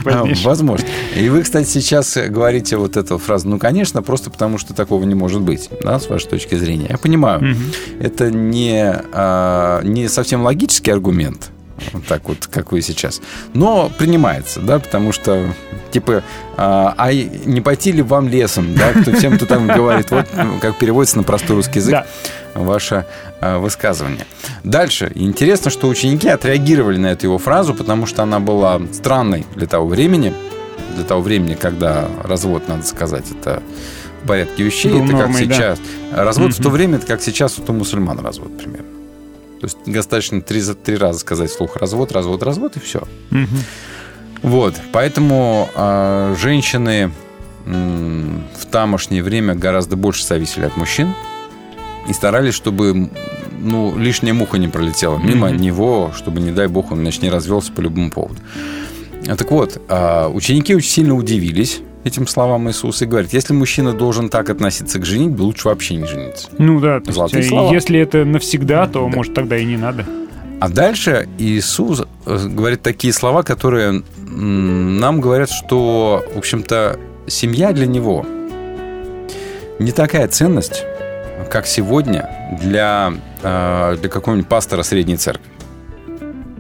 [0.05, 0.45] позднейшая.
[0.45, 0.87] Возможно.
[1.17, 5.15] И вы, кстати, сейчас говорите вот эту фразу, ну, конечно, просто потому, что такого не
[5.15, 6.87] может быть, да, с вашей точки зрения.
[6.91, 7.57] Я понимаю,
[8.01, 11.51] это не, а, не совсем логический аргумент,
[11.93, 13.21] вот так вот, как вы сейчас,
[13.55, 15.55] но принимается, да, потому что,
[15.93, 16.25] типа,
[16.57, 20.59] а, а не пойти ли вам лесом, да, кто, всем, кто там говорит, вот ну,
[20.61, 22.07] как переводится на простой русский язык, Да.
[22.55, 23.07] ваше а,
[23.41, 24.27] высказывание.
[24.65, 25.13] Дальше.
[25.15, 29.87] Интересно, что ученики отреагировали на эту его фразу, потому что она была странной для того
[29.87, 30.35] времени,
[30.95, 33.63] для того времени, когда развод, надо сказать, это
[34.23, 35.55] в порядке вещей, Был это нормой, как да.
[35.55, 35.79] сейчас.
[36.13, 38.89] Развод в то время, это как сейчас вот у мусульман развод примерно.
[39.61, 43.03] То есть достаточно три, три раза сказать вслух развод, развод, развод, и все.
[43.31, 43.59] Мгм.
[44.43, 47.13] Вот, поэтому а, женщины
[47.67, 51.13] м, в тамошнее время гораздо больше зависели от мужчин
[52.09, 53.11] и старались, чтобы
[53.61, 55.57] ну, лишняя муха не пролетела мимо Мгм.
[55.57, 58.41] него, чтобы, не дай бог, он значит, не развелся по любому поводу.
[59.27, 63.93] А, Так вот, а, ученики очень сильно удивились этим словам Иисуса и говорят, если мужчина
[63.93, 66.49] должен так относиться к женитьбе, лучше вообще не жениться.
[66.59, 67.73] Ну да, то Золотые есть, слова.
[67.73, 70.07] если это навсегда, то, может, тогда и не надо.
[70.61, 77.87] А дальше Иисус э, говорит такие слова, которые нам говорят, что, в общем-то, семья для
[77.87, 78.25] него
[79.79, 80.85] не такая ценность,
[81.51, 82.29] как сегодня
[82.61, 83.13] для,
[83.43, 85.51] э, для какого-нибудь пастора средней церкви,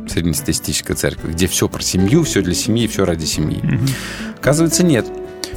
[0.09, 3.63] среднестатистической церкви, где все про семью, все для семьи, все ради семьи.
[4.39, 5.07] Оказывается, нет.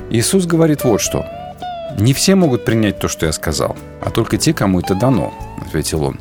[0.10, 1.26] Иисус говорит вот что.
[1.99, 5.34] Не все могут принять то, что я сказал, а только те, кому это дано,
[5.65, 6.19] ответил он.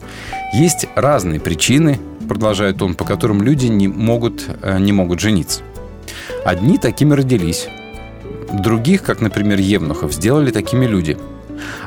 [0.52, 5.62] Есть разные причины, продолжает он, по которым люди не могут, э, не могут жениться.
[6.44, 7.68] Одни такими родились,
[8.52, 11.18] других, как, например, Евнухов, сделали такими люди.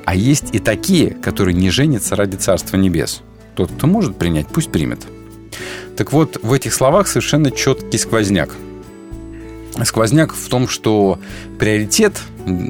[0.05, 3.21] А есть и такие, которые не женятся ради Царства Небес.
[3.55, 4.99] Тот, кто может принять, пусть примет.
[5.95, 8.51] Так вот, в этих словах совершенно четкий сквозняк.
[9.83, 11.19] Сквозняк в том, что
[11.59, 12.19] приоритет,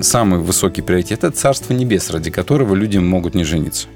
[0.01, 3.87] самый высокий приоритет, это Царство Небес, ради которого люди могут не жениться.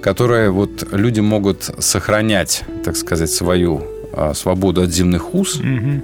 [0.00, 3.82] Которое вот люди могут сохранять, так сказать, свою
[4.12, 6.02] а, свободу от земных уз Мгм.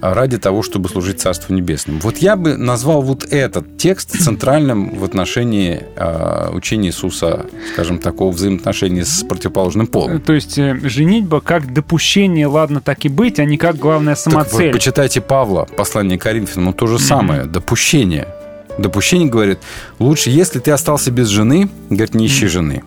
[0.00, 2.00] Ради того, чтобы служить Царству Небесному.
[2.00, 8.32] Вот я бы назвал вот этот текст центральным в отношении а, учения Иисуса, скажем, такого
[8.32, 10.20] взаимоотношения с противоположным полом.
[10.20, 14.26] То есть э, женитьба как допущение, ладно, так и быть, а не как главная Так
[14.26, 14.72] вы самоцель.
[14.72, 18.28] почитайте Павла, послание к Коринфянам, то же самое, допущение.
[18.78, 19.58] Допущение говорит,
[19.98, 22.82] лучше, если ты остался без жены, говорит, не ищи жены.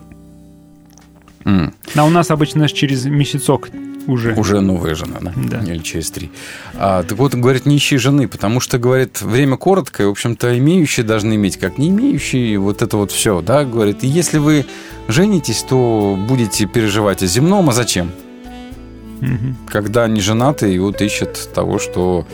[1.46, 1.74] М.
[1.96, 3.70] А у нас обычно через месяцок
[4.08, 4.34] Уже.
[4.36, 5.34] Уже новая жена, да?
[5.36, 5.60] Да.
[5.60, 6.30] Или через три.
[6.74, 11.06] А, так вот, говорит, не ищи жены, потому что, говорит, время короткое, в общем-то, имеющие
[11.06, 14.04] должны иметь, как не имеющие, вот это вот все, да, говорит.
[14.04, 14.66] И если вы
[15.08, 18.12] женитесь, то будете переживать о земном, а зачем?
[19.22, 19.56] Мгм.
[19.70, 22.28] Когда не женаты, и вот ищет того, что,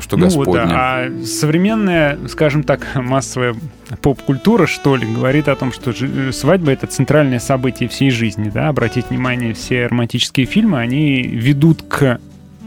[0.00, 0.72] что Ну Господне.
[0.72, 3.54] А современная, скажем так, массовая
[4.00, 5.92] поп-культура, что ли, говорит о том, что
[6.32, 12.18] свадьба— это центральное событие всей жизни, да, обратите внимание, все романтические фильмы, они ведут к,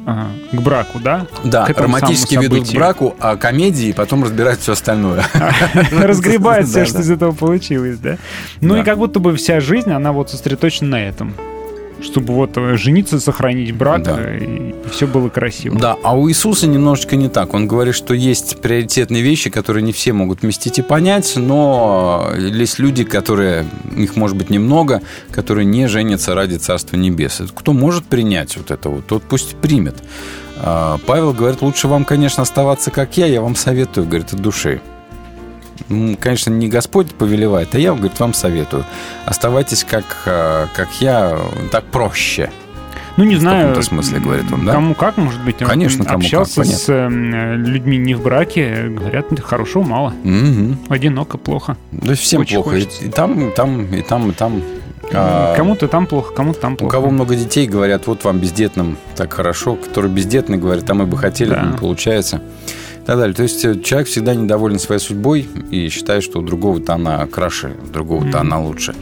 [0.05, 1.25] а, к браку, да?
[1.43, 5.25] Да, к романтически ведут к браку, а комедии потом разбирают все остальное.
[5.91, 8.17] Разгребает все, что из этого получилось, да?
[8.61, 11.33] Ну и как будто бы вся жизнь, она вот сосредоточена на этом.
[12.01, 14.35] Чтобы вот э, жениться, сохранить брак, Да.
[14.37, 15.79] и все было красиво.
[15.79, 17.53] Да, а у Иисуса немножечко не так.
[17.53, 22.79] Он говорит, что есть приоритетные вещи, которые не все могут вместить и понять, но есть
[22.79, 23.65] люди, которые,
[23.95, 25.01] их может быть немного,
[25.31, 27.41] которые не женятся ради Царства Небес.
[27.53, 29.95] Кто может принять вот это вот, тот пусть примет.
[30.57, 34.81] А, Павел говорит, лучше вам, конечно, оставаться как я, я вам советую, говорит, от души.
[36.19, 38.85] Конечно, не Господь повелевает, а я, говорит, вам советую.
[39.25, 41.37] Оставайтесь как, а, как я,
[41.71, 42.49] так проще.
[43.17, 43.69] Ну, не В знаю.
[43.69, 44.73] каком-то смысле, говорит он, да?
[44.73, 45.61] Кому как, может быть.
[45.61, 46.77] он Конечно, кому как, Общался понятно.
[46.77, 50.13] с э, людьми не в браке, говорят, хорошего мало.
[50.23, 50.79] Мгм.
[50.89, 51.77] Одиноко, плохо.
[51.93, 52.75] Да всем Очень плохо.
[52.75, 53.05] И, хочется.
[53.05, 54.61] и там, и там, и там, и там.
[55.13, 56.91] А, Кому-то там плохо, кому-то там у плохо.
[56.91, 59.75] кого много детей, говорят, вот вам бездетным так хорошо.
[59.75, 61.61] Которые бездетные, говорят, там мы бы хотели, Да.
[61.63, 62.41] но не получается.
[63.05, 63.35] Так далее.
[63.35, 67.75] То есть э, человек всегда недоволен своей судьбой и считает, что у другого-то она краше,
[67.83, 68.53] у другого-то Мгм.
[68.53, 68.95] она лучше.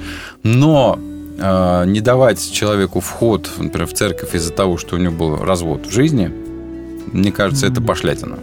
[0.44, 1.00] Но
[1.40, 5.88] э, не давать человеку вход, например, в церковь из-за того, что у него был развод
[5.88, 6.32] в жизни,
[7.14, 8.40] мне кажется, это пошлятина.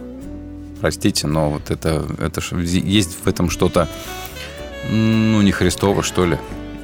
[0.79, 3.87] Простите, но вот это, это есть в этом что-то,
[4.89, 6.37] ну, не Христово, что ли.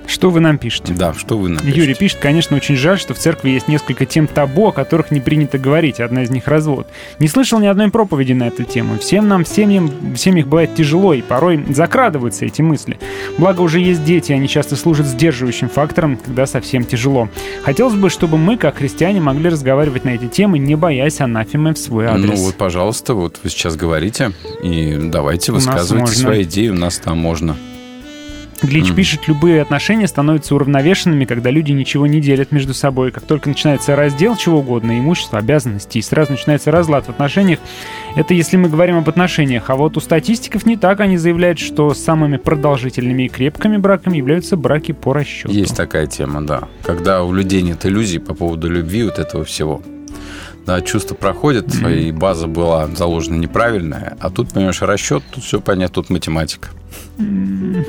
[0.07, 0.93] Что вы нам пишете?
[0.93, 1.79] Да, что вы нам пишете?
[1.79, 5.19] Юрий пишет, конечно, очень жаль, что в церкви есть несколько тем табу, о которых не
[5.19, 5.99] принято говорить.
[5.99, 6.87] Одна из них— развод.
[7.19, 8.97] Не слышал ни одной проповеди на эту тему.
[8.99, 12.97] Всем нам, семьям, в семьях бывает тяжело, и порой закрадываются эти мысли.
[13.37, 17.29] Благо уже есть дети, они часто служат сдерживающим фактором, когда совсем тяжело.
[17.63, 21.77] Хотелось бы, чтобы мы, как христиане, могли разговаривать на эти темы, не боясь анафемы в
[21.77, 22.39] свой адрес.
[22.39, 24.31] Ну вот, пожалуйста, вот вы сейчас говорите,
[24.63, 27.57] и давайте высказывайте свои идеи, у нас там можно.
[28.63, 28.95] Глич Мгм.
[28.95, 33.11] пишет, любые отношения становятся уравновешенными, когда люди ничего не делят между собой.
[33.11, 37.59] Как только начинается раздел чего угодно, имущество, обязанности, и сразу начинается разлад в отношениях,
[38.15, 39.69] это если мы говорим об отношениях.
[39.69, 40.99] А вот у статистиков не так.
[40.99, 45.53] Они заявляют, что самыми продолжительными и крепкими браками являются браки по расчету.
[45.53, 46.63] Есть такая тема, да.
[46.81, 49.81] Когда у людей нет иллюзий по поводу любви, вот этого всего.
[50.67, 51.87] Да, чувства проходят, Мгм.
[51.89, 56.67] и база была заложена неправильная, а тут, понимаешь, расчет, тут все понятно, тут математика.
[57.17, 57.85] М.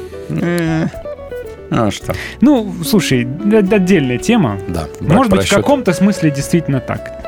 [1.70, 2.14] А что?
[2.40, 4.58] Ну, слушай, отдельная тема.
[4.68, 4.86] Да.
[5.00, 7.20] Может быть, в каком-то смысле действительно так.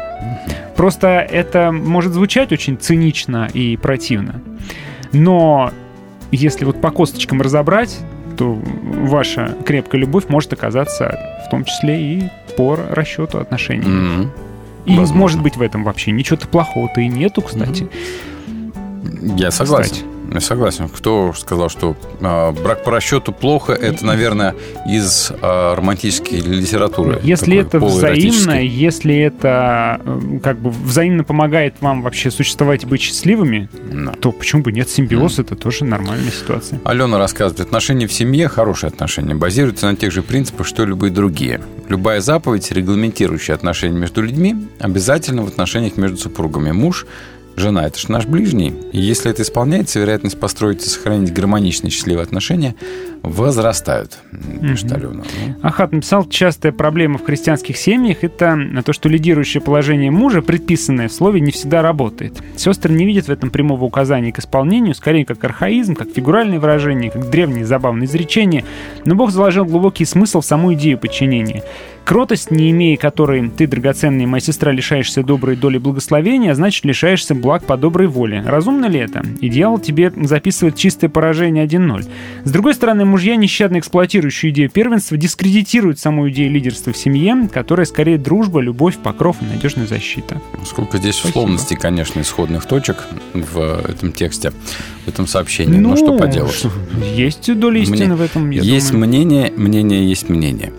[0.76, 4.40] Просто это может звучать очень цинично и противно.
[5.12, 5.72] Но
[6.30, 7.98] если вот по косточкам разобрать,
[8.38, 13.86] то ваша крепкая любовь может оказаться в том числе и по расчету отношений.
[13.86, 14.30] Мгм.
[14.86, 15.16] И возможно.
[15.16, 17.88] может быть в этом вообще ничего-то плохого-то и нету, кстати.
[19.36, 19.92] Я согласен.
[19.92, 20.09] Кстати.
[20.32, 20.88] Я согласен.
[20.88, 24.54] Кто сказал, что а, брак по расчету плохо, это, наверное,
[24.88, 27.20] из а, романтической литературы.
[27.22, 33.00] Если это взаимно, если это э, как бы взаимно помогает вам вообще существовать и быть
[33.00, 34.12] счастливыми, Да.
[34.12, 34.88] то почему бы нет?
[34.88, 36.80] Симбиоз это тоже нормальная ситуация.
[36.84, 41.10] Алена рассказывает, отношения в семье, хорошие отношения, базируются на тех же принципах, что и любые
[41.12, 41.60] другие.
[41.88, 46.70] Любая заповедь, регламентирующая отношения между людьми, обязательно в отношениях между супругами.
[46.70, 47.04] Муж,
[47.60, 48.74] жена– это же наш ближний.
[48.92, 52.74] И если это исполняется, вероятность построить и сохранить гармоничные счастливые отношения
[53.22, 54.18] возрастают,
[54.60, 54.92] пишет.
[54.92, 55.22] Алена.
[55.62, 61.12] Ахат написал, частая проблема в христианских семьях– это то, что лидирующее положение мужа, предписанное в
[61.12, 62.40] слове, не всегда работает.
[62.56, 67.10] Сестры не видят в этом прямого указания к исполнению, скорее как архаизм, как фигуральное выражение,
[67.10, 68.64] как древние забавные изречения,
[69.04, 71.62] но Бог заложил глубокий смысл в саму идею подчинения.
[72.04, 77.64] Кротость, не имея которой ты, драгоценная моя сестра, лишаешься доброй доли благословения, значит, лишаешься благ
[77.64, 78.42] по доброй воле.
[78.44, 79.22] Разумно ли это?
[79.40, 82.08] И дьявол тебе записывает чистое поражение 1-0.
[82.44, 87.84] С другой стороны, мужья, нещадно эксплуатирующие идею первенства, дискредитируют саму идею лидерства в семье, которая
[87.86, 90.40] скорее дружба, любовь, покров и надежная защита.
[90.64, 91.38] Сколько здесь Спасибо.
[91.38, 93.04] условностей, конечно, исходных точек
[93.34, 93.58] в
[93.88, 94.52] этом тексте,
[95.04, 95.78] в этом сообщении.
[95.78, 96.64] Но что поделать?
[97.14, 99.08] Есть доля истины Мне- в этом, я есть думаю.
[99.08, 100.72] мнение, мнение есть мнение.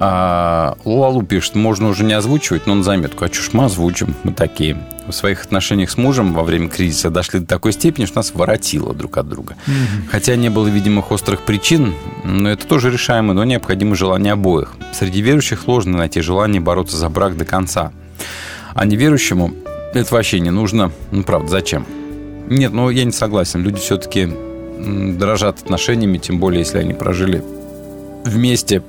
[0.00, 3.24] А, Луалу пишет, можно уже не озвучивать, но на заметку.
[3.24, 4.76] А ж мы озвучим, мы такие.
[5.06, 8.94] В своих отношениях с мужем во время кризиса дошли до такой степени, что нас воротило
[8.94, 9.56] друг от друга.
[10.10, 11.94] Хотя не было видимых острых причин,
[12.24, 14.74] Но это тоже решаемо, но необходимо желание обоих.
[14.92, 17.90] Среди верующих сложно найти желание бороться за брак до конца.
[18.74, 19.54] А неверующему
[19.94, 20.92] это вообще не нужно.
[21.10, 21.86] Ну, правда, зачем?
[22.48, 23.62] Нет, ну я не согласен.
[23.62, 24.28] Люди все-таки
[24.78, 27.42] дорожат отношениями, тем более, если они прожили
[28.24, 28.82] вместе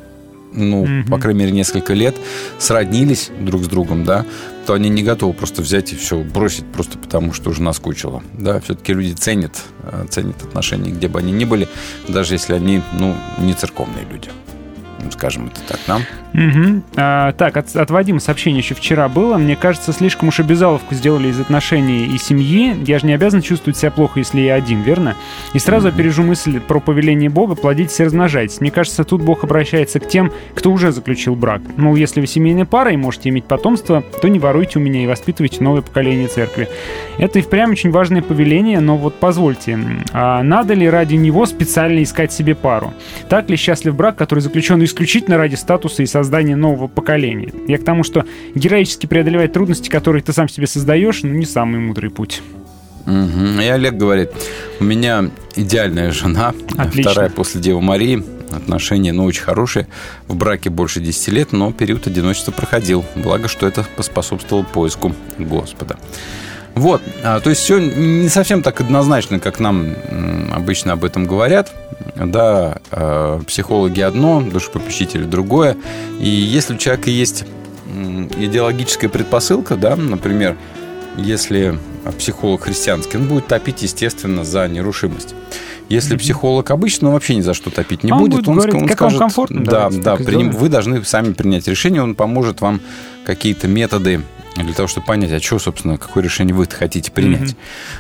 [0.54, 1.06] ну, Мгм.
[1.08, 2.16] по крайней мере, несколько лет,
[2.58, 4.26] сроднились друг с другом, да,
[4.66, 8.22] то они не готовы просто взять и все бросить просто потому, что уже наскучило.
[8.34, 9.54] Да, все-таки люди ценят,
[9.84, 11.68] э, ценят отношения, где бы они ни были,
[12.08, 14.30] даже если они, ну, не церковные люди.
[15.04, 16.00] Ну, Скажем это так, да?
[16.34, 16.84] Мгм.
[16.96, 19.38] А, так, от, от Вадима сообщение еще вчера было.
[19.38, 22.76] Мне кажется, слишком уж обязаловку сделали из отношений и семьи.
[22.86, 25.16] Я же не обязан чувствовать себя плохо, если я один, верно?
[25.54, 28.62] И сразу опережу мысль про повеление Бога «плодитесь и размножайтесь».
[28.62, 31.62] Мне кажется, тут Бог обращается к тем, кто уже заключил брак.
[31.78, 35.08] Мол, если вы семейная пара и можете иметь потомство, то не воруйте у меня и
[35.08, 36.70] воспитывайте новое поколение церкви.
[37.18, 39.80] Это и впрямь очень важное повеление, но вот позвольте,
[40.14, 42.94] а надо ли ради него специально искать себе пару?
[43.30, 47.52] Так ли счастлив брак, который заключен исключительно ради статуса и создания нового поколения?
[47.68, 48.26] Я к тому, что
[48.56, 52.41] героически преодолевать трудности, которые ты сам себе создаешь, ну, не самый мудрый путь.
[53.06, 53.61] Мгм.
[53.61, 54.32] И Олег говорит,
[54.80, 57.11] у меня идеальная жена, Отлично.
[57.11, 59.88] вторая после Девы Марии, отношения, ну, очень хорошие,
[60.28, 65.98] в браке больше 10 лет, но период одиночества проходил, благо, что это поспособствовало поиску Господа.
[66.76, 69.95] Вот, а, то есть все не совсем так однозначно, как нам
[70.53, 71.74] обычно об этом говорят.
[72.16, 75.78] Да, э, психологи одно, душепопечители другое.
[76.20, 77.46] И если у человека есть
[78.38, 80.58] идеологическая предпосылка, да, например,
[81.18, 81.78] если
[82.18, 85.36] психолог христианский, он будет топить, естественно, за нерушимость.
[85.90, 88.46] Если психолог обычный, он вообще ни за что топить не А он будет.
[88.46, 92.04] будет говорить, ска- как вам скажет, комфортно, да, да, приним- вы должны сами принять решение,
[92.04, 92.80] он поможет вам
[93.26, 94.22] какие-то методы
[94.56, 97.56] для того, чтобы понять, а что, собственно, какое решение вы хотите принять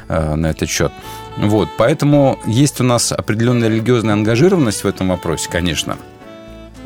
[0.07, 0.91] э, на этот счет.
[1.37, 5.97] Вот, поэтому есть у нас определенная религиозная ангажированность в этом вопросе, конечно.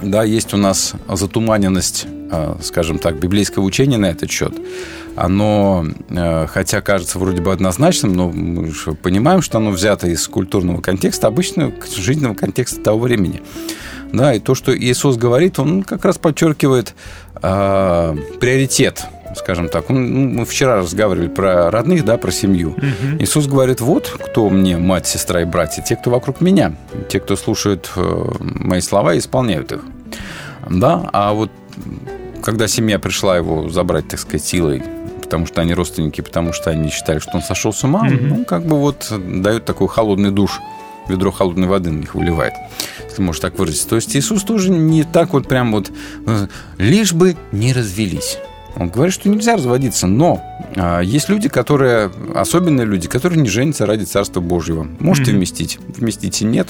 [0.01, 4.53] Да, есть у нас затуманенность, э, скажем так, библейского учения на этот счет.
[5.15, 10.27] Оно, э, хотя кажется вроде бы однозначным, но мы же понимаем, что оно взято из
[10.27, 13.41] культурного контекста, обычного жизненного контекста того времени.
[14.11, 16.93] Да, и то, что Иисус говорит, он как раз подчеркивает
[17.41, 19.89] э, приоритет, скажем так.
[19.89, 22.75] Он- ну, мы вчера разговаривали про родных, да, про семью.
[22.77, 23.21] Мгм.
[23.21, 26.73] Иисус говорит, вот кто мне мать, сестра и братья, те, кто вокруг меня,
[27.09, 29.81] те, кто слушают э, мои слова и исполняют их.
[30.69, 31.51] Да, а вот
[32.43, 34.83] когда семья пришла его забрать, так сказать, силой,
[35.21, 38.27] потому что они родственники, потому что они считали, что он сошел с ума, Мгм.
[38.29, 39.11] ну, как бы вот
[39.41, 40.59] дают такой холодный душ,
[41.09, 42.53] ведро холодной воды на них выливает,
[43.09, 43.87] если можно так выразиться.
[43.89, 45.91] То есть Иисус тоже не так вот прям вот,
[46.27, 46.47] э,
[46.77, 48.37] лишь бы не развелись.
[48.75, 50.41] Он говорит, что нельзя разводиться, но
[50.75, 54.87] а, есть люди, которые, особенные люди, которые не женятся ради Царства Божьего.
[54.99, 55.37] Можете Мгм.
[55.39, 56.69] вместить, вместите, нет,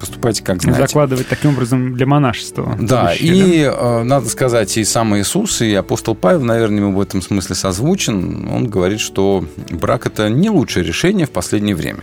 [0.00, 0.82] поступайте как знаете.
[0.82, 2.76] Закладывать таким образом для монашества.
[2.80, 7.00] Да, будущее, и э, надо сказать, и сам Иисус, и апостол Павел, наверное, ему в
[7.00, 8.48] этом смысле созвучен.
[8.52, 12.00] Он говорит, что брак это не лучшее решение в последнее время.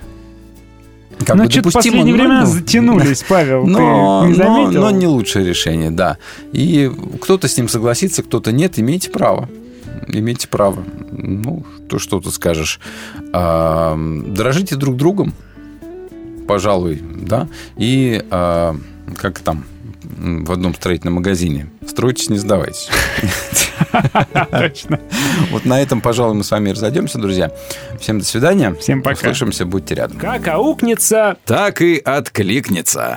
[1.24, 4.38] Как Ну, бы что-то в допустимо, последнее но- время но- затянулись, Павел, но, ты не
[4.38, 4.82] но- заметил?
[4.82, 6.18] но не лучшее решение, да.
[6.52, 9.48] И кто-то с ним согласится, кто-то нет, имейте право.
[10.08, 10.84] Имейте право.
[11.12, 12.80] Ну, то что ты скажешь.
[13.34, 13.98] А,
[14.28, 15.34] дорожите друг другом,
[16.48, 17.48] пожалуй, да.
[17.78, 18.76] И а,
[19.18, 19.64] как там
[20.16, 21.70] в одном строительном магазине.
[21.88, 22.90] Стройтесь, не сдавайтесь.
[24.52, 25.00] Точно.
[25.52, 27.52] Вот на этом, пожалуй, мы с вами разойдемся, друзья.
[28.00, 28.74] Всем до свидания.
[28.76, 29.18] Всем пока.
[29.20, 30.18] Услышимся, будьте рядом.
[30.18, 31.38] Как аукнется...
[31.46, 33.16] Так и откликнется.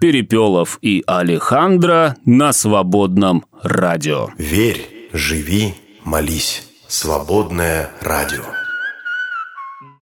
[0.00, 4.30] Перепелов и Алехандро на свободном радио.
[4.36, 5.74] Верь, живи,
[6.04, 6.64] молись.
[6.88, 8.42] Свободное радио.